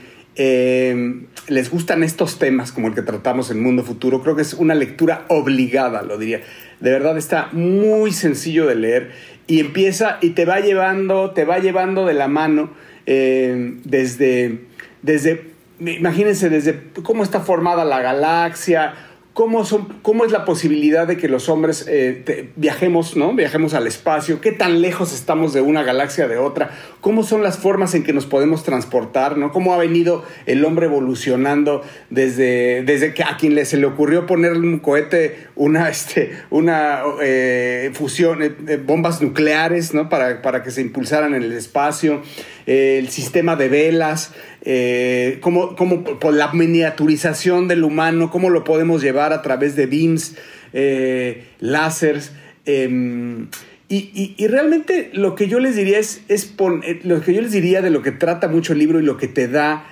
les 1.48 1.70
gustan 1.70 2.04
estos 2.04 2.40
temas 2.40 2.72
como 2.72 2.88
el 2.88 2.96
que 2.96 3.02
tratamos 3.02 3.52
en 3.52 3.62
Mundo 3.62 3.84
Futuro, 3.84 4.22
creo 4.22 4.36
que 4.36 4.42
es 4.42 4.54
una 4.54 4.76
lectura 4.76 5.26
obligada, 5.28 6.02
lo 6.02 6.18
diría. 6.18 6.42
De 6.80 6.92
verdad 6.92 7.18
está 7.18 7.50
muy 7.52 8.12
sencillo 8.12 8.66
de 8.66 8.76
leer 8.76 9.12
y 9.48 9.60
empieza 9.60 10.18
y 10.22 10.32
te 10.32 10.46
va 10.46 10.60
llevando, 10.60 11.32
te 11.32 11.46
va 11.46 11.60
llevando 11.60 12.06
de 12.06 12.14
la 12.14 12.28
mano 12.28 12.72
eh, 13.06 13.76
desde, 13.84 14.62
desde, 15.02 15.52
imagínense, 15.80 16.50
desde 16.50 16.80
cómo 17.04 17.24
está 17.24 17.42
formada 17.42 17.84
la 17.84 18.02
galaxia, 18.02 18.94
¿Cómo, 19.34 19.66
son, 19.66 19.88
¿Cómo 20.04 20.26
es 20.26 20.32
la 20.32 20.46
posibilidad 20.46 21.08
de 21.08 21.18
que 21.18 21.28
los 21.28 21.50
hombres 21.50 21.86
eh, 21.90 22.52
viajemos, 22.56 23.18
¿no? 23.18 23.34
Viajemos 23.34 23.74
al 23.74 23.88
espacio? 23.88 24.40
¿Qué 24.42 24.52
tan 24.52 24.80
lejos 24.80 25.12
estamos 25.12 25.54
de 25.54 25.62
una 25.62 25.82
galaxia 25.82 26.28
de 26.28 26.38
otra? 26.38 26.70
¿Cómo 27.02 27.24
son 27.24 27.42
las 27.42 27.58
formas 27.58 27.96
en 27.96 28.04
que 28.04 28.14
nos 28.14 28.28
podemos 28.28 28.64
transportar, 28.64 29.40
¿no? 29.40 29.52
¿Cómo 29.52 29.74
ha 29.74 29.78
venido 29.78 30.24
el 30.46 30.64
hombre 30.64 30.86
evolucionando 30.86 31.82
desde, 32.12 32.84
desde 32.84 33.16
que 33.16 33.24
a 33.24 33.38
quien 33.38 33.66
se 33.66 33.78
le 33.78 33.88
ocurrió 33.88 34.28
ponerle 34.28 34.68
un 34.68 34.78
cohete, 34.78 35.48
una, 35.56 35.90
este, 35.90 36.38
una 36.52 37.02
eh, 37.20 37.90
fusión, 37.96 38.44
eh, 38.44 38.80
bombas 38.86 39.20
nucleares, 39.20 39.96
¿no? 39.96 40.10
Para, 40.10 40.44
para 40.44 40.62
que 40.62 40.70
se 40.70 40.82
impulsaran 40.82 41.34
en 41.34 41.42
el 41.42 41.54
espacio, 41.54 42.22
el 42.66 43.10
sistema 43.10 43.56
de 43.56 43.70
velas, 43.70 44.34
eh, 44.64 45.40
cómo, 45.42 45.76
por 45.76 46.34
la 46.34 46.54
miniaturización 46.54 47.68
del 47.68 47.84
humano, 47.84 48.30
cómo 48.32 48.50
lo 48.50 48.64
podemos 48.64 49.02
llevar 49.02 49.34
a 49.34 49.42
través 49.42 49.76
de 49.76 49.86
beams, 49.86 50.36
eh, 50.74 51.46
láseres. 51.60 52.32
Em, 52.66 53.50
y, 53.90 54.36
realmente 54.48 55.12
lo 55.14 55.36
que 55.36 55.48
yo 55.48 55.60
les 55.60 55.76
diría 55.76 56.00
es, 56.00 56.24
es 56.28 56.56
eh, 56.84 57.00
lo 57.04 57.22
que 57.22 57.34
yo 57.34 57.42
les 57.42 57.52
diría 57.52 57.82
de 57.82 57.92
lo 57.92 58.02
que 58.02 58.12
trata 58.12 58.48
mucho 58.48 58.74
el 58.74 58.80
libro 58.80 59.00
y 59.00 59.04
lo 59.04 59.18
que 59.18 59.28
te 59.28 59.48
da 59.48 59.88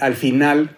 al 0.00 0.14
final, 0.14 0.76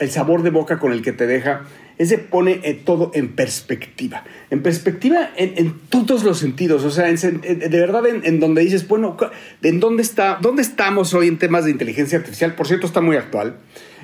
el 0.00 0.10
sabor 0.10 0.42
de 0.42 0.50
boca 0.50 0.80
con 0.80 0.92
el 0.92 1.02
que 1.02 1.12
te 1.12 1.28
deja, 1.28 1.64
ese 1.98 2.18
pone 2.18 2.60
eh, 2.62 2.74
todo 2.74 3.10
en 3.14 3.34
perspectiva. 3.34 4.24
En 4.50 4.62
perspectiva 4.62 5.30
en, 5.36 5.72
todos 5.88 6.24
los 6.24 6.38
sentidos. 6.38 6.84
O 6.84 6.90
sea, 6.90 7.06
de 7.06 7.68
verdad 7.68 8.04
en, 8.06 8.40
donde 8.40 8.62
dices, 8.62 8.86
bueno, 8.86 9.16
¿en 9.62 9.80
dónde, 9.80 10.02
está, 10.02 10.38
dónde 10.40 10.62
estamos 10.62 11.14
hoy 11.14 11.28
en 11.28 11.38
temas 11.38 11.64
de 11.64 11.70
inteligencia 11.70 12.18
artificial? 12.18 12.54
Por 12.54 12.66
cierto, 12.66 12.86
está 12.86 13.00
muy 13.00 13.16
actual. 13.16 13.56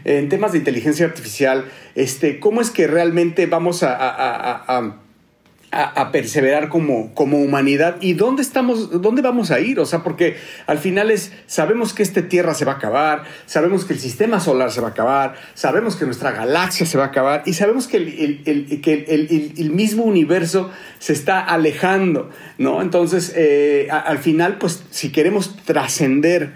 En 0.04 0.28
temas 0.28 0.52
de 0.52 0.58
inteligencia 0.58 1.06
artificial, 1.06 1.66
este, 1.94 2.40
¿cómo 2.40 2.60
es 2.60 2.70
que 2.70 2.86
realmente 2.86 3.46
vamos 3.46 3.82
a 3.82 3.96
a, 3.98 4.96
perseverar 6.12 6.68
como, 6.68 7.14
como 7.14 7.38
humanidad 7.38 7.96
y 8.02 8.12
dónde 8.12 8.42
estamos, 8.42 9.00
dónde 9.00 9.22
vamos 9.22 9.50
a 9.50 9.58
ir, 9.58 9.80
o 9.80 9.86
sea, 9.86 10.02
porque 10.02 10.36
al 10.66 10.78
final 10.78 11.10
es, 11.10 11.32
sabemos 11.46 11.94
que 11.94 12.02
esta 12.02 12.28
Tierra 12.28 12.52
se 12.52 12.66
va 12.66 12.72
a 12.72 12.74
acabar, 12.76 13.24
sabemos 13.46 13.86
que 13.86 13.94
el 13.94 13.98
sistema 13.98 14.38
solar 14.38 14.70
se 14.70 14.82
va 14.82 14.88
a 14.88 14.90
acabar, 14.90 15.34
sabemos 15.54 15.96
que 15.96 16.04
nuestra 16.04 16.32
galaxia 16.32 16.84
se 16.84 16.98
va 16.98 17.04
a 17.04 17.06
acabar 17.06 17.42
y 17.46 17.54
sabemos 17.54 17.88
que 17.88 17.96
el, 17.96 18.80
que 18.82 18.92
el, 19.56 19.70
mismo 19.70 20.04
universo 20.04 20.70
se 20.98 21.14
está 21.14 21.40
alejando, 21.40 22.28
¿no? 22.58 22.82
Entonces, 22.82 23.32
eh, 23.34 23.88
al 23.90 24.18
final, 24.18 24.58
pues, 24.58 24.84
si 24.90 25.10
queremos 25.10 25.56
trascender 25.64 26.52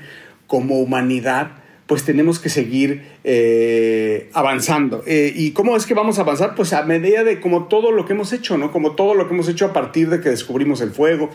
como 0.47 0.79
humanidad, 0.79 1.53
pues 1.87 2.05
tenemos 2.05 2.39
que 2.39 2.49
seguir 2.49 3.07
eh, 3.23 4.29
avanzando. 4.33 5.03
Eh, 5.07 5.33
¿Y 5.35 5.53
cómo 5.53 5.77
es 5.77 5.87
que 5.87 5.95
vamos 5.95 6.19
a 6.19 6.23
avanzar? 6.23 6.55
Pues 6.55 6.73
a 6.73 6.83
medida 6.83 7.23
de 7.23 7.41
como 7.41 7.69
todo 7.69 7.93
lo 7.93 8.05
que 8.05 8.13
hemos 8.13 8.33
hecho, 8.33 8.59
¿no? 8.59 8.73
Como 8.73 8.97
todo 8.97 9.15
lo 9.15 9.29
que 9.29 9.35
hemos 9.35 9.49
hecho 9.49 9.67
a 9.67 9.73
partir 9.73 10.11
de 10.11 10.21
que 10.21 10.29
descubrimos 10.31 10.81
el 10.81 10.91
fuego, 10.91 11.31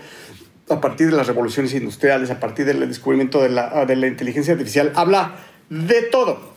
a 0.70 0.82
partir 0.82 1.10
de 1.10 1.16
las 1.16 1.28
revoluciones 1.28 1.74
industriales, 1.74 2.32
a 2.32 2.40
partir 2.40 2.66
del 2.66 2.80
descubrimiento 2.88 3.42
de 3.42 3.50
la, 3.50 3.86
de 3.86 3.96
la 3.96 4.08
inteligencia 4.08 4.54
artificial. 4.54 4.92
Habla 4.96 5.36
de 5.70 6.02
todo 6.04 6.52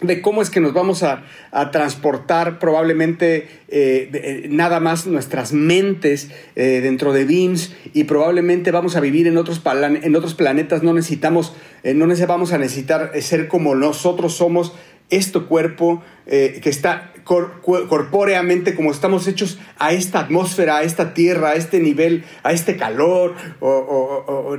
de 0.00 0.20
cómo 0.20 0.42
es 0.42 0.50
que 0.50 0.60
nos 0.60 0.74
vamos 0.74 1.02
a, 1.02 1.24
transportar 1.72 2.58
probablemente 2.58 3.48
eh, 3.68 4.10
eh, 4.12 4.46
nada 4.50 4.78
más 4.78 5.06
nuestras 5.06 5.54
mentes 5.54 6.30
eh, 6.54 6.80
dentro 6.82 7.14
de 7.14 7.24
BIMS 7.24 7.74
y 7.94 8.04
probablemente 8.04 8.70
vamos 8.70 8.94
a 8.94 9.00
vivir 9.00 9.26
en 9.26 9.38
otros, 9.38 9.62
en 9.64 10.14
otros 10.14 10.34
planetas, 10.34 10.82
no 10.82 10.92
necesitamos, 10.92 11.54
no 11.82 12.06
vamos 12.26 12.52
a 12.52 12.58
necesitar 12.58 13.12
ser 13.22 13.48
como 13.48 13.74
nosotros 13.74 14.34
somos, 14.34 14.74
este 15.08 15.38
cuerpo 15.38 16.02
que 16.26 16.60
está 16.64 17.12
corpóreamente 17.22 18.74
como 18.74 18.90
estamos 18.90 19.28
hechos 19.28 19.56
a 19.78 19.92
esta 19.92 20.18
atmósfera, 20.18 20.78
a 20.78 20.82
esta 20.82 21.14
tierra, 21.14 21.50
a 21.50 21.54
este 21.54 21.78
nivel, 21.78 22.24
a 22.42 22.52
este 22.52 22.76
calor, 22.76 23.34
o, 23.60 24.58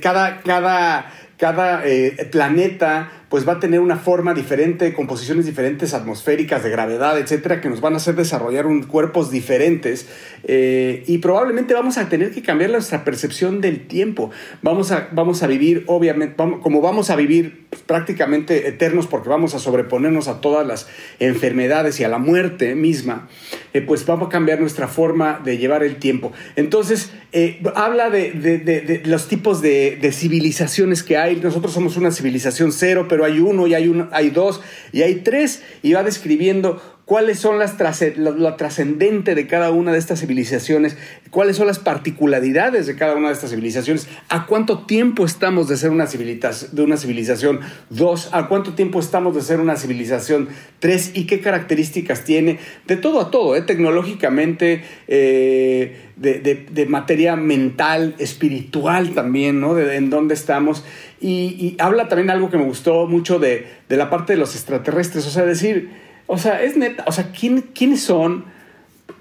cada, 0.00 0.42
cada, 0.42 1.12
cada 1.36 1.82
planeta 2.30 3.23
pues 3.28 3.48
va 3.48 3.54
a 3.54 3.60
tener 3.60 3.80
una 3.80 3.96
forma 3.96 4.34
diferente, 4.34 4.92
composiciones 4.92 5.46
diferentes, 5.46 5.94
atmosféricas, 5.94 6.62
de 6.62 6.70
gravedad, 6.70 7.18
etcétera, 7.18 7.60
que 7.60 7.68
nos 7.68 7.80
van 7.80 7.94
a 7.94 7.96
hacer 7.96 8.14
desarrollar 8.14 8.66
un, 8.66 8.82
cuerpos 8.84 9.30
diferentes 9.30 10.08
eh, 10.44 11.02
y 11.06 11.18
probablemente 11.18 11.74
vamos 11.74 11.98
a 11.98 12.08
tener 12.08 12.30
que 12.32 12.42
cambiar 12.42 12.70
nuestra 12.70 13.04
percepción 13.04 13.60
del 13.60 13.86
tiempo. 13.86 14.30
Vamos 14.62 14.92
a, 14.92 15.08
vamos 15.12 15.42
a 15.42 15.46
vivir, 15.46 15.84
obviamente, 15.86 16.36
como 16.36 16.80
vamos 16.80 17.10
a 17.10 17.16
vivir 17.16 17.64
prácticamente 17.86 18.68
eternos 18.68 19.06
porque 19.06 19.28
vamos 19.28 19.54
a 19.54 19.58
sobreponernos 19.58 20.28
a 20.28 20.40
todas 20.40 20.66
las 20.66 20.86
enfermedades 21.18 22.00
y 22.00 22.04
a 22.04 22.08
la 22.08 22.18
muerte 22.18 22.74
misma, 22.74 23.28
eh, 23.72 23.80
pues 23.80 24.06
vamos 24.06 24.28
a 24.28 24.30
cambiar 24.30 24.60
nuestra 24.60 24.88
forma 24.88 25.40
de 25.44 25.58
llevar 25.58 25.82
el 25.82 25.96
tiempo. 25.96 26.32
Entonces, 26.56 27.12
eh, 27.32 27.60
habla 27.74 28.10
de, 28.10 28.32
de, 28.32 28.58
de, 28.58 29.02
los 29.06 29.28
tipos 29.28 29.60
de, 29.60 30.10
civilizaciones 30.12 31.02
que 31.02 31.16
hay. 31.16 31.36
Nosotros 31.36 31.72
somos 31.72 31.96
una 31.96 32.10
civilización 32.10 32.70
cero, 32.70 33.06
pero 33.08 33.13
hay 33.22 33.38
uno 33.38 33.66
y 33.66 33.74
hay, 33.74 33.92
hay 34.12 34.30
dos 34.30 34.60
y 34.92 35.02
hay 35.02 35.16
tres, 35.16 35.62
y 35.82 35.92
va 35.92 36.02
describiendo 36.02 36.80
cuáles 37.04 37.38
son 37.38 37.58
las 37.58 37.76
lo, 38.16 38.54
trascendente 38.54 39.34
de 39.34 39.46
cada 39.46 39.70
una 39.70 39.92
de 39.92 39.98
estas 39.98 40.20
civilizaciones, 40.20 40.96
cuáles 41.30 41.56
son 41.56 41.66
las 41.66 41.78
particularidades 41.78 42.86
de 42.86 42.96
cada 42.96 43.14
una 43.14 43.28
de 43.28 43.34
estas 43.34 43.50
civilizaciones, 43.50 44.08
a 44.28 44.46
cuánto 44.46 44.86
tiempo 44.86 45.26
estamos 45.26 45.68
de 45.68 45.76
ser 45.76 45.90
una, 45.90 46.06
de 46.06 46.82
una 46.82 46.96
civilización 46.96 47.60
dos, 47.90 48.30
a 48.32 48.48
cuánto 48.48 48.72
tiempo 48.74 49.00
estamos 49.00 49.34
de 49.34 49.42
ser 49.42 49.60
una 49.60 49.76
civilización 49.76 50.48
tres 50.78 51.12
y 51.14 51.26
qué 51.26 51.40
características 51.40 52.24
tiene, 52.24 52.58
de 52.86 52.96
todo 52.96 53.20
a 53.20 53.30
todo, 53.30 53.54
¿eh? 53.54 53.62
tecnológicamente, 53.62 54.82
eh, 55.06 56.10
de, 56.16 56.86
materia 56.88 57.36
mental, 57.36 58.14
espiritual 58.18 59.14
también, 59.14 59.60
¿no? 59.60 59.74
De, 59.74 59.96
en 59.96 60.10
dónde 60.10 60.34
estamos. 60.34 60.84
Y, 61.26 61.74
habla 61.78 62.08
también 62.08 62.28
algo 62.28 62.50
que 62.50 62.58
me 62.58 62.64
gustó 62.64 63.06
mucho 63.06 63.38
de, 63.38 63.66
de 63.88 63.96
la 63.96 64.10
parte 64.10 64.34
de 64.34 64.38
los 64.38 64.54
extraterrestres, 64.54 65.26
o 65.26 65.30
sea, 65.30 65.46
decir, 65.46 65.90
o 66.26 66.36
sea, 66.36 66.62
es 66.62 66.76
neta, 66.76 67.02
o 67.06 67.12
sea, 67.12 67.30
¿quién, 67.32 67.62
¿quiénes 67.74 68.02
son? 68.02 68.44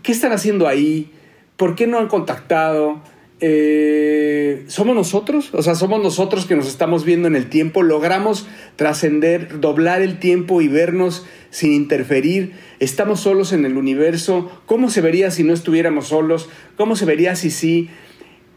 ¿Qué 0.02 0.12
están 0.12 0.34
haciendo 0.34 0.68
ahí? 0.68 1.14
¿Por 1.56 1.76
qué 1.76 1.88
no 1.88 2.00
han 2.00 2.10
contactado? 2.10 3.02
Eh, 3.40 4.66
¿Somos 4.68 4.96
nosotros? 4.96 5.54
O 5.54 5.62
sea, 5.62 5.76
somos 5.76 6.04
nosotros 6.04 6.46
que 6.46 6.58
nos 6.58 6.68
estamos 6.68 7.06
viendo 7.06 7.30
en 7.30 7.38
el 7.38 7.50
tiempo, 7.50 7.84
logramos 7.84 8.48
trascender, 8.76 9.62
doblar 9.62 10.02
el 10.02 10.20
tiempo 10.20 10.62
y 10.62 10.68
vernos 10.68 11.26
sin 11.52 11.72
interferir. 11.72 12.52
Estamos 12.80 13.22
solos 13.22 13.54
en 13.54 13.64
el 13.64 13.78
universo. 13.78 14.52
¿Cómo 14.66 14.90
se 14.90 15.00
vería 15.00 15.32
si 15.32 15.46
no 15.46 15.54
estuviéramos 15.54 16.08
solos? 16.08 16.50
¿Cómo 16.76 16.98
se 16.98 17.06
vería 17.06 17.38
si 17.38 17.50
sí? 17.50 17.90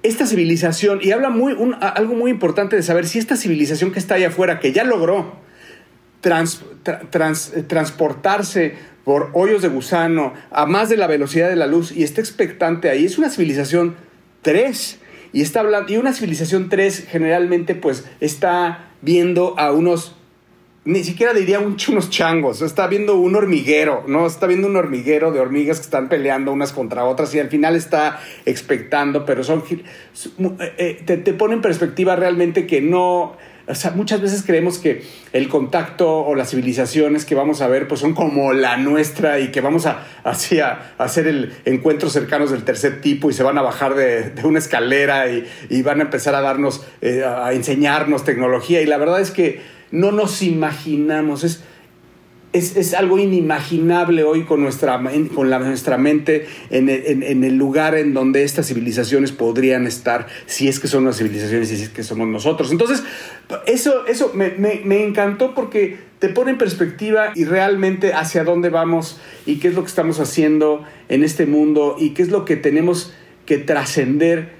Esta 0.06 0.24
civilización, 0.24 1.00
y 1.02 1.10
habla 1.10 1.30
muy, 1.30 1.56
algo 1.80 2.14
muy 2.14 2.30
importante 2.30 2.76
de 2.76 2.84
saber 2.84 3.08
si 3.08 3.18
esta 3.18 3.36
civilización 3.36 3.90
que 3.90 3.98
está 3.98 4.14
allá 4.14 4.28
afuera, 4.28 4.60
que 4.60 4.72
ya 4.72 4.84
logró 4.84 5.40
transportarse 7.60 8.74
por 9.04 9.30
hoyos 9.34 9.62
de 9.62 9.68
gusano 9.68 10.32
a 10.50 10.64
más 10.66 10.88
de 10.88 10.96
la 10.96 11.06
velocidad 11.08 11.48
de 11.48 11.56
la 11.56 11.66
luz 11.66 11.90
y 11.90 12.04
está 12.04 12.20
expectante 12.20 12.88
ahí. 12.88 13.04
Es 13.04 13.18
una 13.18 13.30
civilización 13.30 13.96
3 14.42 14.98
y 15.32 15.42
está 15.42 15.58
hablando 15.60 15.92
y 15.92 15.96
una 15.96 16.12
civilización 16.12 16.68
3 16.68 17.06
generalmente 17.08 17.74
pues 17.74 18.04
está 18.20 18.90
viendo 19.02 19.58
a 19.58 19.72
unos 19.72 20.15
ni 20.86 21.04
siquiera 21.04 21.34
diría 21.34 21.58
unos 21.58 22.10
changos, 22.10 22.62
está 22.62 22.86
viendo 22.86 23.16
un 23.16 23.34
hormiguero, 23.36 24.04
¿no? 24.06 24.26
Está 24.26 24.46
viendo 24.46 24.68
un 24.68 24.76
hormiguero 24.76 25.32
de 25.32 25.40
hormigas 25.40 25.78
que 25.78 25.84
están 25.84 26.08
peleando 26.08 26.52
unas 26.52 26.72
contra 26.72 27.04
otras 27.04 27.34
y 27.34 27.40
al 27.40 27.50
final 27.50 27.76
está 27.76 28.20
expectando, 28.46 29.26
pero 29.26 29.44
son... 29.44 29.62
Eh, 29.68 30.74
eh, 30.78 31.02
te, 31.04 31.18
te 31.18 31.34
pone 31.34 31.54
en 31.54 31.60
perspectiva 31.60 32.16
realmente 32.16 32.66
que 32.66 32.80
no 32.80 33.36
o 33.68 33.74
sea, 33.74 33.90
muchas 33.90 34.20
veces 34.20 34.44
creemos 34.46 34.78
que 34.78 35.02
el 35.32 35.48
contacto 35.48 36.20
o 36.20 36.36
las 36.36 36.50
civilizaciones 36.50 37.24
que 37.24 37.34
vamos 37.34 37.62
a 37.62 37.66
ver 37.66 37.88
pues 37.88 38.00
son 38.00 38.14
como 38.14 38.52
la 38.52 38.76
nuestra 38.76 39.40
y 39.40 39.50
que 39.50 39.60
vamos 39.60 39.86
a, 39.86 40.06
así 40.22 40.60
a, 40.60 40.94
hacer 40.98 41.26
el 41.26 41.52
encuentros 41.64 42.12
cercanos 42.12 42.52
del 42.52 42.62
tercer 42.62 43.00
tipo 43.00 43.28
y 43.28 43.32
se 43.32 43.42
van 43.42 43.58
a 43.58 43.62
bajar 43.62 43.94
de, 43.96 44.32
una 44.44 44.60
escalera 44.60 45.24
y, 45.28 45.82
van 45.82 45.98
a 46.00 46.04
empezar 46.04 46.36
a 46.36 46.40
darnos, 46.40 46.86
eh, 47.00 47.24
a 47.24 47.52
enseñarnos 47.52 48.24
tecnología. 48.24 48.82
Y 48.82 48.86
la 48.86 48.98
verdad 48.98 49.20
es 49.20 49.32
que 49.32 49.60
no 49.90 50.12
nos 50.12 50.42
imaginamos, 50.42 51.44
es 51.44 51.62
es, 52.56 52.94
algo 52.94 53.18
inimaginable 53.18 54.24
hoy 54.24 54.44
con 54.44 54.62
nuestra, 54.62 55.00
con 55.34 55.50
la, 55.50 55.58
nuestra 55.58 55.98
mente 55.98 56.46
en, 56.70 56.88
el 56.88 57.56
lugar 57.56 57.94
en 57.94 58.14
donde 58.14 58.44
estas 58.44 58.68
civilizaciones 58.68 59.32
podrían 59.32 59.86
estar, 59.86 60.26
si 60.46 60.68
es 60.68 60.80
que 60.80 60.88
son 60.88 61.04
las 61.04 61.18
civilizaciones 61.18 61.70
y 61.72 61.76
si 61.76 61.82
es 61.84 61.88
que 61.90 62.02
somos 62.02 62.28
nosotros. 62.28 62.70
Entonces, 62.72 63.02
eso, 63.66 64.06
eso 64.06 64.32
me, 64.34 65.04
encantó 65.04 65.54
porque 65.54 65.98
te 66.18 66.28
pone 66.28 66.52
en 66.52 66.58
perspectiva 66.58 67.32
y 67.34 67.44
realmente 67.44 68.14
hacia 68.14 68.44
dónde 68.44 68.70
vamos 68.70 69.20
y 69.44 69.56
qué 69.56 69.68
es 69.68 69.74
lo 69.74 69.82
que 69.82 69.88
estamos 69.88 70.18
haciendo 70.18 70.84
en 71.08 71.22
este 71.22 71.46
mundo 71.46 71.96
y 71.98 72.10
qué 72.10 72.22
es 72.22 72.30
lo 72.30 72.44
que 72.44 72.56
tenemos 72.56 73.12
que 73.44 73.58
trascender, 73.58 74.50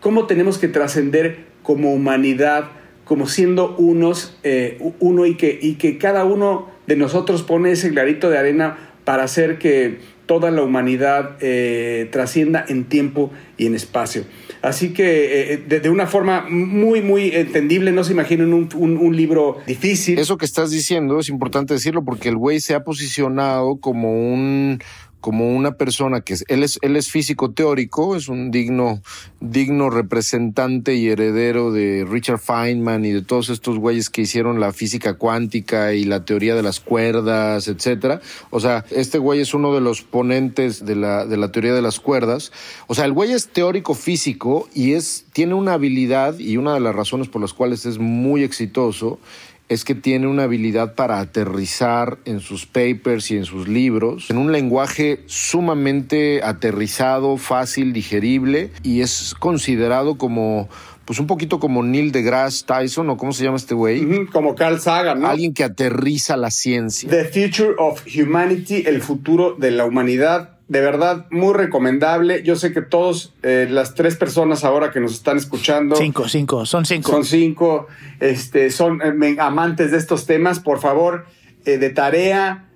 cómo 0.00 0.26
tenemos 0.26 0.58
que 0.58 0.68
trascender 0.68 1.44
como 1.62 1.92
humanidad, 1.92 2.70
como 3.04 3.26
siendo 3.26 3.74
unos, 3.76 4.38
eh, 4.42 4.78
uno 5.00 5.26
y 5.26 5.36
que, 5.36 5.58
y 5.60 5.74
que 5.74 5.98
cada 5.98 6.24
uno 6.24 6.68
de 6.86 6.96
nosotros 6.96 7.42
pone 7.42 7.72
ese 7.72 7.90
clarito 7.90 8.30
de 8.30 8.38
arena 8.38 8.78
para 9.04 9.24
hacer 9.24 9.58
que 9.58 9.98
toda 10.26 10.50
la 10.50 10.62
humanidad 10.62 11.36
eh, 11.40 12.08
trascienda 12.10 12.64
en 12.68 12.84
tiempo 12.84 13.30
y 13.58 13.66
en 13.66 13.74
espacio. 13.74 14.24
Así 14.62 14.92
que 14.92 15.54
eh, 15.54 15.56
de, 15.58 15.90
una 15.90 16.06
forma 16.06 16.46
muy, 16.48 17.02
muy 17.02 17.34
entendible, 17.34 17.90
no 17.90 18.04
se 18.04 18.12
imaginen 18.12 18.54
un, 18.54 18.68
un, 18.74 19.16
libro 19.16 19.58
difícil. 19.66 20.18
Eso 20.18 20.38
que 20.38 20.44
estás 20.44 20.70
diciendo 20.70 21.18
es 21.18 21.28
importante 21.28 21.74
decirlo 21.74 22.04
porque 22.04 22.28
el 22.28 22.36
güey 22.36 22.60
se 22.60 22.74
ha 22.74 22.84
posicionado 22.84 23.76
como 23.78 24.12
un, 24.12 24.78
como 25.22 25.48
una 25.48 25.72
persona 25.78 26.20
que 26.20 26.34
es, 26.34 26.44
él 26.48 26.62
es, 26.62 26.78
él 26.82 26.96
es 26.96 27.10
físico 27.10 27.52
teórico, 27.52 28.16
es 28.16 28.28
un 28.28 28.50
digno, 28.50 29.00
digno 29.40 29.88
representante 29.88 30.96
y 30.96 31.08
heredero 31.08 31.72
de 31.72 32.04
Richard 32.06 32.40
Feynman 32.40 33.04
y 33.04 33.12
de 33.12 33.22
todos 33.22 33.48
estos 33.48 33.78
güeyes 33.78 34.10
que 34.10 34.22
hicieron 34.22 34.58
la 34.60 34.72
física 34.72 35.14
cuántica 35.14 35.94
y 35.94 36.04
la 36.04 36.24
teoría 36.24 36.54
de 36.56 36.62
las 36.62 36.80
cuerdas, 36.80 37.68
etcétera. 37.68 38.20
O 38.50 38.58
sea, 38.58 38.84
este 38.90 39.18
güey 39.18 39.40
es 39.40 39.54
uno 39.54 39.72
de 39.72 39.80
los 39.80 40.02
ponentes 40.02 40.84
de 40.84 40.96
la, 40.96 41.24
de 41.24 41.36
la 41.36 41.52
teoría 41.52 41.72
de 41.72 41.82
las 41.82 42.00
cuerdas. 42.00 42.50
O 42.88 42.94
sea, 42.94 43.04
el 43.04 43.12
güey 43.12 43.30
es 43.30 43.48
teórico 43.48 43.94
físico 43.94 44.68
y 44.74 44.94
es, 44.94 45.24
tiene 45.32 45.54
una 45.54 45.74
habilidad 45.74 46.36
y 46.38 46.56
una 46.56 46.74
de 46.74 46.80
las 46.80 46.96
razones 46.96 47.28
por 47.28 47.40
las 47.40 47.54
cuales 47.54 47.86
es 47.86 47.98
muy 47.98 48.42
exitoso 48.42 49.20
es 49.72 49.84
que 49.84 49.94
tiene 49.94 50.26
una 50.26 50.44
habilidad 50.44 50.94
para 50.94 51.20
aterrizar 51.20 52.18
en 52.24 52.40
sus 52.40 52.66
papers 52.66 53.30
y 53.30 53.36
en 53.36 53.44
sus 53.44 53.68
libros 53.68 54.30
en 54.30 54.38
un 54.38 54.52
lenguaje 54.52 55.20
sumamente 55.26 56.42
aterrizado, 56.42 57.36
fácil, 57.36 57.92
digerible 57.92 58.70
y 58.82 59.00
es 59.00 59.34
considerado 59.38 60.16
como 60.16 60.68
pues 61.04 61.18
un 61.18 61.26
poquito 61.26 61.58
como 61.58 61.82
Neil 61.82 62.12
deGrasse 62.12 62.64
Tyson 62.64 63.10
o 63.10 63.16
cómo 63.16 63.32
se 63.32 63.44
llama 63.44 63.56
este 63.56 63.74
güey. 63.74 64.26
como 64.26 64.54
Carl 64.54 64.80
Sagan, 64.80 65.20
¿no? 65.20 65.28
Alguien 65.28 65.52
que 65.52 65.64
aterriza 65.64 66.36
la 66.36 66.50
ciencia. 66.50 67.10
The 67.10 67.24
Future 67.24 67.74
of 67.78 68.02
Humanity, 68.06 68.84
el 68.86 69.02
futuro 69.02 69.56
de 69.58 69.72
la 69.72 69.84
humanidad 69.84 70.58
de 70.68 70.80
verdad 70.80 71.26
muy 71.30 71.54
recomendable. 71.54 72.42
Yo 72.42 72.56
sé 72.56 72.72
que 72.72 72.82
todos, 72.82 73.34
eh, 73.42 73.66
las 73.70 73.94
tres 73.94 74.16
personas 74.16 74.64
ahora 74.64 74.90
que 74.90 75.00
nos 75.00 75.12
están 75.12 75.36
escuchando. 75.36 75.96
Cinco, 75.96 76.28
cinco, 76.28 76.66
son 76.66 76.84
cinco. 76.84 77.10
Son 77.10 77.24
cinco, 77.24 77.86
este, 78.20 78.70
son 78.70 79.00
eh, 79.02 79.36
amantes 79.38 79.90
de 79.90 79.98
estos 79.98 80.26
temas. 80.26 80.60
Por 80.60 80.80
favor, 80.80 81.26
eh, 81.64 81.78
de 81.78 81.90
tarea, 81.90 82.68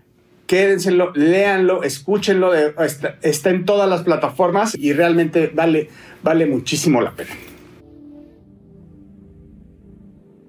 quédenselo, 0.46 1.12
léanlo, 1.14 1.82
escúchenlo. 1.82 2.54
está, 2.54 3.16
está, 3.22 3.50
en 3.50 3.64
todas 3.64 3.88
las 3.88 4.02
plataformas 4.02 4.74
y 4.74 4.92
realmente 4.92 5.50
vale, 5.54 5.88
vale 6.22 6.46
muchísimo 6.46 7.00
la 7.00 7.12
pena. 7.12 7.30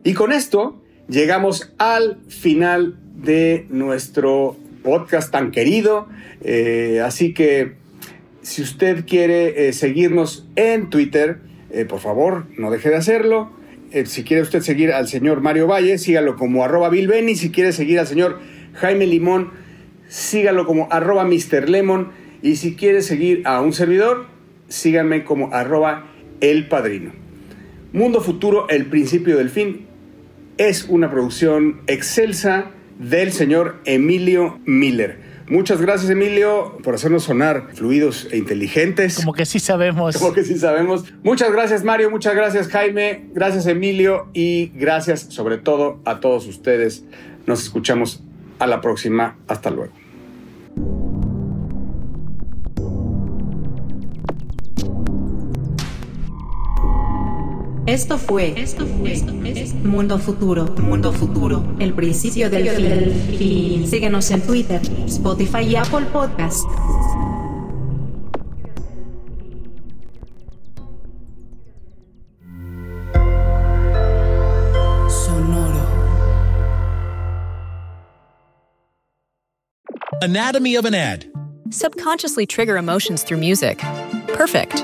Y 0.04 0.14
con 0.14 0.32
esto 0.32 0.82
llegamos 1.08 1.74
al 1.78 2.20
final 2.28 2.98
de 3.16 3.68
nuestro 3.70 4.58
podcast 4.88 5.32
tan 5.32 5.52
querido. 5.52 6.08
Eh, 6.42 7.02
así 7.04 7.34
que 7.34 7.74
si 8.42 8.62
usted 8.62 9.06
quiere 9.06 9.68
eh, 9.68 9.74
seguirnos 9.74 10.48
en 10.56 10.90
Twitter, 10.90 11.40
eh, 11.72 11.84
por 11.84 12.00
favor, 12.00 12.46
no 12.58 12.72
deje 12.72 12.90
de 12.90 12.96
hacerlo. 12.96 13.52
si 14.06 14.24
quiere 14.24 14.44
usted 14.44 14.62
seguir 14.62 14.94
al 14.94 15.10
señor 15.10 15.42
Mario 15.42 15.68
Valle, 15.68 15.98
sígalo 15.98 16.38
como 16.38 16.64
arroba 16.64 16.88
Bill 16.90 17.10
Benny. 17.10 17.36
Si 17.36 17.52
quiere 17.52 17.74
seguir 17.74 18.00
al 18.00 18.08
señor 18.08 18.40
Jaime 18.76 19.08
Limón, 19.08 19.52
sígalo 20.08 20.66
como 20.66 20.88
arroba 20.90 21.26
Mr. 21.26 21.70
Lemon. 21.70 22.12
Y 22.42 22.56
si 22.56 22.76
quiere 22.76 23.02
seguir 23.02 23.42
a 23.46 23.60
un 23.60 23.74
servidor, 23.74 24.28
síganme 24.70 25.26
como 25.26 25.54
arroba 25.54 26.06
El 26.40 26.70
Padrino. 26.70 27.12
Mundo 27.92 28.22
Futuro, 28.22 28.70
el 28.70 28.86
principio 28.86 29.38
del 29.38 29.50
fin, 29.50 29.86
es 30.58 30.86
una 30.88 31.12
producción 31.12 31.82
excelsa 31.88 32.72
del 33.00 33.32
señor 33.32 33.82
Emilio 33.86 34.60
Miller. 34.66 35.28
Muchas 35.50 35.82
gracias, 35.82 36.10
Emilio, 36.10 36.78
por 36.84 36.96
hacernos 36.96 37.24
sonar 37.24 37.70
fluidos 37.74 38.28
e 38.32 38.38
inteligentes. 38.38 39.16
Como 39.16 39.32
que 39.32 39.46
sí 39.46 39.60
sabemos. 39.60 40.18
Como 40.18 40.34
que 40.34 40.44
sí 40.44 40.58
sabemos. 40.58 41.06
Muchas 41.24 41.54
gracias, 41.54 41.86
Mario. 41.86 42.12
Muchas 42.12 42.36
gracias, 42.36 42.68
Jaime. 42.68 43.28
Gracias, 43.34 43.66
Emilio. 43.66 44.28
Y 44.34 44.74
gracias, 44.76 45.22
sobre 45.22 45.58
todo, 45.58 46.02
a 46.04 46.20
todos 46.20 46.48
ustedes. 46.48 47.06
Nos 47.46 47.64
escuchamos 47.64 48.22
a 48.60 48.68
la 48.68 48.82
próxima. 48.82 49.38
Hasta 49.48 49.70
luego. 49.70 50.07
Esto 57.88 58.18
fue, 58.18 58.54
esto 58.58 58.86
fue, 58.86 59.16
Mundo 59.82 60.20
Futuro, 60.20 60.66
Mundo 60.66 61.14
Futuro, 61.14 61.64
el 61.80 61.94
principio 61.94 62.50
del 62.50 62.70
fin. 63.38 63.88
Síguenos 63.88 64.30
en 64.30 64.42
Twitter, 64.42 64.82
Spotify 65.06 65.62
y 65.62 65.78
Apple 65.78 66.06
Podcast. 66.12 66.68
Sonoro. 75.08 75.88
Anatomy 80.22 80.76
of 80.76 80.84
an 80.84 80.94
ad. 80.94 81.26
Subconsciously 81.70 82.46
trigger 82.46 82.76
emotions 82.76 83.24
through 83.24 83.40
music. 83.40 83.80
Perfect. 84.34 84.84